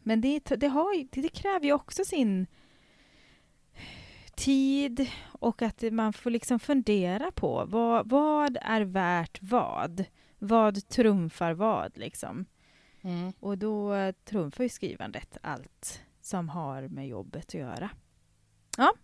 men 0.02 0.20
det, 0.20 0.40
det, 0.44 0.68
har, 0.68 1.22
det 1.22 1.28
kräver 1.28 1.66
ju 1.66 1.72
också 1.72 2.04
sin 2.04 2.46
tid 4.36 5.10
och 5.32 5.62
att 5.62 5.82
man 5.92 6.12
får 6.12 6.30
liksom 6.30 6.58
fundera 6.60 7.30
på 7.32 7.64
vad, 7.64 8.08
vad 8.08 8.58
är 8.62 8.80
värt 8.80 9.38
vad? 9.42 10.04
Vad 10.38 10.88
trumfar 10.88 11.52
vad 11.52 11.98
liksom? 11.98 12.44
Mm. 13.02 13.32
Och 13.40 13.58
då 13.58 14.12
trumfar 14.24 14.64
ju 14.64 14.68
skrivandet 14.68 15.38
allt 15.42 16.02
som 16.20 16.48
har 16.48 16.88
med 16.88 17.08
jobbet 17.08 17.44
att 17.46 17.54
göra. 17.54 17.90
Ja. 18.78 18.94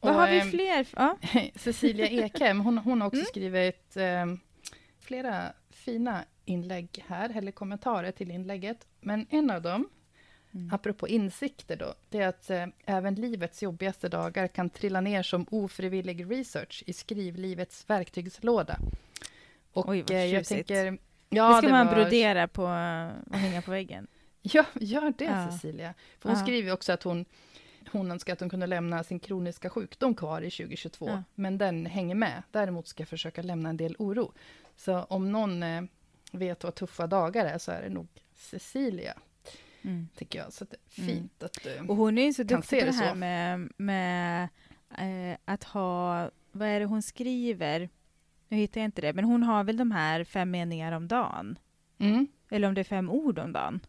Vad 0.00 0.10
Och, 0.14 0.20
har 0.20 0.30
vi 0.30 0.40
ehm, 0.40 0.50
fler? 0.50 0.88
Ja. 0.96 1.16
Cecilia 1.54 2.08
Ekhem, 2.08 2.60
hon, 2.60 2.78
hon 2.78 3.00
har 3.00 3.08
också 3.08 3.16
Mm. 3.20 3.26
skrivit 3.26 3.96
eh, 3.96 4.26
flera 5.00 5.52
fina 5.70 6.24
inlägg 6.44 7.04
här, 7.08 7.36
eller 7.36 7.52
kommentarer 7.52 8.12
till 8.12 8.30
inlägget. 8.30 8.86
Men 9.00 9.26
en 9.30 9.50
av 9.50 9.62
dem, 9.62 9.88
Mm. 10.54 10.74
apropå 10.74 11.08
insikter 11.08 11.76
då, 11.76 11.94
det 12.08 12.18
är 12.18 12.28
att 12.28 12.50
eh, 12.50 12.66
även 12.86 13.14
livets 13.14 13.62
jobbigaste 13.62 14.08
dagar 14.08 14.48
kan 14.48 14.70
trilla 14.70 15.00
ner 15.00 15.22
som 15.22 15.46
ofrivillig 15.50 16.30
research 16.30 16.82
i 16.86 16.92
skrivlivets 16.92 17.90
verktygslåda. 17.90 18.78
Och 19.72 19.88
Oj, 19.88 20.00
vad 20.02 20.10
eh, 20.10 20.24
jag 20.24 20.44
tänker... 20.44 20.90
det 20.92 20.98
Ja, 21.28 21.58
ska 21.58 21.68
man 21.68 21.86
var- 21.86 21.94
brodera 21.94 22.48
på 22.48 22.62
och 23.30 23.36
hänga 23.38 23.62
på 23.62 23.70
väggen. 23.70 24.06
Ja, 24.42 24.64
gör 24.74 25.12
det 25.18 25.24
Ja. 25.24 25.50
Cecilia. 25.50 25.94
För 26.18 26.28
hon 26.28 26.38
Ja. 26.38 26.44
skriver 26.44 26.72
också 26.72 26.92
att 26.92 27.02
hon, 27.02 27.24
hon 27.92 28.10
önskar 28.10 28.32
att 28.32 28.40
hon 28.40 28.50
kunde 28.50 28.66
lämna 28.66 29.04
sin 29.04 29.18
kroniska 29.20 29.70
sjukdom 29.70 30.14
kvar 30.14 30.42
i 30.42 30.50
2022. 30.50 31.08
Ja. 31.08 31.22
Men 31.34 31.58
den 31.58 31.86
hänger 31.86 32.14
med. 32.14 32.42
Däremot 32.50 32.86
ska 32.88 33.00
jag 33.00 33.08
försöka 33.08 33.42
lämna 33.42 33.68
en 33.68 33.76
del 33.76 33.96
oro. 33.98 34.32
Så 34.76 35.02
om 35.02 35.32
någon 35.32 35.62
eh, 35.62 35.82
vet 36.32 36.64
vad 36.64 36.74
tuffa 36.74 37.06
dagar 37.06 37.46
är 37.46 37.58
så 37.58 37.72
är 37.72 37.82
det 37.82 37.88
nog 37.88 38.06
Cecilia, 38.36 39.14
Mm. 39.84 40.08
tycker 40.16 40.38
jag. 40.38 40.52
Så 40.52 40.64
det 40.64 40.76
är 40.76 41.02
Mm. 41.02 41.14
fint 41.16 41.42
att 41.42 41.58
du... 41.62 41.78
Och 41.88 41.96
hon 41.96 42.18
är 42.18 42.24
ju 42.24 42.32
så 42.32 42.42
duktig 42.42 42.80
på 42.80 42.86
det 42.86 42.92
här 42.92 43.08
så. 43.12 43.14
med, 43.14 43.72
med 43.76 44.48
eh, 44.98 45.38
att 45.44 45.64
ha, 45.64 46.30
vad 46.52 46.68
är 46.68 46.80
det 46.80 46.86
hon 46.86 47.02
skriver? 47.02 47.88
Nu 48.48 48.56
hittar 48.56 48.80
jag 48.80 48.88
inte 48.88 49.00
det, 49.02 49.12
men 49.12 49.24
hon 49.24 49.42
har 49.42 49.64
väl 49.64 49.76
de 49.76 49.90
här 49.90 50.24
fem 50.24 50.50
meningar 50.50 50.92
om 50.92 51.08
dagen? 51.08 51.58
Mm. 51.98 52.26
Eller 52.50 52.68
om 52.68 52.74
det 52.74 52.80
är 52.80 52.84
fem 52.84 53.10
ord 53.10 53.38
om 53.38 53.52
dagen? 53.52 53.80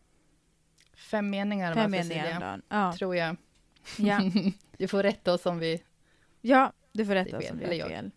Fem 0.94 1.30
meningar 1.30 1.74
Fem 1.74 1.91
meningar 1.91 2.34
om 2.34 2.39
dagen. 2.39 2.62
Ja, 2.70 2.94
tror 2.94 3.16
jag. 3.16 3.36
ja. 3.98 4.22
du 4.78 4.88
får 4.88 5.04
rätta 5.04 5.34
oss 5.34 5.46
om 5.46 5.60
vi... 5.60 5.84
ja 6.41 6.74
du 6.91 7.06
får 7.06 7.14
rätta 7.14 7.38
oss 7.38 7.52
om 7.52 7.58
vi 7.58 7.80
har 7.80 7.89
fel. 7.89 8.12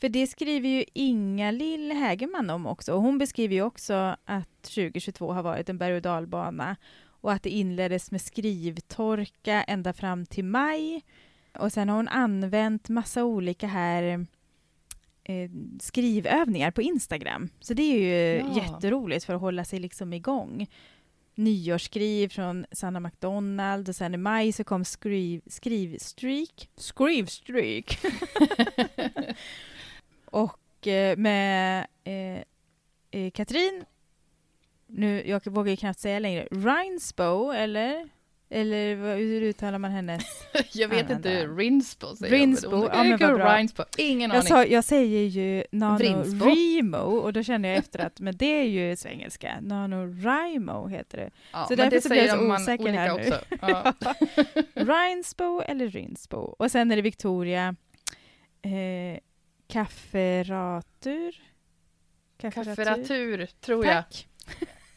För 0.00 0.08
det 0.08 0.26
skriver 0.26 0.68
ju 0.68 0.84
Inga-Lill 0.94 1.92
Hägerman 1.92 2.50
om 2.50 2.66
också. 2.66 2.92
Och 2.94 3.02
hon 3.02 3.18
beskriver 3.18 3.54
ju 3.54 3.62
också 3.62 4.16
att 4.24 4.62
2022 4.62 5.32
har 5.32 5.42
varit 5.42 5.68
en 5.68 5.78
berg 5.78 5.94
och 5.96 6.02
dalbana 6.02 6.76
och 7.20 7.32
att 7.32 7.42
det 7.42 7.50
inleddes 7.50 8.10
med 8.10 8.20
skrivtorka 8.20 9.62
ända 9.62 9.92
fram 9.92 10.26
till 10.26 10.44
maj. 10.44 11.02
Och 11.58 11.72
sen 11.72 11.88
har 11.88 11.96
hon 11.96 12.08
använt 12.08 12.88
massa 12.88 13.24
olika 13.24 13.66
här 13.66 14.26
eh, 15.24 15.50
skrivövningar 15.80 16.70
på 16.70 16.82
Instagram. 16.82 17.48
Så 17.60 17.74
det 17.74 17.82
är 17.82 17.98
ju 17.98 18.36
Ja. 18.48 18.56
jätteroligt 18.62 19.24
för 19.24 19.34
att 19.34 19.40
hålla 19.40 19.64
sig 19.64 19.78
liksom 19.80 20.12
igång. 20.12 20.66
Nyårsskriv 21.34 22.28
från 22.28 22.66
Sanna 22.72 23.00
McDonald 23.00 23.88
och 23.88 23.96
sen 23.96 24.14
i 24.14 24.16
maj 24.16 24.52
så 24.52 24.64
kom 24.64 24.84
skriv, 24.84 25.40
skrivstreak. 25.46 26.68
Skrivstreak! 26.76 27.98
och 30.30 30.86
eh, 30.86 31.16
med 31.16 31.86
eh, 32.04 32.42
eh, 33.10 33.30
Katrin, 33.30 33.84
nu, 34.86 35.22
jag 35.26 35.46
vågar 35.46 35.70
ju 35.70 35.76
knappt 35.76 36.00
säga 36.00 36.18
längre, 36.18 36.48
Rinsbo 36.50 37.50
eller? 37.52 38.08
Eller 38.50 39.16
hur 39.16 39.42
uttalar 39.42 39.78
man 39.78 39.90
hennes? 39.90 40.22
jag 40.72 40.88
vet 40.88 41.00
Använda. 41.02 41.14
inte, 41.40 41.46
Rinsbo 41.46 42.16
säger 42.16 42.32
Rinsbo, 42.36 42.76
jag. 42.76 42.94
ja, 42.94 43.04
men 43.04 43.18
vad 43.18 43.34
bra. 43.34 43.56
Rinsbo, 43.56 43.82
ingen 43.96 44.30
Jag, 44.30 44.36
aning. 44.38 44.48
sa, 44.48 44.64
jag 44.64 44.84
säger 44.84 45.22
ju. 45.24 45.64
NaNoWriMo 45.72 46.96
och 46.98 47.32
då 47.32 47.42
känner 47.42 47.68
jag 47.68 47.78
efter 47.78 47.98
att 47.98 48.20
men 48.20 48.36
det 48.36 48.46
är 48.60 48.64
ju 48.64 48.96
svengelska. 48.96 49.60
NaNoWriMo 49.60 50.88
heter 50.88 51.18
det. 51.18 51.30
Ja, 51.52 51.66
så 51.68 51.74
därför 51.74 51.90
det 51.90 52.00
så 52.00 52.08
blir 52.08 52.26
jag 52.26 52.38
så 52.38 52.54
osäker 52.54 52.92
här 52.92 53.06
nu. 53.06 53.14
också. 53.14 53.40
Ja. 53.60 53.94
Rinsbo 54.74 55.60
eller 55.60 55.88
Rinsbo. 55.88 56.36
Och 56.38 56.70
sen 56.70 56.90
är 56.90 56.96
det 56.96 57.02
Victoria 57.02 57.74
eh, 58.62 59.18
Kafferatur. 59.68 61.34
Kafferatur, 62.40 63.48
tror 63.60 63.86
jag. 63.86 63.94
Tack. 63.94 64.26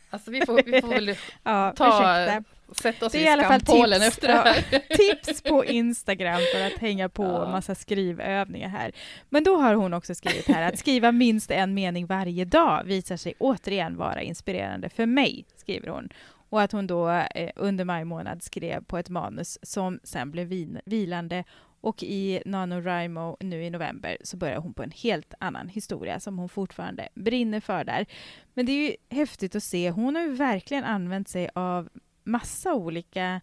Alltså 0.10 0.32
vi 0.32 0.42
får, 0.46 0.62
vi 0.66 0.82
får 0.82 0.88
väl 0.88 1.08
Ja, 1.44 1.74
Ta- 1.78 2.24
ursäkta. 2.26 2.44
sätta 2.82 3.06
oss 3.06 3.12
Det 3.12 3.18
är 3.18 3.22
i 3.22 3.26
i 3.26 3.30
alla 3.30 3.44
fall 3.44 3.62
tips. 3.62 4.08
efter 4.08 4.28
det 4.28 4.34
här. 4.34 4.80
Tips 4.98 5.42
på 5.42 5.66
Instagram 5.66 6.40
för 6.56 6.62
att 6.68 6.78
hänga 6.82 7.10
på 7.10 7.24
Ja. 7.24 7.52
massa 7.52 7.76
skrivövningar 7.76 8.70
här. 8.70 8.92
Men 9.30 9.44
då 9.44 9.56
har 9.58 9.74
hon 9.74 9.94
också 9.94 10.16
skrivit 10.16 10.48
här 10.48 10.62
att 10.62 10.80
skriva 10.80 11.12
minst 11.12 11.52
en 11.52 11.74
mening 11.74 12.06
varje 12.06 12.46
dag 12.46 12.84
visar 12.84 13.18
sig 13.18 13.34
återigen 13.40 13.98
vara 13.98 14.22
inspirerande 14.22 14.90
för 14.90 15.06
mig, 15.06 15.46
skriver 15.56 15.88
hon. 15.88 16.10
Och 16.50 16.62
att 16.62 16.72
hon 16.72 16.88
då 16.88 17.10
eh, 17.10 17.50
under 17.56 17.86
maj 17.86 18.06
månad 18.06 18.44
skrev 18.44 18.84
på 18.84 18.98
ett 18.98 19.10
manus 19.10 19.58
som 19.64 20.00
sen 20.04 20.32
blev 20.32 20.48
vilande 20.86 21.44
och 21.82 22.04
i 22.04 22.42
NaNoWriMo 22.46 23.38
nu 23.40 23.64
i 23.64 23.70
november 23.70 24.18
så 24.22 24.38
börjar 24.38 24.58
hon 24.58 24.74
på 24.74 24.84
en 24.84 24.92
helt 24.92 25.34
annan 25.40 25.70
historia 25.70 26.20
som 26.20 26.38
hon 26.38 26.50
fortfarande 26.50 27.10
brinner 27.14 27.60
för 27.60 27.84
där. 27.84 28.06
Men 28.54 28.66
det 28.66 28.72
är 28.72 28.90
ju 28.90 28.96
häftigt 29.10 29.56
att 29.56 29.64
se. 29.64 29.90
Hon 29.90 30.16
har 30.16 30.22
ju 30.22 30.34
verkligen 30.34 30.84
använt 30.84 31.30
sig 31.30 31.50
av 31.56 31.90
massa 32.24 32.74
olika 32.74 33.42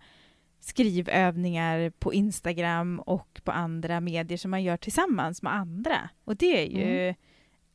skrivövningar 0.61 1.91
på 1.91 2.15
Instagram 2.15 3.01
och 3.01 3.41
på 3.45 3.53
andra 3.53 4.01
medier 4.01 4.39
som 4.39 4.51
man 4.51 4.63
gör 4.63 4.77
tillsammans 4.77 5.43
med 5.43 5.55
andra. 5.55 6.11
Och 6.25 6.37
det 6.37 6.63
är 6.63 6.67
ju 6.67 7.09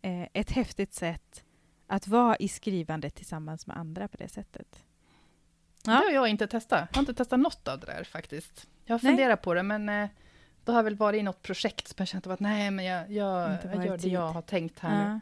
eh, 0.02 0.28
ett 0.34 0.52
häftigt 0.52 0.94
sätt 0.94 1.44
att 1.88 2.08
vara 2.08 2.36
i 2.36 2.48
skrivandet 2.48 3.16
tillsammans 3.16 3.68
med 3.68 3.78
andra 3.78 4.08
på 4.08 4.18
det 4.18 4.28
sättet. 4.28 4.84
Det 5.84 5.92
har 5.92 6.12
jag 6.12 6.28
inte 6.28 6.48
testat. 6.48 6.90
Jag 6.92 6.98
har 6.98 7.02
inte 7.02 7.14
testat 7.14 7.40
något 7.40 7.68
av 7.68 7.80
det 7.80 7.86
där 7.86 8.04
faktiskt. 8.04 8.68
Jag 8.86 8.94
har 8.94 9.00
funderat 9.00 9.42
på 9.42 9.54
det, 9.54 9.64
men 9.64 9.90
eh, 9.90 10.10
då 10.66 10.72
har 10.72 10.80
jag 10.80 10.84
väl 10.84 10.96
varit 10.96 11.20
i 11.20 11.24
något 11.24 11.42
projekt 11.42 11.88
som 11.88 11.96
jag 11.98 12.08
känt 12.08 12.28
att 12.28 12.40
nej, 12.40 12.72
men 12.72 12.86
jag, 12.86 13.12
jag, 13.12 13.58
jag 13.74 13.86
gör 13.86 13.98
det 13.98 14.08
jag 14.08 14.28
har 14.28 14.42
tänkt 14.42 14.80
här. 14.80 15.10
Ja. 15.10 15.20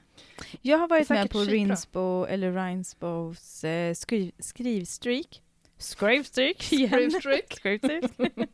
Jag 0.61 0.77
har 0.77 0.87
varit 0.87 1.09
med 1.09 1.29
på. 1.29 1.39
Rinsbo, 1.39 2.25
eller 2.25 2.65
Rinsbos 2.65 3.63
eh, 3.63 3.93
skriv, 3.93 4.31
skrivstreak. 4.39 5.41
Skrivstreak. 5.77 6.61
Skrivstreak. 6.63 7.53
Skrivstreak. 7.53 8.11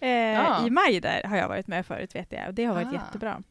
eh, 0.00 0.08
Ja. 0.10 0.66
I 0.66 0.70
maj 0.70 1.00
där 1.00 1.22
har 1.22 1.36
jag 1.36 1.48
varit 1.48 1.66
med 1.66 1.86
förut 1.86 2.14
vet 2.14 2.32
jag 2.32 2.48
och 2.48 2.54
det 2.54 2.64
har 2.64 2.74
varit 2.74 2.88
Ah. 2.88 2.92
jättebra. 2.92 3.42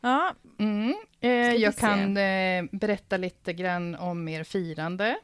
Ja, 0.00 0.34
Mm. 0.58 0.94
Eh, 1.20 1.30
jag 1.30 1.76
kan 1.76 2.16
eh, 2.16 2.64
berätta 2.72 3.16
lite 3.16 3.52
grann 3.52 3.94
om 3.94 4.24
mer 4.24 4.44
firande, 4.44 5.16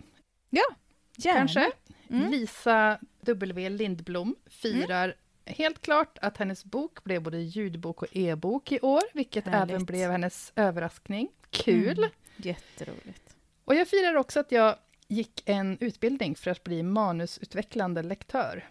gärna. 1.16 1.38
kanske. 1.38 1.70
Mm. 2.10 2.30
Lisa 2.30 2.98
W. 3.20 3.68
Lindblom 3.68 4.36
firar 4.50 5.14
helt 5.46 5.82
klart 5.82 6.18
att 6.22 6.36
hennes 6.36 6.64
bok 6.64 7.04
blev 7.04 7.22
både 7.22 7.38
ljudbok 7.38 8.02
och 8.02 8.16
e-bok 8.16 8.72
i 8.72 8.80
år, 8.80 9.02
vilket 9.14 9.44
Härligt. 9.46 9.70
även 9.70 9.84
blev 9.84 10.10
hennes 10.10 10.52
överraskning. 10.56 11.28
Kul! 11.50 11.98
Mm. 11.98 12.10
Jätteroligt. 12.36 13.36
Och 13.64 13.74
jag 13.74 13.88
firar 13.88 14.14
också 14.14 14.40
att 14.40 14.52
jag 14.52 14.76
gick 15.08 15.42
en 15.48 15.78
utbildning 15.80 16.34
för 16.36 16.50
att 16.50 16.64
bli 16.64 16.82
manusutvecklande 16.82 18.02
lektör. 18.02 18.68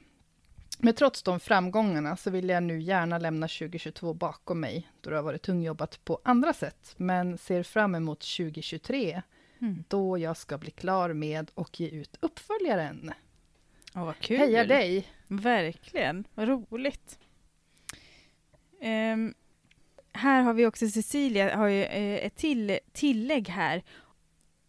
Men 0.77 0.93
trots 0.93 1.23
de 1.23 1.39
framgångarna 1.39 2.17
så 2.17 2.29
vill 2.29 2.49
jag 2.49 2.63
nu 2.63 2.81
gärna 2.81 3.17
lämna 3.17 3.47
2022 3.47 4.13
bakom 4.13 4.59
mig, 4.59 4.91
då 5.01 5.09
det 5.09 5.15
har 5.15 5.23
varit 5.23 5.41
tungjobbat 5.41 6.05
på 6.05 6.19
andra 6.23 6.53
sätt, 6.53 6.93
men 6.97 7.37
ser 7.37 7.63
fram 7.63 7.95
emot 7.95 8.19
2023, 8.19 9.21
Mm. 9.61 9.83
då 9.87 10.17
jag 10.17 10.37
ska 10.37 10.57
bli 10.57 10.71
klar 10.71 11.13
med 11.13 11.51
och 11.53 11.79
ge 11.79 11.87
ut 11.87 12.17
uppföljaren. 12.19 13.11
Åh, 13.95 14.05
vad 14.05 14.19
kul. 14.19 14.37
Heja 14.37 14.65
dig! 14.65 15.07
Verkligen, 15.27 16.27
vad 16.35 16.47
roligt. 16.47 17.19
Ehm, 18.81 19.33
här 20.13 20.41
har 20.41 20.53
vi 20.53 20.65
också 20.65 20.87
Cecilia, 20.87 21.57
har 21.57 21.67
ju 21.67 21.83
eh, 21.83 22.25
ett 22.25 22.35
till, 22.35 22.79
tillägg 22.91 23.49
här. 23.49 23.83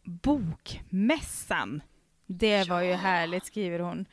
Bokmässan. 0.03 1.83
Det 2.27 2.69
var 2.69 2.83
ju 2.83 2.93
härligt, 2.93 3.47
skriver 3.47 3.79
hon. 3.79 4.07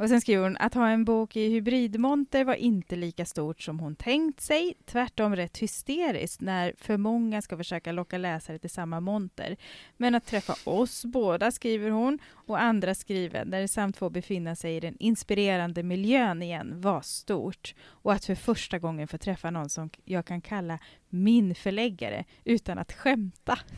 Och 0.00 0.08
sen 0.08 0.20
skriver 0.20 0.42
hon 0.42 0.56
att 0.60 0.74
ha 0.74 0.88
en 0.88 1.04
bok 1.04 1.36
i 1.36 1.48
hybridmonter 1.48 2.44
var 2.44 2.54
inte 2.54 2.96
lika 2.96 3.24
stort 3.24 3.62
som 3.62 3.80
hon 3.80 3.96
tänkt 3.96 4.40
sig. 4.40 4.74
Tvärtom 4.84 5.36
rätt 5.36 5.58
hysteriskt 5.58 6.40
när 6.40 6.74
för 6.78 6.96
många 6.96 7.42
ska 7.42 7.56
försöka 7.56 7.92
locka 7.92 8.18
läsare 8.18 8.58
till 8.58 8.70
samma 8.70 9.00
monter. 9.00 9.56
Men 9.96 10.14
att 10.14 10.26
träffa 10.26 10.54
oss 10.70 11.04
båda, 11.04 11.50
skriver 11.50 11.90
hon, 11.90 12.18
och 12.32 12.60
andra 12.60 12.94
skrivande 12.94 13.68
samt 13.68 13.96
få 13.96 14.10
befinna 14.10 14.56
sig 14.56 14.76
i 14.76 14.80
den 14.80 14.96
inspirerande 14.98 15.82
miljön 15.82 16.42
igen 16.42 16.80
var 16.80 17.00
stort. 17.00 17.74
Och 17.86 18.12
att 18.12 18.24
för 18.24 18.34
första 18.34 18.78
gången 18.78 19.08
få 19.08 19.18
träffa 19.18 19.50
någon 19.50 19.68
som 19.68 19.90
jag 20.04 20.26
kan 20.26 20.40
kalla 20.40 20.78
min 21.08 21.54
förläggare 21.54 22.24
utan 22.44 22.78
att 22.78 22.92
skämta. 22.92 23.58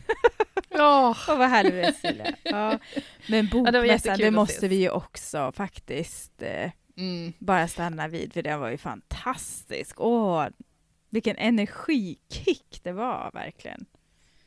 Ja, 0.73 1.15
Åh, 1.27 1.37
vad 1.37 1.49
härligt 1.49 1.73
det 1.73 1.81
är, 1.81 1.91
Cecilia. 1.91 2.35
Ja. 2.43 2.79
Men 3.27 3.45
det 3.45 3.51
bokmässan, 3.51 3.85
jättekul 3.85 4.17
det 4.17 4.27
att 4.27 4.33
måste 4.33 4.67
vi 4.67 4.75
ju 4.75 4.89
också 4.89 5.51
faktiskt 5.51 6.12
eh, 6.41 6.71
mm. 6.97 7.33
bara 7.39 7.67
stanna 7.67 8.07
vid, 8.07 8.33
för 8.33 8.41
den 8.41 8.59
var 8.59 8.69
ju 8.69 8.77
fantastisk. 8.77 10.01
Åh, 10.01 10.47
vilken 11.09 11.37
energikick 11.37 12.79
det 12.83 12.91
var 12.91 13.31
verkligen. 13.33 13.85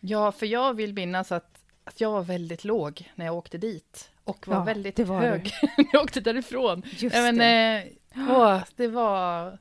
ja 0.01 0.33
för 0.33 0.47
jag 0.47 0.75
vill 0.75 0.95
minnas 0.95 1.33
att, 1.33 1.65
att 1.85 2.01
jag 2.01 2.11
var 2.11 2.23
väldigt 2.23 2.65
låg 2.65 3.13
när 3.15 3.27
jag 3.27 3.35
åkte 3.35 3.59
dit, 3.59 4.11
och 4.25 4.49
var 4.49 4.57
Ja, 4.57 4.65
väldigt 4.65 4.99
var 4.99 5.21
hög 5.21 5.53
när 5.77 5.87
jag 5.93 6.03
åkte 6.03 6.21
därifrån. 6.21 6.83
Just 6.87 7.17
Ja, 7.17 7.23
men, 7.23 7.39
det. 7.39 7.85
eh, 8.15 8.31
åh, 8.31 8.63
det 8.77 8.89
var... 8.89 9.59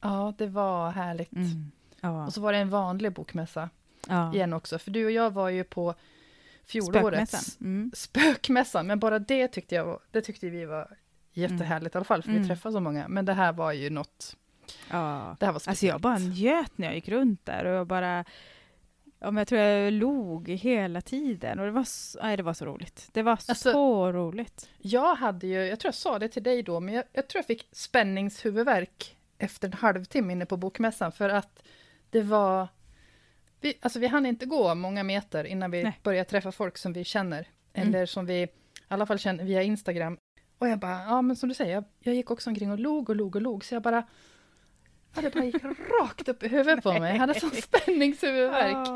Ja, 0.00 0.34
det 0.38 0.46
var 0.46 0.90
härligt. 0.90 1.32
Mm. 1.32 1.70
Ja. 2.00 2.26
Och 2.26 2.32
så 2.32 2.40
var 2.40 2.52
det 2.52 2.58
en 2.58 2.70
vanlig 2.70 3.12
bokmässa 3.12 3.70
ja. 4.08 4.34
igen 4.34 4.52
också, 4.52 4.78
för 4.78 4.90
du 4.90 5.04
och 5.04 5.10
jag 5.10 5.30
var 5.30 5.48
ju 5.48 5.64
på 5.64 5.94
fjolårets 6.64 7.32
Spökmässan. 7.32 7.66
Mm. 7.66 7.90
spökmässan, 7.94 8.86
men 8.86 8.98
bara 8.98 9.18
det 9.18 9.48
tyckte, 9.48 9.74
jag, 9.74 10.00
det 10.10 10.20
tyckte 10.22 10.50
vi 10.50 10.64
var 10.64 10.96
jättehärligt 11.36 11.94
i 11.94 11.98
alla 11.98 12.04
fall, 12.04 12.22
för 12.22 12.30
Mm. 12.30 12.42
vi 12.42 12.48
träffade 12.48 12.72
så 12.72 12.80
många. 12.80 13.08
Men 13.08 13.24
det 13.24 13.32
här 13.34 13.52
var 13.52 13.72
ju 13.72 13.90
något, 13.90 14.36
Ja. 14.90 15.36
det 15.40 15.46
här 15.46 15.52
var 15.52 15.54
Alltså 15.56 15.70
speciellt. 15.70 15.92
jag 15.94 16.00
bara 16.00 16.18
njöt 16.18 16.78
när 16.78 16.86
jag 16.86 16.94
gick 16.94 17.08
runt 17.08 17.46
där 17.46 17.64
och 17.64 17.72
jag 17.74 17.86
bara 17.86 18.24
Ja, 19.18 19.30
men 19.30 19.36
jag 19.36 19.48
tror 19.48 19.60
jag 19.60 19.92
log 19.92 20.48
hela 20.48 21.00
tiden 21.00 21.58
och 21.58 21.64
det 21.64 21.70
var 21.72 21.84
så, 21.84 22.18
nej, 22.22 22.36
det 22.36 22.42
var 22.42 22.54
så 22.54 22.64
roligt. 22.64 23.08
Det 23.12 23.22
var 23.22 23.32
Alltså- 23.32 23.54
så 23.54 24.12
roligt. 24.12 24.68
Jag 24.78 25.14
hade 25.14 25.46
ju, 25.46 25.66
jag 25.66 25.80
tror 25.80 25.88
jag 25.88 25.94
sa 25.94 26.18
det 26.18 26.28
till 26.28 26.42
dig 26.42 26.62
då, 26.62 26.80
men 26.80 26.94
jag, 26.94 27.04
jag 27.12 27.28
tror 27.28 27.38
jag 27.38 27.46
fick 27.46 27.68
spänningshuvudvärk 27.72 29.16
efter 29.38 29.68
en 29.68 29.72
halvtimme 29.74 30.32
inne 30.32 30.46
på 30.46 30.56
bokmässan, 30.56 31.12
för 31.12 31.28
att 31.28 31.62
det 32.10 32.22
var... 32.22 32.68
Vi, 33.60 33.74
alltså 33.80 33.98
vi 33.98 34.06
hann 34.06 34.26
inte 34.26 34.46
gå 34.46 34.74
många 34.74 35.02
meter 35.02 35.44
innan 35.44 35.70
vi 35.70 35.82
Nej. 35.82 36.00
började 36.02 36.30
träffa 36.30 36.52
folk 36.52 36.78
som 36.78 36.92
vi 36.92 37.04
känner, 37.04 37.48
Mm. 37.72 37.88
eller 37.88 38.06
som 38.06 38.26
vi 38.26 38.42
i 38.42 38.48
alla 38.88 39.06
fall 39.06 39.18
känner 39.18 39.44
via 39.44 39.62
Instagram. 39.62 40.18
Och 40.58 40.68
jag 40.68 40.78
bara, 40.78 41.04
ja 41.04 41.22
men 41.22 41.36
som 41.36 41.48
du 41.48 41.54
säger, 41.54 41.74
jag, 41.74 41.84
jag 42.00 42.14
gick 42.14 42.30
också 42.30 42.50
omkring 42.50 42.70
och 42.72 42.78
log 42.78 43.10
och 43.10 43.16
log 43.16 43.36
och 43.36 43.42
log, 43.42 43.64
så 43.64 43.74
jag 43.74 43.82
bara... 43.82 44.06
Ja, 45.14 45.22
det 45.22 45.34
bara 45.34 45.44
gick 45.44 45.64
rakt 46.00 46.28
upp 46.28 46.42
i 46.42 46.48
huvudet 46.48 46.82
på 46.84 46.92
mig. 46.92 47.12
Jag 47.12 47.18
hade 47.20 47.40
sån 47.40 47.50
spänningshuvudvärk. 47.50 48.88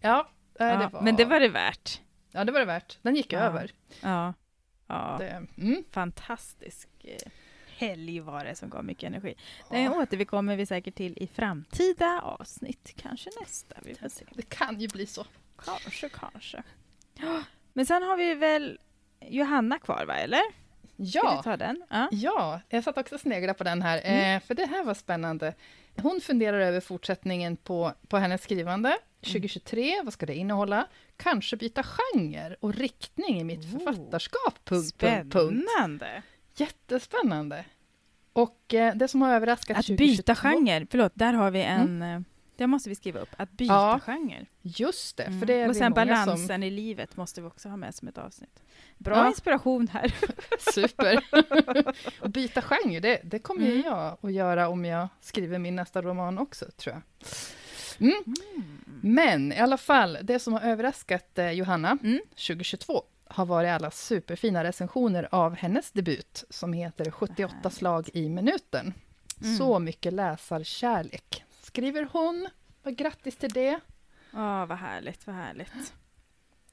Ja. 0.00 0.28
Ja, 0.58 0.76
det 0.76 0.88
var, 0.92 1.02
Men 1.02 1.16
det 1.16 1.24
var 1.24 1.40
det 1.40 1.48
värt. 1.48 2.00
ja, 2.32 2.44
det 2.44 2.52
var 2.52 2.60
det 2.60 2.66
värt. 2.66 2.98
Den 3.02 3.14
gick 3.16 3.32
Ja. 3.32 3.38
över. 3.38 3.70
Ja. 4.02 4.34
ja. 4.86 5.16
Det, 5.18 5.46
mm. 5.58 5.84
Fantastisk 5.90 6.88
eh, 7.04 7.30
helg 7.78 8.20
var 8.20 8.44
det 8.44 8.54
som 8.54 8.70
gav 8.70 8.84
mycket 8.84 9.06
energi. 9.06 9.34
Den 9.70 9.82
Ja. 9.82 9.90
återkommer 10.02 10.56
vi 10.56 10.66
säkert 10.66 10.94
till 10.94 11.18
i 11.18 11.26
framtida 11.26 12.20
avsnitt. 12.20 12.92
Kanske 12.96 13.30
nästa, 13.40 13.74
vi 13.82 13.94
får 13.94 14.08
se. 14.08 14.24
Det 14.34 14.48
kan 14.48 14.80
ju 14.80 14.88
bli 14.88 15.06
så. 15.06 15.24
Kanske, 15.64 16.08
kanske. 16.08 16.62
Men 17.72 17.86
sen 17.86 18.02
har 18.02 18.16
vi 18.16 18.34
väl 18.34 18.78
Johanna 19.20 19.78
kvar, 19.78 20.04
va? 20.06 20.14
Eller? 20.14 20.63
Ja, 20.96 21.36
du 21.36 21.42
ta 21.42 21.56
den? 21.56 21.82
Ja. 21.90 22.08
ja, 22.12 22.60
jag 22.68 22.84
satt 22.84 22.98
också 22.98 23.14
och 23.14 23.20
sneglade 23.20 23.54
på 23.58 23.64
den 23.64 23.82
här, 23.82 24.00
Mm. 24.04 24.36
eh, 24.36 24.42
för 24.46 24.54
det 24.54 24.66
här 24.66 24.84
var 24.84 24.94
spännande. 24.94 25.54
Hon 26.02 26.20
funderar 26.20 26.60
över 26.60 26.80
fortsättningen 26.80 27.56
på, 27.56 27.92
på 28.08 28.16
hennes 28.16 28.42
skrivande. 28.42 28.88
Mm. 28.88 29.00
2023, 29.32 30.02
vad 30.04 30.12
ska 30.12 30.26
det 30.26 30.34
innehålla? 30.34 30.86
Kanske 31.16 31.56
byta 31.56 31.82
genre 31.82 32.56
och 32.60 32.74
riktning 32.74 33.40
i 33.40 33.44
mitt 33.44 33.64
Oh. 33.64 33.70
författarskap. 33.70 34.64
Punkt, 34.64 34.98
punkt, 34.98 35.32
punkt. 35.32 35.64
Spännande! 35.70 36.22
Jättespännande. 36.56 37.64
Och 38.32 38.74
eh, 38.74 38.94
det 38.94 39.08
som 39.08 39.22
har 39.22 39.32
överraskat 39.34 39.76
Att 39.78 39.86
2022 39.86 40.16
byta 40.16 40.34
genre, 40.34 40.86
förlåt, 40.90 41.12
där 41.14 41.32
har 41.32 41.50
vi 41.50 41.62
en... 41.62 42.02
eh, 42.02 42.20
Det 42.56 42.66
måste 42.66 42.88
vi 42.88 42.94
skriva 42.94 43.20
upp. 43.20 43.28
Att 43.36 43.50
byta 43.50 43.74
Ja, 43.74 44.00
genre. 44.06 44.46
Just 44.62 45.16
det, 45.16 45.22
Mm. 45.24 45.40
för 45.40 45.46
det 45.46 45.54
är 45.54 45.68
Och 45.68 45.76
sen 45.76 45.92
balansen 45.92 46.46
som... 46.48 46.62
i 46.62 46.70
livet 46.70 47.16
måste 47.16 47.40
vi 47.40 47.46
också 47.46 47.68
ha 47.68 47.76
med 47.76 47.94
som 47.94 48.08
ett 48.08 48.18
avsnitt. 48.18 48.62
Bra 48.98 49.16
Ja. 49.16 49.28
inspiration 49.28 49.88
här. 49.88 50.14
Super. 50.72 51.24
och 52.20 52.30
byta 52.30 52.62
genre, 52.62 53.00
det, 53.00 53.20
det 53.24 53.38
kommer 53.38 53.66
Mm. 53.66 53.82
jag 53.86 54.16
att 54.22 54.32
göra 54.32 54.68
om 54.68 54.84
jag 54.84 55.08
skriver 55.20 55.58
min 55.58 55.76
nästa 55.76 56.02
roman 56.02 56.38
också, 56.38 56.66
tror 56.76 56.94
jag. 56.94 57.02
Mm. 58.00 58.34
Men 59.02 59.52
i 59.52 59.58
alla 59.58 59.76
fall, 59.76 60.18
det 60.22 60.38
som 60.38 60.52
har 60.52 60.60
överraskat 60.60 61.38
eh, 61.38 61.50
Johanna 61.50 61.98
Mm. 62.02 62.20
2022 62.30 63.02
har 63.26 63.46
varit 63.46 63.70
alla 63.70 63.90
superfina 63.90 64.64
recensioner 64.64 65.28
av 65.30 65.54
hennes 65.56 65.90
debut 65.92 66.44
som 66.50 66.72
heter 66.72 67.10
78 67.10 67.54
Härligt. 67.56 67.72
slag 67.76 68.08
i 68.12 68.28
minuten. 68.28 68.94
Mm. 69.42 69.56
Så 69.56 69.78
mycket 69.78 70.12
läsarkärlek, 70.12 71.44
skriver 71.62 72.08
hon. 72.12 72.48
Grattis 72.84 73.36
till 73.36 73.50
det. 73.52 73.80
Ja, 74.30 74.66
vad 74.66 74.78
härligt, 74.78 75.26
vad 75.26 75.36
härligt. 75.36 75.92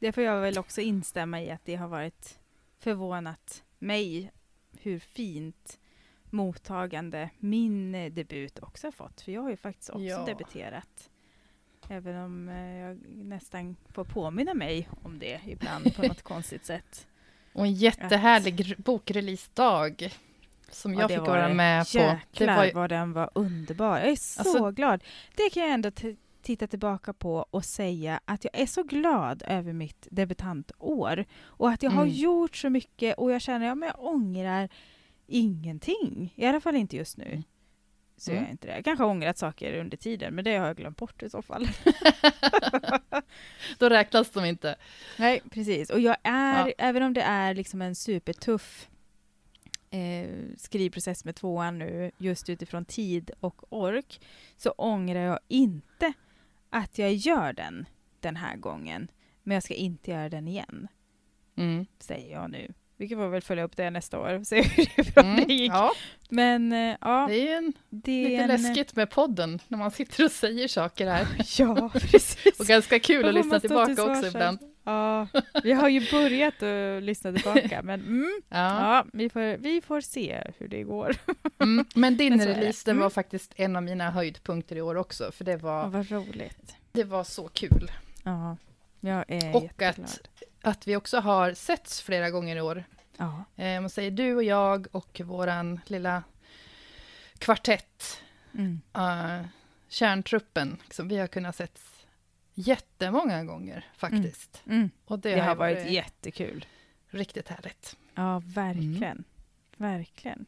Det 0.02 0.12
får 0.12 0.24
jag 0.24 0.42
väl 0.42 0.58
också 0.58 0.82
instämma 0.82 1.42
i 1.42 1.52
att 1.52 1.66
det 1.66 1.76
har 1.76 1.88
varit 1.88 2.40
förvånat 2.80 3.64
mig 3.80 4.32
hur 4.82 5.00
fint 5.00 5.80
mottagande 6.30 7.30
min 7.40 7.96
eh, 7.96 8.12
debut 8.12 8.60
också 8.60 8.88
har 8.88 8.92
fått. 8.92 9.22
För 9.22 9.32
jag 9.32 9.42
har 9.42 9.50
ju 9.50 9.58
faktiskt 9.58 9.90
också 9.90 10.02
Ja. 10.04 10.26
debuterat. 10.26 11.10
Även 11.90 12.16
om 12.18 12.50
eh, 12.50 12.78
jag 12.78 12.98
nästan 13.16 13.76
får 13.94 14.04
påminna 14.04 14.54
mig 14.54 14.90
om 15.04 15.20
det 15.20 15.42
ibland 15.48 15.96
på 15.96 16.02
något 16.08 16.22
konstigt 16.34 16.66
sätt. 16.66 17.08
Och 17.54 17.66
en 17.66 17.74
jättehärlig 17.74 18.56
gr- 18.60 18.82
bokreleasedag 18.82 20.14
som 20.70 20.94
Ja, 20.94 21.00
jag 21.02 21.10
det 21.10 21.14
fick 21.14 21.20
var 21.22 21.28
vara 21.28 21.48
det. 21.48 21.54
med 21.54 21.86
på. 21.92 21.98
Det 21.98 22.04
Jäklar 22.32 22.58
var 22.58 22.66
ju, 22.66 22.72
vad 22.74 22.90
den 22.90 23.14
var 23.14 23.30
underbar. 23.36 24.00
Jag 24.00 24.10
är 24.10 24.16
så 24.16 24.40
Alltså- 24.40 24.72
glad. 24.72 25.04
Det 25.36 25.50
kan 25.50 25.64
jag 25.64 25.72
ändå 25.72 25.92
titta 26.44 26.68
tillbaka 26.68 27.14
på 27.14 27.46
och 27.52 27.66
säga 27.66 28.20
att 28.26 28.44
jag 28.44 28.60
är 28.60 28.66
så 28.66 28.84
glad 28.84 29.44
över 29.48 29.74
mitt 29.74 30.08
debutantår 30.12 31.26
och 31.44 31.70
att 31.70 31.84
jag 31.84 31.92
har 31.92 32.04
Mm. 32.04 32.16
gjort 32.16 32.56
så 32.56 32.70
mycket 32.70 33.18
och 33.18 33.32
jag 33.32 33.42
känner 33.42 33.72
att 33.72 33.80
ja, 33.80 33.86
jag 33.86 34.06
ångrar 34.14 34.70
ingenting. 35.28 36.34
I 36.36 36.46
alla 36.46 36.62
fall 36.62 36.76
inte 36.76 36.98
just 36.98 37.18
nu. 37.18 37.26
Mm. 37.26 37.44
Så 38.18 38.32
Mm. 38.32 38.44
jag 38.44 38.52
inte 38.52 38.68
det. 38.68 38.76
Jag 38.76 38.86
kanske 38.86 39.04
har 39.04 39.12
ångrat 39.12 39.38
saker 39.38 39.80
under 39.80 39.98
tiden, 39.98 40.36
men 40.36 40.44
det 40.44 40.58
har 40.58 40.68
jag 40.68 40.78
glömt 40.78 40.98
bort 40.98 41.24
i 41.24 41.30
så 41.30 41.42
fall. 41.42 41.68
Då 43.80 43.90
räknas 43.90 44.32
de 44.32 44.46
inte. 44.46 44.76
Nej, 45.20 45.42
precis. 45.52 45.90
Och 45.90 46.00
jag 46.00 46.16
är, 46.24 46.68
Ja. 46.68 46.74
även 46.78 47.04
om 47.04 47.14
det 47.14 47.22
är 47.22 47.54
liksom 47.54 47.82
en 47.82 47.96
supertuff 47.96 48.90
eh, 49.90 50.30
skrivprocess 50.58 51.26
med 51.26 51.36
tvåan 51.36 51.80
nu, 51.80 52.12
just 52.18 52.50
utifrån 52.50 52.86
tid 52.86 53.32
och 53.40 53.74
ork, 53.74 54.22
så 54.58 54.72
ångrar 54.72 55.20
jag 55.22 55.40
inte 55.48 56.14
att 56.72 56.98
jag 56.98 57.14
gör 57.14 57.54
den 57.54 57.86
den 58.20 58.36
här 58.36 58.56
gången. 58.56 59.08
Men 59.44 59.54
jag 59.56 59.64
ska 59.64 59.74
inte 59.74 60.12
göra 60.12 60.30
den 60.30 60.48
igen, 60.48 60.88
Mm. 61.58 61.86
säger 62.00 62.32
jag 62.34 62.52
nu. 62.52 62.74
Vi 62.98 63.08
får 63.10 63.28
väl 63.30 63.42
följa 63.42 63.64
upp 63.64 63.78
det 63.78 63.90
nästa 63.90 64.20
år 64.20 64.40
och 64.40 64.48
se 64.48 64.62
hur 64.62 65.14
bra 65.14 65.24
Mm. 65.24 65.46
det 65.48 65.54
gick. 65.54 65.72
Ja, 65.72 65.92
Men 66.30 66.72
eh, 66.72 66.96
ja, 67.02 67.26
det 67.30 67.36
är 67.36 67.44
ju 67.44 67.50
en, 67.50 67.74
det 67.90 68.24
lite 68.30 68.36
är 68.36 68.42
en... 68.44 68.48
läskigt 68.48 68.96
med 68.96 69.10
podden 69.10 69.60
när 69.68 69.78
man 69.78 69.92
sitter 69.92 70.26
och 70.26 70.32
säger 70.32 70.68
saker 70.68 71.08
här. 71.08 71.28
Ja, 71.60 71.90
precis. 71.94 72.60
Och 72.60 72.66
ganska 72.66 73.00
kul 73.00 73.26
att 73.28 73.34
lyssna 73.34 73.60
tillbaka 73.60 73.96
till 73.96 74.04
också 74.04 74.28
ibland. 74.28 74.60
Ja, 74.84 75.28
vi 75.64 75.72
har 75.74 75.90
ju 75.90 76.12
börjat 76.12 76.64
att 76.64 77.04
lyssna 77.04 77.34
tillbaka, 77.34 77.82
men 77.84 78.00
mm, 78.02 78.42
Ja. 78.50 78.58
Ja, 78.96 79.06
vi 79.14 79.30
får, 79.30 79.58
vi 79.58 79.82
får 79.82 80.02
se 80.02 80.44
hur 80.58 80.68
det 80.68 80.84
går. 80.84 81.16
Mm. 81.60 81.86
Men 81.96 82.18
din 82.18 82.38
Men 82.38 82.48
release, 82.48 82.82
den 82.86 82.92
Mm. 82.96 83.04
var 83.04 83.10
faktiskt 83.10 83.54
en 83.56 83.76
av 83.76 83.84
mina 83.84 84.12
höjdpunkter 84.12 84.76
i 84.76 84.82
år 84.82 84.96
också, 84.96 85.32
för 85.32 85.44
det 85.46 85.58
var, 85.58 85.88
vad 85.88 86.12
roligt. 86.12 86.76
det 86.92 87.04
var 87.04 87.24
så 87.24 87.48
kul. 87.48 87.92
Ja, 88.24 88.58
jag 89.00 89.26
är 89.28 89.56
Och 89.56 89.64
jätteglad. 89.64 90.06
att, 90.06 90.22
att 90.62 90.88
vi 90.88 90.96
också 90.96 91.20
har 91.20 91.54
setts 91.54 92.02
flera 92.02 92.30
gånger 92.30 92.56
i 92.56 92.62
år. 92.62 92.84
Ja, 93.18 93.44
Eh, 93.56 93.82
man 93.82 93.90
säger 93.90 94.12
du 94.12 94.36
och 94.36 94.44
jag 94.44 94.88
och 94.92 95.22
våran 95.24 95.80
lilla 95.86 96.24
kvartett, 97.38 98.22
mm. 98.54 98.82
uh, 98.98 99.46
kärntruppen, 99.90 100.78
liksom, 100.84 101.08
vi 101.08 101.18
har 101.18 101.28
kunnat 101.28 101.56
setts 101.56 101.91
jättemånga 102.54 103.44
gånger 103.44 103.86
faktiskt. 103.98 104.64
Mm. 104.68 104.90
Och 105.06 105.20
det, 105.20 105.36
Det, 105.36 105.42
har 105.42 105.52
ju 105.52 105.58
varit 105.58 105.92
jättekul. 105.92 106.66
riktigt 107.10 107.48
härligt. 107.48 107.98
Ja, 108.16 108.42
verkligen. 108.46 109.04
Mm. 109.04 109.24
Verkligen. 109.78 110.46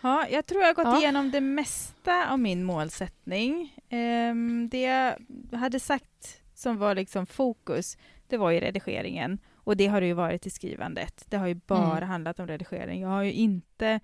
Ja, 0.00 0.26
jag 0.30 0.46
tror 0.46 0.60
jag 0.62 0.68
har 0.68 0.74
gått 0.74 0.84
Ja. 0.94 0.98
igenom 0.98 1.30
det 1.30 1.40
mesta 1.40 2.30
av 2.30 2.38
min 2.38 2.64
målsättning. 2.64 3.76
Ehm, 3.88 4.68
det 4.68 4.80
jag 4.82 5.16
hade 5.58 5.80
sagt 5.80 6.40
som 6.54 6.76
var 6.78 6.94
liksom 6.94 7.26
fokus, 7.26 7.98
det 8.28 8.36
var 8.36 8.50
ju 8.50 8.60
redigeringen. 8.60 9.38
Och 9.64 9.76
det 9.76 9.86
har 9.86 10.00
det 10.00 10.06
ju 10.06 10.12
varit 10.12 10.46
i 10.46 10.50
skrivandet. 10.50 11.24
Det 11.28 11.36
har 11.36 11.46
ju 11.46 11.54
bara 11.54 11.96
Mm. 11.96 12.08
handlat 12.08 12.38
om 12.40 12.46
redigering. 12.46 13.00
Jag 13.02 13.08
har 13.08 13.22
ju 13.22 13.32
inte 13.32 14.00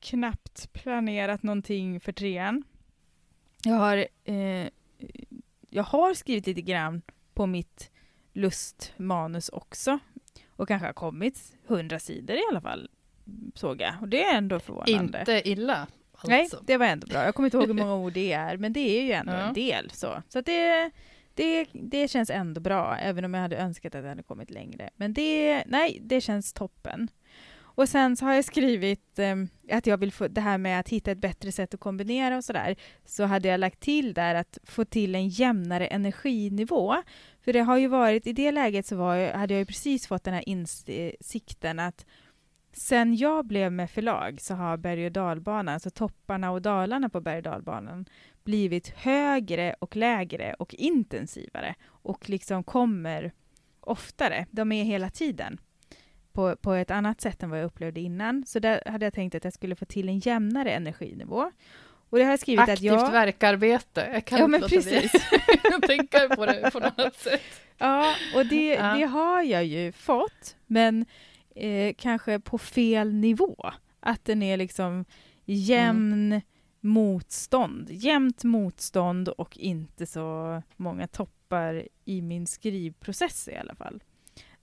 knappt 0.00 0.72
planerat 0.72 1.42
någonting 1.42 2.00
för 2.00 2.12
trean. 2.12 2.64
Jag 3.64 3.74
har, 3.74 3.96
eh, 4.24 4.68
jag 5.70 5.82
har 5.84 6.14
skrivit 6.14 6.46
lite 6.46 6.62
grann 6.62 7.02
på 7.34 7.46
mitt 7.46 7.90
lustmanus 8.32 9.48
också. 9.48 9.98
Och 10.48 10.68
kanske 10.68 10.86
har 10.86 10.92
kommit 10.92 11.56
hundra 11.66 11.98
sidor 11.98 12.36
i 12.36 12.42
alla 12.50 12.60
fall, 12.60 12.90
såg 13.54 13.80
jag. 13.80 13.94
Och 14.00 14.08
det 14.08 14.24
är 14.24 14.36
ändå 14.36 14.60
förvånande. 14.60 15.18
Inte 15.18 15.48
illa, 15.48 15.86
alltså. 16.12 16.28
Nej, 16.28 16.48
det 16.62 16.76
var 16.76 16.86
ändå 16.86 17.06
bra. 17.06 17.24
Jag 17.24 17.34
kommer 17.34 17.46
inte 17.46 17.56
ihåg 17.56 17.66
hur 17.66 17.74
många 17.74 17.94
ord 18.04 18.12
det 18.12 18.32
är, 18.32 18.56
men 18.56 18.72
det 18.72 18.80
är 18.98 19.02
ju 19.02 19.12
ändå 19.12 19.32
Ja. 19.32 19.38
en 19.38 19.54
del. 19.54 19.90
Så, 19.90 20.22
så 20.28 20.40
det, 20.40 20.90
det, 21.34 21.66
det 21.72 22.08
känns 22.08 22.30
ändå 22.30 22.60
bra, 22.60 22.96
även 22.96 23.24
om 23.24 23.34
jag 23.34 23.40
hade 23.40 23.56
önskat 23.56 23.94
att 23.94 24.02
det 24.02 24.08
hade 24.08 24.22
kommit 24.22 24.50
längre. 24.50 24.90
Men 24.96 25.12
det, 25.14 25.64
nej, 25.66 25.98
det 26.02 26.20
känns 26.20 26.52
toppen. 26.52 27.08
Och 27.78 27.88
sen 27.88 28.16
så 28.16 28.24
har 28.24 28.34
jag 28.34 28.44
skrivit 28.44 29.18
eh, 29.18 29.36
att 29.72 29.86
jag 29.86 29.98
vill 29.98 30.12
få 30.12 30.28
det 30.28 30.40
här 30.40 30.58
med 30.58 30.80
att 30.80 30.88
hitta 30.88 31.10
ett 31.10 31.18
bättre 31.18 31.52
sätt 31.52 31.74
att 31.74 31.80
kombinera 31.80 32.36
och 32.36 32.44
sådär. 32.44 32.76
Så 33.04 33.24
hade 33.24 33.48
jag 33.48 33.60
lagt 33.60 33.80
till 33.80 34.14
där 34.14 34.34
att 34.34 34.58
få 34.64 34.84
till 34.84 35.14
en 35.14 35.28
jämnare 35.28 35.86
energinivå. 35.86 36.96
För 37.44 37.52
det 37.52 37.60
har 37.60 37.76
ju 37.76 37.86
varit, 37.86 38.26
i 38.26 38.32
det 38.32 38.52
läget 38.52 38.86
så 38.86 38.96
var 38.96 39.14
jag, 39.14 39.34
hade 39.34 39.54
jag 39.54 39.58
ju 39.58 39.66
precis 39.66 40.06
fått 40.06 40.24
den 40.24 40.34
här 40.34 40.48
insikten 40.48 41.78
att 41.78 42.06
sen 42.72 43.16
jag 43.16 43.46
blev 43.46 43.72
med 43.72 43.90
förlag 43.90 44.40
så 44.40 44.54
har 44.54 44.76
berg 44.76 45.06
och 45.06 45.12
dalbanan, 45.12 45.74
alltså 45.74 45.90
topparna 45.90 46.50
och 46.50 46.62
dalarna 46.62 47.08
på 47.08 47.20
berg 47.20 47.36
och 47.36 47.42
dalbanan, 47.42 48.04
blivit 48.44 48.88
högre 48.88 49.74
och 49.78 49.96
lägre 49.96 50.54
och 50.54 50.74
intensivare 50.74 51.74
och 51.86 52.28
liksom 52.28 52.64
kommer 52.64 53.32
oftare. 53.80 54.46
De 54.50 54.72
är 54.72 54.84
hela 54.84 55.10
tiden 55.10 55.58
på, 56.38 56.56
på 56.56 56.72
ett 56.72 56.90
annat 56.90 57.20
sätt 57.20 57.42
än 57.42 57.50
vad 57.50 57.58
jag 57.58 57.66
upplevde 57.66 58.00
innan. 58.00 58.44
Så 58.46 58.58
där 58.58 58.82
hade 58.86 59.06
jag 59.06 59.14
tänkt 59.14 59.34
att 59.34 59.44
jag 59.44 59.52
skulle 59.52 59.76
få 59.76 59.84
till 59.84 60.08
en 60.08 60.18
jämnare 60.18 60.70
energinivå. 60.70 61.50
Och 62.10 62.18
det 62.18 62.24
har 62.24 62.30
jag 62.30 62.40
skrivit 62.40 62.60
Aktivt 62.60 62.92
att 62.92 63.00
jag... 63.00 63.10
verkarbete. 63.10 64.10
Jag 64.12 64.24
kan 64.24 64.38
Ja, 64.38 64.44
inte 64.44 64.58
men 64.58 64.60
låta 64.60 64.80
bli 64.90 65.08
att 65.74 65.82
tänka 65.86 66.36
på 66.36 66.46
det 66.46 66.70
på 66.72 66.80
något 66.80 67.14
sätt. 67.16 67.40
Ja, 67.78 68.14
och 68.34 68.46
det, 68.46 68.66
Ja. 68.74 68.94
det 68.94 69.04
har 69.04 69.42
jag 69.42 69.64
ju 69.64 69.92
fått, 69.92 70.56
men 70.66 71.06
eh, 71.54 71.94
kanske 71.98 72.40
på 72.40 72.58
fel 72.58 73.14
nivå. 73.14 73.70
Att 74.00 74.24
den 74.24 74.42
är 74.42 74.56
liksom 74.56 75.04
jämn 75.44 76.40
motstånd. 76.80 77.86
Jämnt 77.90 78.44
motstånd 78.44 79.28
och 79.28 79.56
inte 79.56 80.06
så 80.06 80.62
många 80.76 81.06
toppar 81.06 81.88
i 82.04 82.22
min 82.22 82.46
skrivprocess 82.46 83.48
i 83.48 83.56
alla 83.56 83.74
fall. 83.74 84.02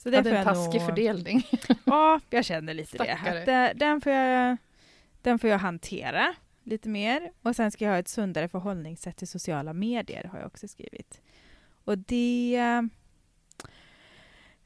Så 0.06 0.12
Det 0.12 0.18
är 0.18 0.26
en 0.34 0.44
taskig 0.44 0.80
nog- 0.80 0.88
fördelning. 0.90 1.44
Ja, 1.86 2.20
jag 2.30 2.46
känner 2.46 2.74
lite 2.74 2.96
Stackare. 2.96 3.34
det. 3.34 3.40
Att 3.40 3.46
det- 3.46 3.74
den, 3.86 4.02
får 4.02 4.12
jag, 4.12 4.58
den 5.22 5.40
får 5.40 5.50
jag 5.50 5.60
hantera 5.60 6.34
lite 6.64 6.90
mer. 6.90 7.32
Och 7.42 7.56
sen 7.56 7.72
ska 7.72 7.86
jag 7.86 7.92
ha 7.92 7.98
ett 8.00 8.08
sundare 8.08 8.48
förhållningssätt 8.50 9.18
till 9.18 9.28
sociala 9.28 9.74
medier, 9.74 10.24
har 10.32 10.40
jag 10.40 10.48
också 10.48 10.68
skrivit. 10.68 11.22
Och 11.86 11.98
det 11.98 12.56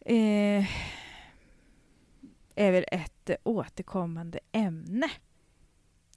eh, 0.05 0.65
är 2.55 2.71
väl 2.71 2.85
ett 2.91 3.29
återkommande 3.43 4.39
ämne, 4.51 5.09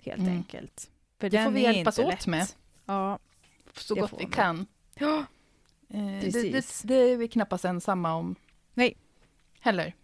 helt 0.04 0.20
Mm. 0.20 0.32
enkelt. 0.36 0.90
För 1.20 1.30
Det 1.30 1.44
får 1.44 1.50
vi 1.50 1.62
hjälpas 1.62 1.98
åt 1.98 2.06
lätt. 2.06 2.26
med. 2.26 2.46
Ja, 2.86 3.18
Så 3.76 3.94
gott 3.94 4.12
vi 4.18 4.22
man. 4.24 4.30
kan. 4.32 4.66
ja. 4.94 5.24
Eh, 5.88 6.20
det, 6.20 6.52
det, 6.52 6.80
det 6.84 6.94
är 6.94 7.16
vi 7.16 7.28
knappast 7.28 7.64
ensamma 7.64 8.14
om. 8.14 8.34
Nej. 8.74 8.96
Heller. 9.62 9.94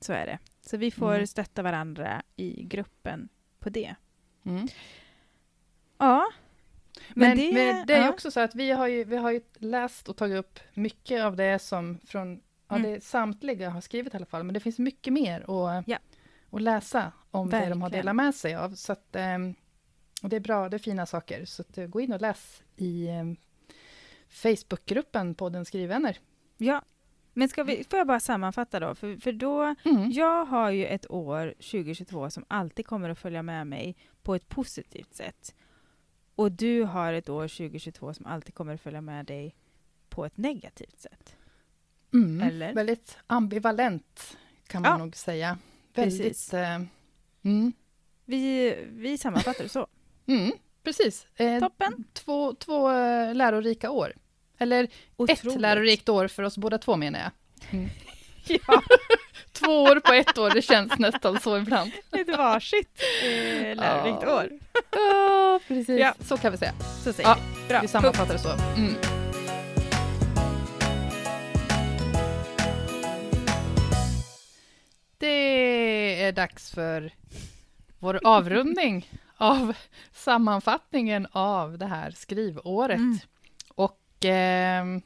så 0.00 0.12
är 0.12 0.26
det. 0.26 0.38
Så 0.60 0.76
vi 0.76 0.90
får 0.90 1.14
Mm. 1.14 1.26
stötta 1.26 1.62
varandra 1.62 2.22
i 2.36 2.62
gruppen 2.64 3.28
på 3.58 3.68
det. 3.70 3.94
Mm. 4.44 4.68
Ja. 5.98 6.26
Men, 7.14 7.28
men 7.28 7.36
det, 7.86 7.92
är 7.92 7.98
ju 7.98 8.04
ja. 8.04 8.10
också 8.10 8.30
så 8.30 8.40
att 8.40 8.54
vi 8.54 8.70
har 8.70 8.86
ju, 8.86 9.04
vi 9.04 9.16
har 9.16 9.30
ju 9.30 9.40
läst 9.58 10.08
och 10.08 10.16
tagit 10.16 10.36
upp 10.38 10.58
mycket 10.74 11.22
av 11.24 11.36
det 11.36 11.58
som 11.58 11.98
från, 12.06 12.40
ja, 12.68 12.76
Mm. 12.76 12.92
det 12.92 13.04
samtliga 13.04 13.70
har 13.70 13.80
skrivit 13.80 14.14
i 14.14 14.16
alla 14.16 14.26
fall, 14.26 14.44
men 14.44 14.54
det 14.54 14.60
finns 14.60 14.78
mycket 14.78 15.12
mer 15.12 15.40
att, 15.40 15.88
Ja. 15.88 15.98
att 16.50 16.62
läsa 16.62 17.12
om 17.30 17.50
det 17.50 17.56
de 17.56 17.62
har 17.62 17.68
Verkligen. 17.70 17.90
delat 17.90 18.16
med 18.16 18.34
sig 18.34 18.54
av. 18.54 18.74
Så 18.74 18.92
att, 18.92 19.16
ehm, 19.16 19.54
och 20.22 20.28
det 20.28 20.36
är 20.36 20.40
bra, 20.40 20.68
det 20.68 20.76
är 20.76 20.78
fina 20.78 21.06
saker. 21.06 21.44
Så 21.44 21.62
att, 21.62 21.78
eh, 21.78 21.86
gå 21.86 22.00
in 22.00 22.12
och 22.12 22.20
läs 22.20 22.62
i 22.76 23.08
ehm, 23.08 23.36
Facebookgruppen 24.28 25.34
podden 25.34 25.64
Skrivvänner. 25.64 26.18
Ja, 26.56 26.82
men 27.34 27.48
ska 27.48 27.64
vi, 27.64 27.84
får 27.90 27.98
jag 27.98 28.06
bara 28.06 28.20
sammanfatta 28.20 28.80
då? 28.80 28.94
För, 28.94 29.16
för 29.16 29.32
då, 29.32 29.74
Mm. 29.84 30.10
jag 30.10 30.44
har 30.44 30.70
ju 30.70 30.86
ett 30.86 31.10
år 31.10 31.54
2022 31.56 32.30
som 32.30 32.44
alltid 32.48 32.86
kommer 32.86 33.10
att 33.10 33.18
följa 33.18 33.42
med 33.42 33.66
mig 33.66 33.96
på 34.22 34.34
ett 34.34 34.48
positivt 34.48 35.14
sätt. 35.14 35.54
Och 36.34 36.52
du 36.52 36.82
har 36.82 37.12
ett 37.12 37.28
år 37.28 37.48
2022 37.48 38.14
som 38.14 38.26
alltid 38.26 38.54
kommer 38.54 38.74
att 38.74 38.80
följa 38.80 39.00
med 39.00 39.26
dig 39.26 39.54
på 40.08 40.24
ett 40.24 40.36
negativt 40.36 40.98
sätt. 41.00 41.36
Mm. 42.12 42.42
Eller? 42.48 42.74
Väldigt 42.74 43.18
ambivalent 43.26 44.36
kan 44.66 44.82
man 44.82 44.90
Ja. 44.90 44.96
nog 44.98 45.16
säga. 45.16 45.58
Precis. 45.94 46.52
Väldigt... 46.52 46.54
Eh, 46.54 47.50
mm. 47.52 47.72
Vi, 48.24 48.74
vi 48.90 49.18
sammanfattar 49.18 49.62
det 49.62 49.68
så. 49.68 49.86
Mm, 50.26 50.52
precis. 50.82 51.26
Eh, 51.36 51.60
Toppen. 51.60 52.04
Två, 52.12 52.54
två 52.54 52.90
eh, 52.90 53.34
lärorika 53.34 53.90
år. 53.90 54.12
Eller 54.58 54.88
ett 55.28 55.44
lärorikt 55.60 56.08
år 56.08 56.28
för 56.28 56.42
oss 56.42 56.58
båda 56.58 56.78
två 56.78 56.96
menar 56.96 57.18
jag. 57.20 57.30
Ja, 58.46 58.82
Två 59.52 59.82
år 59.82 60.00
på 60.00 60.12
ett 60.12 60.38
år, 60.38 60.50
det 60.50 60.62
känns 60.62 60.98
nästan 60.98 61.40
så 61.40 61.58
ibland. 61.58 61.90
ett 62.12 62.28
varsitt 62.36 63.00
eh, 63.22 63.76
lärorikt 63.76 64.18
Ja. 64.22 64.34
år. 64.34 64.50
Ja, 64.92 65.60
precis. 65.68 66.00
Ja. 66.00 66.14
Så 66.20 66.36
kan 66.36 66.52
vi 66.52 66.58
säga. 66.58 66.72
Så 67.04 67.12
säger 67.12 67.28
Ja, 67.28 67.36
vi. 67.62 67.68
Bra. 67.68 67.80
Vi 67.80 67.88
sammanfattar 67.88 68.32
det 68.32 68.38
så. 68.40 68.48
Mm. 68.76 68.94
Det 75.18 76.22
är 76.22 76.32
dags 76.32 76.70
för 76.70 77.12
vår 77.98 78.20
avrundning 78.24 79.08
av 79.36 79.72
sammanfattningen 80.12 81.26
av 81.32 81.78
det 81.78 81.86
här 81.86 82.10
skrivåret. 82.10 82.96
Mm. 82.98 83.18
Och 84.18 84.24
eh, 84.24 84.98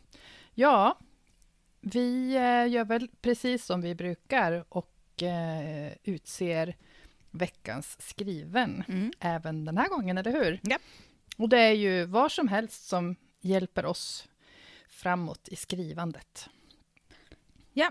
ja, 0.55 0.99
vi 1.81 2.35
eh, 2.37 2.69
gör 2.73 2.85
väl 2.85 3.09
precis 3.21 3.65
som 3.65 3.81
vi 3.81 3.95
brukar 3.95 4.65
och 4.69 5.23
eh, 5.23 5.93
utser 6.05 6.77
veckans 7.31 7.97
skriven 8.01 8.85
Mm. 8.89 9.13
även 9.21 9.65
den 9.65 9.79
här 9.79 9.89
gången, 9.89 10.19
eller 10.19 10.33
hur? 10.33 10.61
Ja. 10.63 10.79
Och 11.37 11.49
det 11.49 11.59
är 11.59 11.73
ju 11.73 12.05
vad 12.05 12.33
som 12.33 12.49
helst 12.49 12.89
som 12.89 13.17
hjälper 13.41 13.85
oss 13.87 14.29
framåt 14.89 15.49
i 15.49 15.57
skrivandet. 15.57 16.49
Ja. 17.73 17.91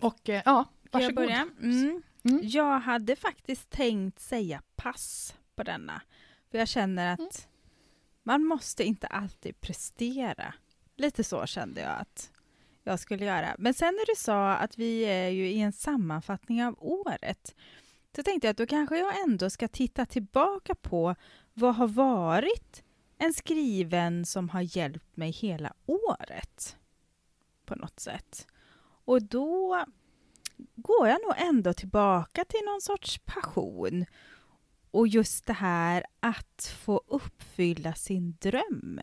Och 0.00 0.28
eh, 0.28 0.42
ja, 0.44 0.64
Ska 0.64 1.00
jag 1.00 1.00
varsågod. 1.00 1.14
börja? 1.14 1.48
Mm. 1.62 2.02
Mm. 2.24 2.40
Jag 2.42 2.80
hade 2.80 3.16
faktiskt 3.16 3.70
tänkt 3.70 4.20
säga 4.20 4.62
pass 4.76 5.34
på 5.54 5.62
denna. 5.62 6.02
För 6.50 6.58
jag 6.58 6.68
känner 6.68 7.12
att 7.12 7.18
Mm 7.18 7.30
man 8.28 8.44
måste 8.44 8.84
inte 8.84 9.06
alltid 9.06 9.60
prestera. 9.60 10.54
Lite 10.96 11.24
så 11.24 11.46
kände 11.46 11.80
jag 11.80 11.98
att 12.00 12.30
jag 12.84 13.00
skulle 13.00 13.24
göra. 13.24 13.56
Men 13.58 13.74
sen 13.74 13.94
när 13.94 14.06
du 14.06 14.20
sa 14.20 14.52
att 14.52 14.78
vi 14.78 15.00
är 15.00 15.28
ju 15.28 15.50
i 15.50 15.60
en 15.60 15.72
sammanfattning 15.72 16.64
av 16.64 16.76
året 16.78 17.54
så 18.16 18.22
tänkte 18.22 18.46
jag 18.46 18.50
att 18.50 18.56
då 18.56 18.66
kanske 18.66 18.98
jag 18.98 19.22
ändå 19.22 19.50
ska 19.50 19.68
titta 19.68 20.06
tillbaka 20.06 20.74
på 20.74 21.14
vad 21.54 21.74
har 21.74 21.88
varit 21.88 22.84
en 23.18 23.34
skriven 23.34 24.26
som 24.26 24.48
har 24.48 24.76
hjälpt 24.76 25.16
mig 25.16 25.30
hela 25.30 25.72
året 25.86 26.76
på 27.64 27.74
något 27.74 28.00
sätt. 28.00 28.46
Och 29.04 29.22
då 29.22 29.84
går 30.74 31.08
jag 31.08 31.22
nog 31.22 31.34
ändå 31.36 31.72
tillbaka 31.72 32.44
till 32.44 32.64
någon 32.64 32.80
sorts 32.80 33.18
passion. 33.18 34.04
Och 34.90 35.08
just 35.08 35.46
det 35.46 35.52
här 35.52 36.04
att 36.20 36.74
få 36.78 37.02
uppfylla 37.06 37.94
sin 37.94 38.36
dröm. 38.40 39.00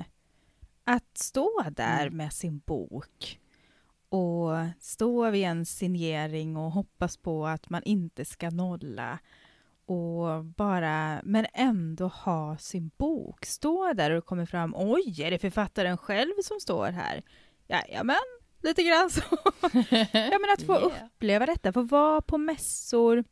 Att 0.84 1.18
stå 1.18 1.64
där 1.72 2.02
Mm. 2.08 2.18
med 2.18 2.34
sin 2.34 2.60
bok 2.60 3.40
och 4.10 4.50
stå 4.80 5.30
vid 5.30 5.44
en 5.46 5.66
signering 5.66 6.58
och 6.58 6.72
hoppas 6.72 7.18
på 7.18 7.48
att 7.48 7.70
man 7.70 7.84
inte 7.84 8.26
ska 8.26 8.50
nolla. 8.50 9.20
Och 9.86 10.46
bara, 10.46 11.22
men 11.24 11.46
ändå 11.54 12.08
ha 12.08 12.58
sin 12.58 12.92
bok. 12.98 13.46
Stå 13.46 13.94
där 13.94 14.12
och 14.12 14.26
kommer 14.26 14.46
fram, 14.46 14.74
oj, 14.78 15.22
är 15.22 15.32
det 15.32 15.40
författaren 15.40 15.98
själv 15.98 16.34
som 16.44 16.60
står 16.60 16.88
här? 16.92 17.24
Jajamän, 17.68 18.16
lite 18.64 18.84
grann 18.84 19.10
så. 19.10 19.22
Ja, 20.14 20.40
men 20.42 20.50
att 20.54 20.64
få 20.64 20.74
Yeah. 20.80 21.06
uppleva 21.06 21.46
detta, 21.46 21.74
få 21.74 21.82
vara 21.82 22.22
på 22.22 22.38
mässor, 22.38 23.24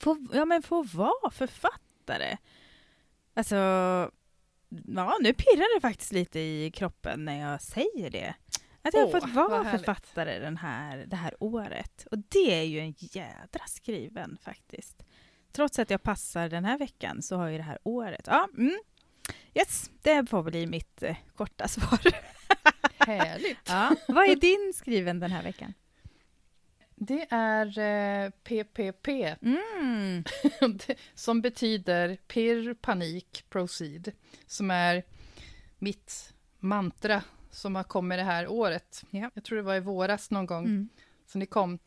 få, 0.00 0.26
ja, 0.32 0.44
men 0.44 0.62
få 0.62 0.82
vara 0.82 1.30
författare. 1.30 2.36
Alltså, 3.34 3.56
ja, 4.86 5.16
nu 5.20 5.34
pirrar 5.34 5.74
det 5.74 5.80
faktiskt 5.80 6.12
lite 6.12 6.40
i 6.40 6.70
kroppen 6.74 7.24
när 7.24 7.50
jag 7.50 7.62
säger 7.62 8.10
det. 8.10 8.34
Att 8.82 8.94
jag 8.94 9.00
har 9.00 9.20
fått 9.20 9.30
vara 9.30 9.64
författare 9.64 10.38
den 10.38 10.56
här, 10.56 11.04
det 11.06 11.16
här 11.16 11.34
året. 11.38 12.06
Och 12.10 12.18
det 12.18 12.60
är 12.60 12.62
ju 12.62 12.80
en 12.80 12.94
jädra 12.98 13.64
skriven 13.66 14.38
faktiskt. 14.42 15.04
Trots 15.52 15.78
att 15.78 15.90
jag 15.90 16.02
passar 16.02 16.48
den 16.48 16.64
här 16.64 16.78
veckan 16.78 17.22
så 17.22 17.36
har 17.36 17.48
ju 17.48 17.56
det 17.56 17.62
här 17.62 17.78
året. 17.82 18.24
Ja, 18.26 18.48
mm. 18.56 18.78
Yes, 19.54 19.90
det 20.02 20.30
får 20.30 20.42
bli 20.42 20.66
mitt 20.66 21.02
eh, 21.02 21.16
korta 21.36 21.68
svar. 21.68 22.00
Härligt. 22.98 23.68
Ja. 23.68 23.96
Vad 24.08 24.30
är 24.30 24.36
din 24.36 24.72
skriven 24.76 25.20
den 25.20 25.30
här 25.30 25.42
veckan? 25.42 25.74
Det 26.96 27.26
är 27.30 27.78
eh, 27.78 28.30
PPP, 28.30 29.08
Mm. 29.42 30.24
som 31.14 31.40
betyder 31.40 32.16
pirr, 32.16 32.74
panik, 32.74 33.44
proceed, 33.48 34.12
som 34.46 34.70
är 34.70 35.02
mitt 35.78 36.34
mantra 36.58 37.22
som 37.50 37.74
har 37.74 37.82
kommit 37.84 38.18
det 38.18 38.22
här 38.22 38.48
året. 38.48 39.04
Ja. 39.10 39.30
Jag 39.34 39.44
tror 39.44 39.56
det 39.56 39.62
var 39.62 39.74
i 39.74 39.80
våras 39.80 40.30
någon 40.30 40.46
gång 40.46 40.64
Mm. 40.64 40.88
som 41.26 41.40
det 41.40 41.46
kom, 41.46 41.78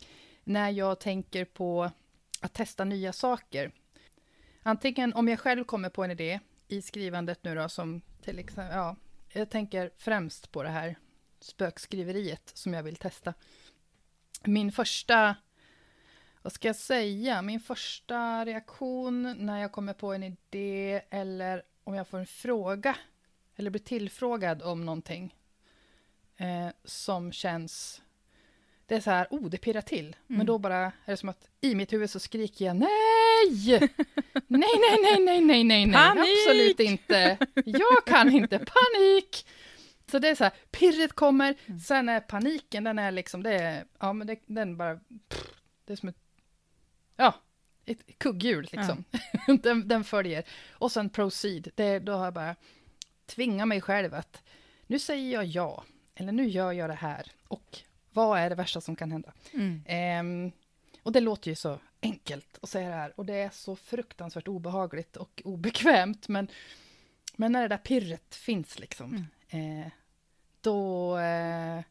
när 0.43 0.69
jag 0.69 0.99
tänker 0.99 1.45
på 1.45 1.91
att 2.41 2.53
testa 2.53 2.83
nya 2.85 3.13
saker. 3.13 3.71
Antingen 4.63 5.13
om 5.13 5.27
jag 5.27 5.39
själv 5.39 5.63
kommer 5.63 5.89
på 5.89 6.03
en 6.03 6.11
idé 6.11 6.39
i 6.67 6.81
skrivandet 6.81 7.43
nu 7.43 7.55
då, 7.55 7.69
som 7.69 8.01
till 8.21 8.39
exempel, 8.39 8.75
ja, 8.77 8.95
jag 9.33 9.49
tänker 9.49 9.91
främst 9.97 10.51
på 10.51 10.63
det 10.63 10.69
här 10.69 10.95
spökskriveriet 11.39 12.51
som 12.53 12.73
jag 12.73 12.83
vill 12.83 12.95
testa. 12.95 13.33
Min 14.47 14.71
första, 14.71 15.35
vad 16.41 16.53
ska 16.53 16.67
jag 16.67 16.75
säga, 16.75 17.41
min 17.41 17.59
första 17.59 18.45
reaktion 18.45 19.35
när 19.45 19.61
jag 19.61 19.71
kommer 19.71 19.93
på 19.93 20.13
en 20.13 20.23
idé 20.23 21.01
eller 21.09 21.63
om 21.83 21.95
jag 21.95 22.07
får 22.07 22.19
en 22.19 22.25
fråga 22.25 22.95
eller 23.55 23.69
blir 23.69 23.81
tillfrågad 23.81 24.61
om 24.61 24.85
någonting 24.85 25.35
eh, 26.37 26.69
som 26.83 27.31
känns 27.31 28.01
det 28.87 28.95
är 28.95 28.99
så 28.99 29.09
här, 29.09 29.27
oh, 29.29 29.49
det 29.49 29.57
pirrar 29.57 29.81
till. 29.81 30.05
Mm. 30.05 30.37
Men 30.37 30.45
då 30.45 30.57
bara 30.57 30.77
är 30.77 30.91
det 31.05 31.17
som 31.17 31.29
att 31.29 31.49
i 31.61 31.75
mitt 31.75 31.93
huvud 31.93 32.09
så 32.09 32.19
skriker 32.19 32.65
jag 32.65 32.75
nej! 32.75 33.79
Nej, 34.47 34.69
nej, 34.79 34.97
nej, 35.01 35.19
nej, 35.19 35.41
nej, 35.41 35.63
nej, 35.63 35.85
nej, 35.85 36.11
absolut 36.11 36.79
inte. 36.79 37.37
Jag 37.65 38.05
kan 38.05 38.31
inte, 38.31 38.59
panik! 38.59 39.45
Så 40.11 40.19
det 40.19 40.29
är 40.29 40.35
så 40.35 40.43
här, 40.43 40.53
pirret 40.71 41.13
kommer, 41.13 41.55
Mm. 41.65 41.79
sen 41.79 42.09
är 42.09 42.19
paniken, 42.19 42.83
den 42.83 42.99
är 42.99 43.11
liksom, 43.11 43.43
det 43.43 43.53
är, 43.53 43.85
ja 43.99 44.13
men 44.13 44.27
det, 44.27 44.39
den 44.45 44.77
bara, 44.77 44.99
pff, 45.29 45.47
det 45.85 45.93
är 45.93 45.97
som 45.97 46.09
ett, 46.09 46.17
ja, 47.15 47.35
ett 47.85 48.17
kugghjul 48.17 48.67
liksom. 48.71 49.03
den, 49.63 49.87
den 49.87 50.03
följer. 50.03 50.43
Och 50.71 50.91
sen 50.91 51.09
proceed, 51.09 51.67
det, 51.75 51.99
då 51.99 52.11
har 52.13 52.25
jag 52.25 52.33
bara 52.33 52.55
tvingat 53.25 53.67
mig 53.67 53.81
själv 53.81 54.13
att 54.13 54.43
nu 54.87 54.99
säger 54.99 55.33
jag 55.33 55.45
ja, 55.45 55.83
eller 56.15 56.31
nu 56.31 56.47
gör 56.47 56.71
jag 56.71 56.89
det 56.89 56.93
här, 56.95 57.31
och 57.47 57.79
vad 58.11 58.39
är 58.39 58.49
det 58.49 58.55
värsta 58.55 58.81
som 58.81 58.95
kan 58.95 59.11
hända? 59.11 59.33
Mm. 59.53 59.83
Ehm, 59.85 60.51
och 61.03 61.11
det 61.11 61.19
låter 61.19 61.49
ju 61.51 61.55
så 61.55 61.79
enkelt 62.01 62.59
att 62.61 62.69
säga 62.69 62.89
det 62.89 62.95
här, 62.95 63.13
och 63.19 63.25
det 63.25 63.33
är 63.35 63.49
så 63.49 63.75
fruktansvärt 63.75 64.47
obehagligt 64.47 65.17
och 65.17 65.41
obekvämt, 65.45 66.27
men, 66.27 66.47
men 67.35 67.51
när 67.51 67.61
det 67.61 67.67
där 67.67 67.77
pirret 67.77 68.35
finns 68.35 68.79
liksom, 68.79 69.27
eh, 69.49 69.91
då, 70.61 71.17
eh, 71.17 71.81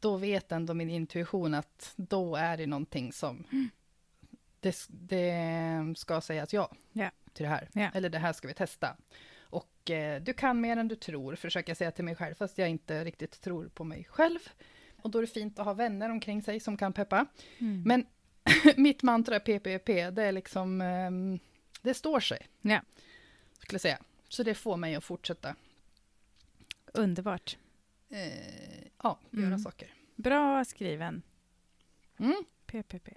då 0.00 0.16
vet 0.16 0.52
ändå 0.52 0.74
min 0.74 0.90
intuition 0.90 1.54
att 1.54 1.92
då 1.96 2.36
är 2.36 2.56
det 2.56 2.66
någonting 2.66 3.12
som 3.12 3.44
det, 4.60 4.86
det 4.88 5.94
ska 5.96 6.20
sägas 6.20 6.52
ja 6.52 6.70
Ja. 6.92 7.10
till 7.32 7.42
det 7.42 7.48
här, 7.50 7.68
Ja. 7.72 7.90
eller 7.94 8.08
det 8.08 8.18
här 8.18 8.32
ska 8.32 8.48
vi 8.48 8.54
testa. 8.54 8.96
Och 9.38 9.90
eh, 9.90 10.22
du 10.22 10.32
kan 10.32 10.60
mer 10.60 10.76
än 10.76 10.88
du 10.88 10.96
tror, 10.96 11.34
försöker 11.36 11.70
jag 11.70 11.76
säga 11.76 11.90
till 11.90 12.04
mig 12.04 12.14
själv, 12.16 12.34
fast 12.34 12.58
jag 12.58 12.68
inte 12.68 13.04
riktigt 13.04 13.40
tror 13.40 13.68
på 13.68 13.84
mig 13.84 14.04
själv. 14.04 14.38
Och 15.02 15.10
då 15.10 15.18
är 15.18 15.22
det 15.22 15.28
fint 15.28 15.58
att 15.58 15.64
ha 15.64 15.72
vänner 15.74 16.10
omkring 16.10 16.42
sig 16.42 16.60
som 16.60 16.76
kan 16.76 16.92
peppa. 16.92 17.26
Mm. 17.58 17.82
Men 17.82 18.06
mitt 18.76 19.02
mantra 19.02 19.40
PPP, 19.40 19.86
det 20.10 20.22
är 20.22 20.32
liksom, 20.32 20.80
ehm, 20.80 21.38
det 21.82 21.94
står 21.94 22.20
sig. 22.20 22.48
Ja. 22.60 22.80
Skulle 23.58 23.74
jag 23.74 23.80
säga. 23.80 23.98
Så 24.28 24.42
det 24.42 24.54
får 24.54 24.76
mig 24.76 24.94
att 24.94 25.04
fortsätta, 25.04 25.54
Underbart. 26.92 27.56
Eh, 28.10 28.88
ja, 29.02 29.18
göra 29.30 29.46
Mm. 29.46 29.58
saker. 29.58 29.88
Bra 30.14 30.64
skriven. 30.64 31.22
Mm, 32.18 32.44
PPP. 32.66 33.08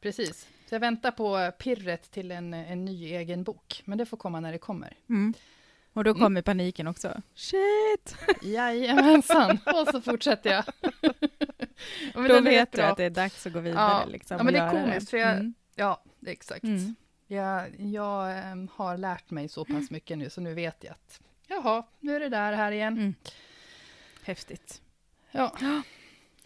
precis. 0.00 0.48
Så 0.68 0.74
jag 0.74 0.80
väntar 0.80 1.10
på 1.10 1.52
pirret 1.58 2.10
till 2.10 2.30
en, 2.30 2.54
en 2.54 2.84
ny 2.84 3.04
egen 3.12 3.44
bok, 3.44 3.82
men 3.84 3.98
det 3.98 4.06
får 4.06 4.16
komma 4.16 4.40
när 4.40 4.52
det 4.52 4.58
kommer. 4.58 4.96
Mm. 5.08 5.34
Och 5.92 6.04
då 6.04 6.10
Mm. 6.10 6.22
kommer 6.22 6.42
paniken 6.42 6.86
också. 6.86 7.20
Shit! 7.34 8.16
Jajamensan, 8.42 9.58
och 9.66 9.88
så 9.92 10.00
fortsätter 10.00 10.50
jag. 10.52 10.64
Ja, 12.14 12.28
då 12.28 12.40
vet 12.40 12.72
du 12.72 12.76
bra. 12.78 12.86
att 12.86 12.96
det 12.96 13.04
är 13.04 13.10
dags 13.10 13.46
att 13.46 13.52
gå 13.52 13.60
vidare. 13.60 13.82
Ja. 13.82 14.04
Liksom, 14.04 14.36
Ja, 14.36 14.42
men 14.44 14.54
det 14.54 14.60
är 14.60 14.70
komiskt, 14.70 15.10
för 15.10 15.16
jag- 15.16 15.32
Mm. 15.34 15.54
Ja, 15.74 16.04
exakt. 16.26 16.64
Mm. 16.64 16.94
Jag, 17.26 17.80
jag 17.80 18.38
ehm, 18.38 18.68
har 18.72 18.96
lärt 18.96 19.30
mig 19.30 19.48
så 19.48 19.64
pass 19.64 19.90
mycket 19.90 20.18
nu, 20.18 20.30
så 20.30 20.40
nu 20.40 20.54
vet 20.54 20.84
jag 20.84 20.92
att 20.92 21.20
jaha, 21.46 21.86
nu 22.00 22.16
är 22.16 22.20
det 22.20 22.28
där 22.28 22.52
här 22.52 22.72
igen. 22.72 22.92
Mm. 22.98 23.14
Häftigt. 24.22 24.82
Ja, 25.30 25.56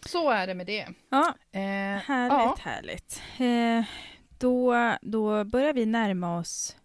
så 0.05 0.29
är 0.29 0.47
det 0.47 0.53
med 0.53 0.65
det. 0.67 0.87
Ja, 1.09 1.33
Eh, 1.51 1.61
härligt, 1.61 2.31
ja. 2.33 2.57
härligt. 2.61 3.21
Eh, 3.39 3.85
då, 4.39 4.75
då 5.01 5.43
börjar 5.43 5.73
vi 5.73 5.85
närma 5.85 6.37
oss 6.39 6.75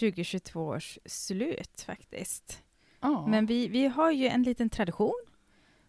2022 0.00 0.60
års 0.66 0.98
slut 1.04 1.80
faktiskt. 1.86 2.62
ja. 3.00 3.26
Men 3.26 3.46
vi, 3.46 3.68
vi 3.68 3.86
har 3.86 4.10
ju 4.10 4.26
en 4.28 4.42
liten 4.42 4.70
tradition 4.70 5.24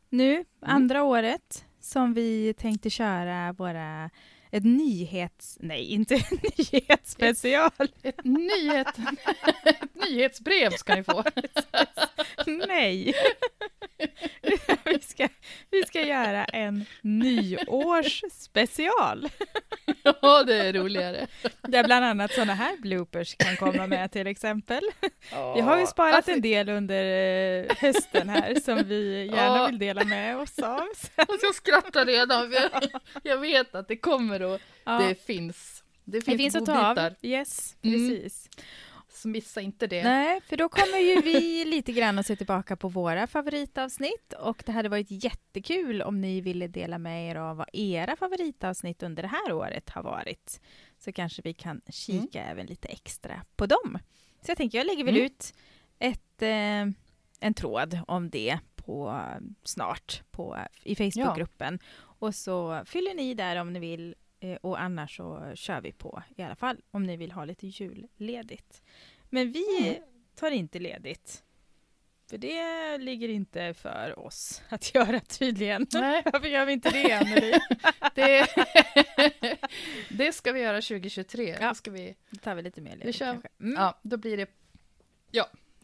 nu, 0.10 0.46
andra 0.60 1.04
året, 1.04 1.66
som 1.80 2.14
vi 2.14 2.54
tänkte 2.54 2.90
köra 2.90 3.54
våra 3.54 4.10
ett 4.52 4.64
nyhets... 4.64 5.58
Nej, 5.60 5.86
inte 5.86 6.16
en 6.16 6.22
nyhetsspecial. 6.58 7.72
Ett, 8.04 8.24
nyhet, 8.24 8.88
ett 9.66 9.96
nyhetsbrev 10.10 10.72
ska 10.72 10.96
ni 10.96 11.04
få. 11.04 11.24
Nej. 12.68 13.14
vi, 14.84 15.00
ska, 15.02 15.28
vi 15.72 15.84
ska 15.88 16.02
göra 16.02 16.46
en 16.46 16.86
nyårsspecial. 17.02 19.30
Ja, 20.22 20.44
det 20.44 20.56
är 20.56 20.74
roligare. 20.74 21.28
Där 21.62 21.84
bland 21.84 22.06
annat 22.06 22.34
sådana 22.34 22.54
här 22.54 22.78
bloopers 22.78 23.36
kan 23.36 23.56
komma 23.58 23.88
med 23.88 24.12
till 24.12 24.28
exempel. 24.28 24.82
Ja, 25.32 25.54
Vi 25.56 25.62
har 25.62 25.80
ju 25.80 25.88
sparat 25.88 26.16
alltså, 26.16 26.32
en 26.32 26.42
del 26.42 26.70
under 26.70 27.06
eh, 27.06 27.66
hösten 27.78 28.30
här 28.30 28.56
som 28.56 28.84
vi 28.88 29.26
gärna 29.26 29.58
Ja. 29.58 29.68
vill 29.68 29.80
dela 29.80 30.04
med 30.04 30.38
oss 30.38 30.60
av. 30.60 30.82
Alltså 31.16 31.46
jag 31.46 31.56
skrattar 31.56 32.06
redan, 32.06 32.52
jag, 32.52 32.72
jag 33.24 33.38
vet 33.38 33.76
att 33.76 33.88
det 33.88 33.98
kommer 33.98 34.39
och 34.44 34.60
Ja. 34.84 35.00
det 35.00 35.16
finns. 35.16 35.84
Det 36.04 36.20
Det 36.20 36.26
finns, 36.26 36.38
finns 36.38 36.56
att 36.56 36.66
ta 36.66 36.88
av. 37.06 37.14
Yes, 37.22 37.78
Mm. 37.82 38.10
precis. 38.10 38.50
så 39.12 39.28
missa 39.28 39.62
inte 39.62 39.88
det. 39.88 40.04
Nej, 40.04 40.42
för 40.42 40.58
då 40.58 40.70
kommer 40.70 40.98
ju 41.00 41.22
vi 41.22 41.66
lite 41.66 41.92
grann 41.92 42.20
att 42.20 42.26
se 42.26 42.36
tillbaka 42.36 42.76
på 42.76 42.88
våra 42.88 43.28
favoritavsnitt 43.28 44.34
och 44.40 44.64
det 44.66 44.72
hade 44.72 44.90
varit 44.90 45.08
jättekul 45.10 46.02
om 46.02 46.22
ni 46.22 46.42
ville 46.42 46.68
dela 46.68 46.98
med 46.98 47.30
er 47.32 47.36
av 47.36 47.58
vad 47.58 47.68
era 47.74 48.16
favoritavsnitt 48.16 49.04
under 49.04 49.24
det 49.24 49.30
här 49.30 49.54
året 49.54 49.90
har 49.90 50.04
varit. 50.04 50.62
Så 50.98 51.12
kanske 51.12 51.42
vi 51.42 51.54
kan 51.54 51.82
kika 51.90 52.44
även 52.44 52.66
lite 52.66 52.88
extra 52.88 53.42
på 53.56 53.66
dem. 53.66 53.98
Så 54.42 54.52
jag 54.52 54.58
tänker 54.58 54.78
jag 54.78 54.88
lägger 54.88 55.04
väl 55.04 55.16
Mm. 55.16 55.26
ut 55.26 55.54
ett, 56.00 56.42
eh, 56.42 56.94
en 57.40 57.54
tråd 57.56 58.00
om 58.08 58.30
det 58.30 58.60
på 58.76 59.22
snart 59.64 60.22
på, 60.32 60.58
i 60.84 60.96
Facebookgruppen. 60.96 61.80
Och 61.98 62.36
så 62.36 62.82
fyller 62.86 63.14
ni 63.14 63.34
där 63.34 63.56
om 63.56 63.74
ni 63.74 63.80
vill 63.80 64.10
eh, 64.10 64.14
och 64.62 64.82
annars 64.82 65.18
så 65.18 65.52
kör 65.56 65.82
vi 65.82 65.92
på 65.92 66.24
i 66.36 66.42
alla 66.44 66.56
fall 66.56 66.78
om 66.92 67.04
ni 67.04 67.18
vill 67.18 67.32
ha 67.32 67.46
lite 67.46 67.68
julledigt. 67.68 68.82
Men 69.30 69.52
vi 69.52 69.90
Mm. 69.90 70.04
tar 70.36 70.52
inte 70.52 70.80
ledigt. 70.80 71.44
För 72.30 72.38
det 72.38 72.98
ligger 72.98 73.30
inte 73.30 73.74
för 73.74 74.20
oss 74.20 74.62
att 74.70 74.96
göra 74.96 75.20
tydligen. 75.20 75.88
Nej, 75.94 76.22
Varför 76.34 76.48
gör 76.48 76.66
vi 76.66 76.74
inte 76.74 76.90
det, 76.90 77.12
Anneli? 77.12 77.54
det, 78.16 78.48
det 80.10 80.34
ska 80.34 80.52
vi 80.52 80.60
göra 80.62 80.82
2023. 80.82 81.58
Ja. 81.62 81.70
Då, 81.70 81.76
ska 81.76 81.92
vi, 81.92 82.16
Då 82.30 82.38
tar 82.38 82.56
vi 82.56 82.62
lite 82.62 82.82
mer 82.82 82.92
ledigt 82.92 83.06
Vi 83.08 83.14
kör- 83.14 83.32
kanske. 83.32 83.50
Mm. 83.60 83.74
ja, 83.74 84.00
då 84.02 84.18
blir 84.18 84.38
det 84.38 84.50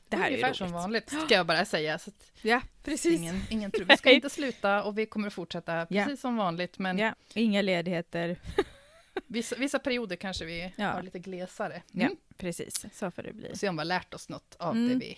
det 0.09 0.17
här 0.17 0.23
är 0.25 0.29
ungefär 0.29 0.47
roligt. 0.47 0.57
som 0.57 0.71
vanligt, 0.71 1.09
ska 1.09 1.33
jag 1.35 1.45
bara 1.45 1.65
säga. 1.65 1.99
Så 1.99 2.11
Ja, 2.41 2.61
precis. 2.83 3.19
ingen, 3.19 3.41
ingen 3.49 3.71
tror. 3.71 3.85
Vi 3.85 3.97
ska 3.97 4.11
inte 4.11 4.29
sluta 4.29 4.83
och 4.83 4.97
vi 4.97 5.05
kommer 5.05 5.27
att 5.27 5.33
fortsätta 5.33 5.87
Ja. 5.89 6.03
precis 6.05 6.21
som 6.21 6.35
vanligt. 6.37 6.79
Men 6.79 6.97
Ja, 6.97 7.15
inga 7.33 7.61
ledigheter. 7.61 8.37
vissa, 9.27 9.55
vissa 9.55 9.79
perioder 9.79 10.15
kanske 10.15 10.45
vi 10.45 10.73
Ja. 10.75 10.85
har 10.87 11.01
lite 11.03 11.19
glesare. 11.19 11.81
Ja, 11.91 12.05
Mm. 12.05 12.15
precis. 12.37 12.85
Så 12.93 13.11
får 13.11 13.23
det 13.23 13.33
bli. 13.33 13.55
Se 13.55 13.69
om 13.69 13.75
vi 13.75 13.79
har 13.79 13.85
lärt 13.85 14.13
oss 14.13 14.29
något 14.29 14.55
av 14.59 14.75
Mm. 14.75 14.89
det 14.99 15.05
vi 15.05 15.17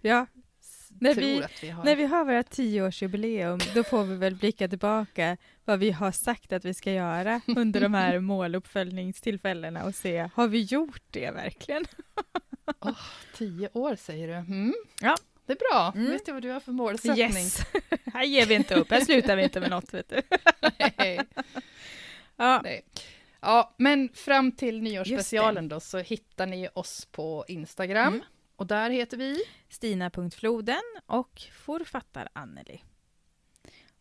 Ja, 0.00 0.26
När 0.88 1.14
vi- 1.14 1.42
vi 1.60 1.68
har. 1.70 1.84
när 1.84 1.96
vi 1.96 2.04
har 2.06 2.24
våra 2.24 2.42
tioårsjubileum, 2.42 3.58
då 3.74 3.84
får 3.84 4.04
vi 4.04 4.16
väl 4.16 4.34
blicka 4.34 4.68
tillbaka 4.68 5.36
vad 5.64 5.78
vi 5.78 5.90
har 5.90 6.12
sagt 6.12 6.52
att 6.52 6.64
vi 6.64 6.74
ska 6.74 6.92
göra 6.92 7.40
under 7.46 7.80
de 7.80 7.94
här 7.94 8.18
måluppföljningstillfällena 8.20 9.84
och 9.84 9.94
se, 9.94 10.30
har 10.34 10.48
vi 10.48 10.62
gjort 10.62 11.02
det 11.10 11.30
verkligen? 11.30 11.84
Tio 13.34 13.68
år 13.72 13.96
säger 13.96 14.28
du. 14.28 14.34
Mm. 14.34 14.74
Ja. 15.00 15.16
Det 15.46 15.52
är 15.52 15.72
bra. 15.72 15.92
Mm. 15.94 16.12
Vet 16.12 16.26
du 16.26 16.32
vad 16.32 16.42
du 16.42 16.50
har 16.50 16.60
för 16.60 16.72
målsättning? 16.72 17.18
Yes! 17.18 17.60
här 18.14 18.24
ger 18.24 18.46
vi 18.46 18.54
inte 18.54 18.74
upp, 18.74 18.90
här 18.90 19.00
slutar 19.00 19.36
vi 19.36 19.42
inte 19.42 19.60
med 19.60 19.70
något, 19.70 19.94
vet 19.94 20.08
du. 20.08 20.22
Nej. 20.98 21.20
Ja, 22.38 22.60
Nej. 22.64 22.84
Ja, 23.40 23.74
men 23.76 24.08
fram 24.14 24.52
till 24.52 24.82
nyårsspecialen 24.82 25.68
då 25.68 25.80
så 25.80 25.98
hittar 25.98 26.46
ni 26.46 26.68
oss 26.74 27.08
på 27.10 27.44
Instagram. 27.48 28.14
Mm. 28.14 28.24
Och 28.56 28.66
där 28.66 28.90
heter 28.90 29.16
vi... 29.16 29.42
Stina.floden 29.68 30.82
och 31.06 31.42
Forfattar 31.52 32.28
Anneli. 32.32 32.82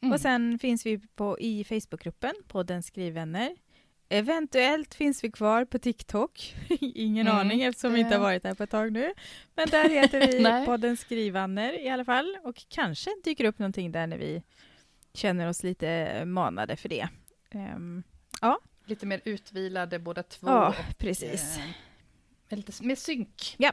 Mm. 0.02 0.14
Och 0.14 0.20
sen 0.20 0.60
finns 0.60 0.86
vi 0.86 1.00
på, 1.00 1.40
i 1.40 1.64
Facebookgruppen, 1.64 2.34
podden 2.48 2.84
Skrivvänner. 2.84 3.56
Eventuellt 4.10 4.94
finns 4.96 5.24
vi 5.24 5.32
kvar 5.32 5.66
på 5.66 5.80
TikTok. 5.80 6.56
Ingen 6.80 7.28
Mm, 7.28 7.40
aning 7.40 7.62
eftersom 7.62 7.94
vi 7.94 8.00
inte 8.00 8.16
har 8.16 8.22
varit 8.22 8.44
där 8.44 8.54
på 8.54 8.64
ett 8.64 8.70
tag 8.70 8.92
nu. 8.92 9.14
Men 9.56 9.70
där 9.70 9.90
heter 9.90 10.28
vi 10.28 10.66
podden 10.66 10.98
Skrivvänner 10.98 11.80
i 11.86 11.90
alla 11.90 12.06
fall. 12.06 12.38
Och 12.44 12.66
kanske 12.70 13.10
dyker 13.24 13.46
upp 13.46 13.60
någonting 13.60 13.92
där 13.92 14.08
när 14.08 14.18
vi 14.18 14.44
känner 15.14 15.48
oss 15.48 15.64
lite 15.64 16.26
manade 16.26 16.76
för 16.76 16.90
det. 16.90 17.08
Ehm, 17.52 18.04
Lite 18.88 19.06
mer 19.06 19.22
utvilade 19.26 20.00
båda 20.00 20.24
två. 20.24 20.48
ja, 20.48 20.76
precis. 20.98 21.58
eh, 21.58 21.64
med, 22.50 22.58
lite, 22.58 22.84
med 22.86 22.98
synk. 22.98 23.56
Ja. 23.58 23.72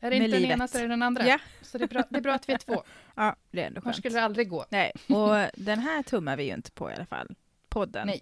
Är 0.00 0.10
det 0.10 0.16
inte 0.16 0.28
den 0.28 0.40
livet. 0.40 0.54
ena 0.54 0.68
så 0.68 0.78
är 0.78 0.82
det 0.82 0.88
den 0.88 1.02
andra. 1.02 1.26
Ja. 1.26 1.38
Så 1.62 1.78
det 1.78 1.84
är, 1.84 1.88
bra, 1.88 2.04
det 2.10 2.16
är 2.18 2.22
bra 2.22 2.34
att 2.34 2.48
vi 2.48 2.52
är 2.52 2.58
två. 2.58 2.82
Ja, 3.16 3.36
det 3.50 3.62
är 3.62 3.66
ändå 3.66 3.78
Annars 3.80 3.84
skönt. 3.94 3.96
skulle 3.96 4.14
det 4.18 4.24
aldrig 4.24 4.48
gå. 4.48 4.66
Nej, 4.70 4.92
och 5.08 5.46
den 5.56 5.78
här 5.78 6.02
tummar 6.02 6.36
vi 6.36 6.44
ju 6.44 6.54
inte 6.54 6.70
på 6.70 6.90
i 6.90 6.94
alla 6.94 7.06
fall. 7.06 7.34
Podden. 7.68 8.06
Nej. 8.06 8.20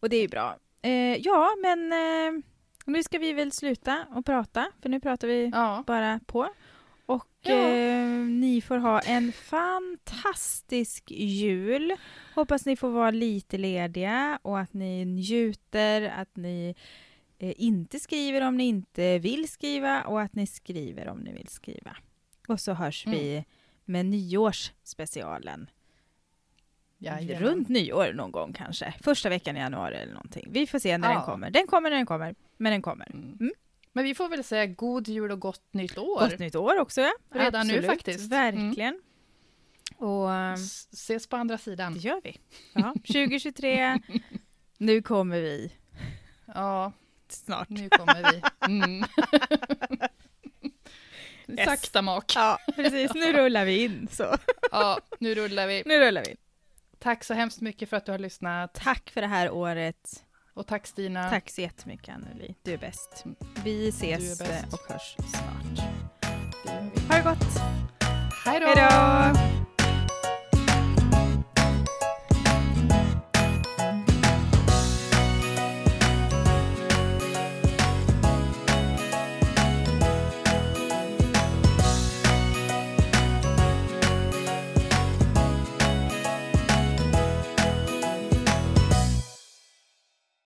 Och 0.00 0.08
det 0.08 0.16
är 0.16 0.22
ju 0.22 0.28
bra. 0.28 0.56
Eh, 0.82 1.16
ja, 1.16 1.50
men 1.62 1.92
eh, 1.92 2.42
nu 2.86 3.02
ska 3.02 3.18
vi 3.18 3.32
väl 3.32 3.52
sluta 3.52 4.06
och 4.14 4.24
prata, 4.26 4.66
för 4.82 4.88
nu 4.88 5.00
pratar 5.00 5.28
vi 5.28 5.50
Ja. 5.54 5.84
bara 5.86 6.20
på. 6.26 6.48
Och 7.06 7.26
Ja. 7.42 7.52
eh, 7.68 8.06
ni 8.18 8.60
får 8.60 8.78
ha 8.78 9.00
en 9.00 9.32
fantastisk 9.32 11.10
jul. 11.10 11.96
Hoppas 12.34 12.66
ni 12.66 12.76
får 12.76 12.90
vara 12.90 13.10
lite 13.10 13.58
lediga 13.58 14.38
och 14.42 14.58
att 14.60 14.72
ni 14.74 15.04
njuter, 15.04 16.02
att 16.02 16.36
ni 16.36 16.74
eh, 17.38 17.52
inte 17.56 18.00
skriver 18.00 18.40
om 18.40 18.56
ni 18.56 18.64
inte 18.64 19.18
vill 19.18 19.48
skriva 19.48 20.02
och 20.02 20.20
att 20.20 20.34
ni 20.34 20.46
skriver 20.46 21.08
om 21.08 21.18
ni 21.18 21.32
vill 21.32 21.48
skriva. 21.48 21.96
Och 22.48 22.60
så 22.60 22.72
hörs 22.72 23.06
Mm. 23.06 23.18
vi 23.18 23.44
med 23.84 24.06
nyårsspecialen 24.06 25.70
Jajamän. 26.98 27.42
runt 27.42 27.68
nyår 27.68 28.12
någon 28.12 28.32
gång 28.32 28.52
kanske. 28.52 28.94
Första 29.02 29.28
veckan 29.28 29.56
i 29.56 29.60
januari 29.60 29.96
eller 29.96 30.12
någonting. 30.12 30.48
Vi 30.50 30.66
får 30.66 30.78
se 30.78 30.98
när 30.98 31.08
Ja. 31.08 31.14
den 31.14 31.24
kommer. 31.24 31.50
Den 31.50 31.66
kommer 31.66 31.90
när 31.90 31.96
den 31.96 32.06
kommer, 32.06 32.34
men 32.56 32.72
den 32.72 32.82
kommer. 32.82 33.06
Mm. 33.12 33.36
Mm. 33.40 33.52
Men 33.92 34.04
vi 34.04 34.14
får 34.14 34.28
väl 34.28 34.44
säga 34.44 34.66
god 34.66 35.08
jul 35.08 35.30
och 35.30 35.40
gott 35.40 35.62
nytt 35.70 35.98
år. 35.98 36.20
Gott 36.30 36.38
nytt 36.38 36.54
år 36.56 36.78
också, 36.80 37.00
ja. 37.00 37.12
Redan 37.32 37.66
nu 37.66 37.72
Absolut, 37.74 37.90
faktiskt. 37.90 38.32
Mm. 38.32 38.54
Verkligen. 38.66 39.00
Och 39.96 40.32
ehm, 40.32 40.54
S- 40.54 40.88
Ses 40.92 41.26
på 41.26 41.36
andra 41.36 41.56
det 41.56 41.62
sidan. 41.62 41.94
gör 41.98 42.20
vi. 42.24 42.36
Ja. 42.72 42.94
2023, 43.06 43.98
nu 44.78 45.02
kommer 45.02 45.40
vi 45.40 45.72
Ja, 46.54 46.92
snart. 47.28 47.68
nu 47.68 47.88
kommer 47.88 48.32
vi. 48.32 48.42
Mm. 48.74 49.04
Yes. 51.58 51.64
Sakta 51.64 52.02
mak. 52.02 52.32
Ja, 52.36 52.58
precis. 52.76 53.14
Nu 53.14 53.32
rullar 53.32 53.64
vi 53.64 53.84
in. 53.84 54.08
Så. 54.12 54.34
Ja, 54.70 54.98
nu 55.18 55.34
rullar 55.34 55.66
vi. 55.66 55.82
Nu 55.86 55.98
rullar 56.00 56.22
vi 56.24 56.30
in. 56.30 56.36
Tack 56.98 57.24
så 57.24 57.34
hemskt 57.34 57.60
mycket 57.60 57.88
för 57.90 57.96
att 57.96 58.06
du 58.06 58.12
har 58.12 58.18
lyssnat. 58.18 58.74
Tack 58.74 59.10
för 59.10 59.20
det 59.20 59.26
här 59.26 59.50
året. 59.50 60.24
Och 60.54 60.66
tack 60.66 60.86
Stina. 60.86 61.30
Tack 61.30 61.50
så 61.50 61.60
jättemycket 61.60 62.14
Anneli. 62.14 62.54
Du 62.62 62.72
är 62.72 62.78
bäst. 62.78 63.22
Mm. 63.24 63.36
Vi 63.64 63.88
ses 63.88 64.38
bäst. 64.38 64.72
och 64.72 64.92
hörs 64.92 65.16
snart. 65.16 65.88
Ha 67.08 67.16
det 67.16 67.22
gott. 67.22 67.62
Hej 68.44 68.60
då! 68.60 69.57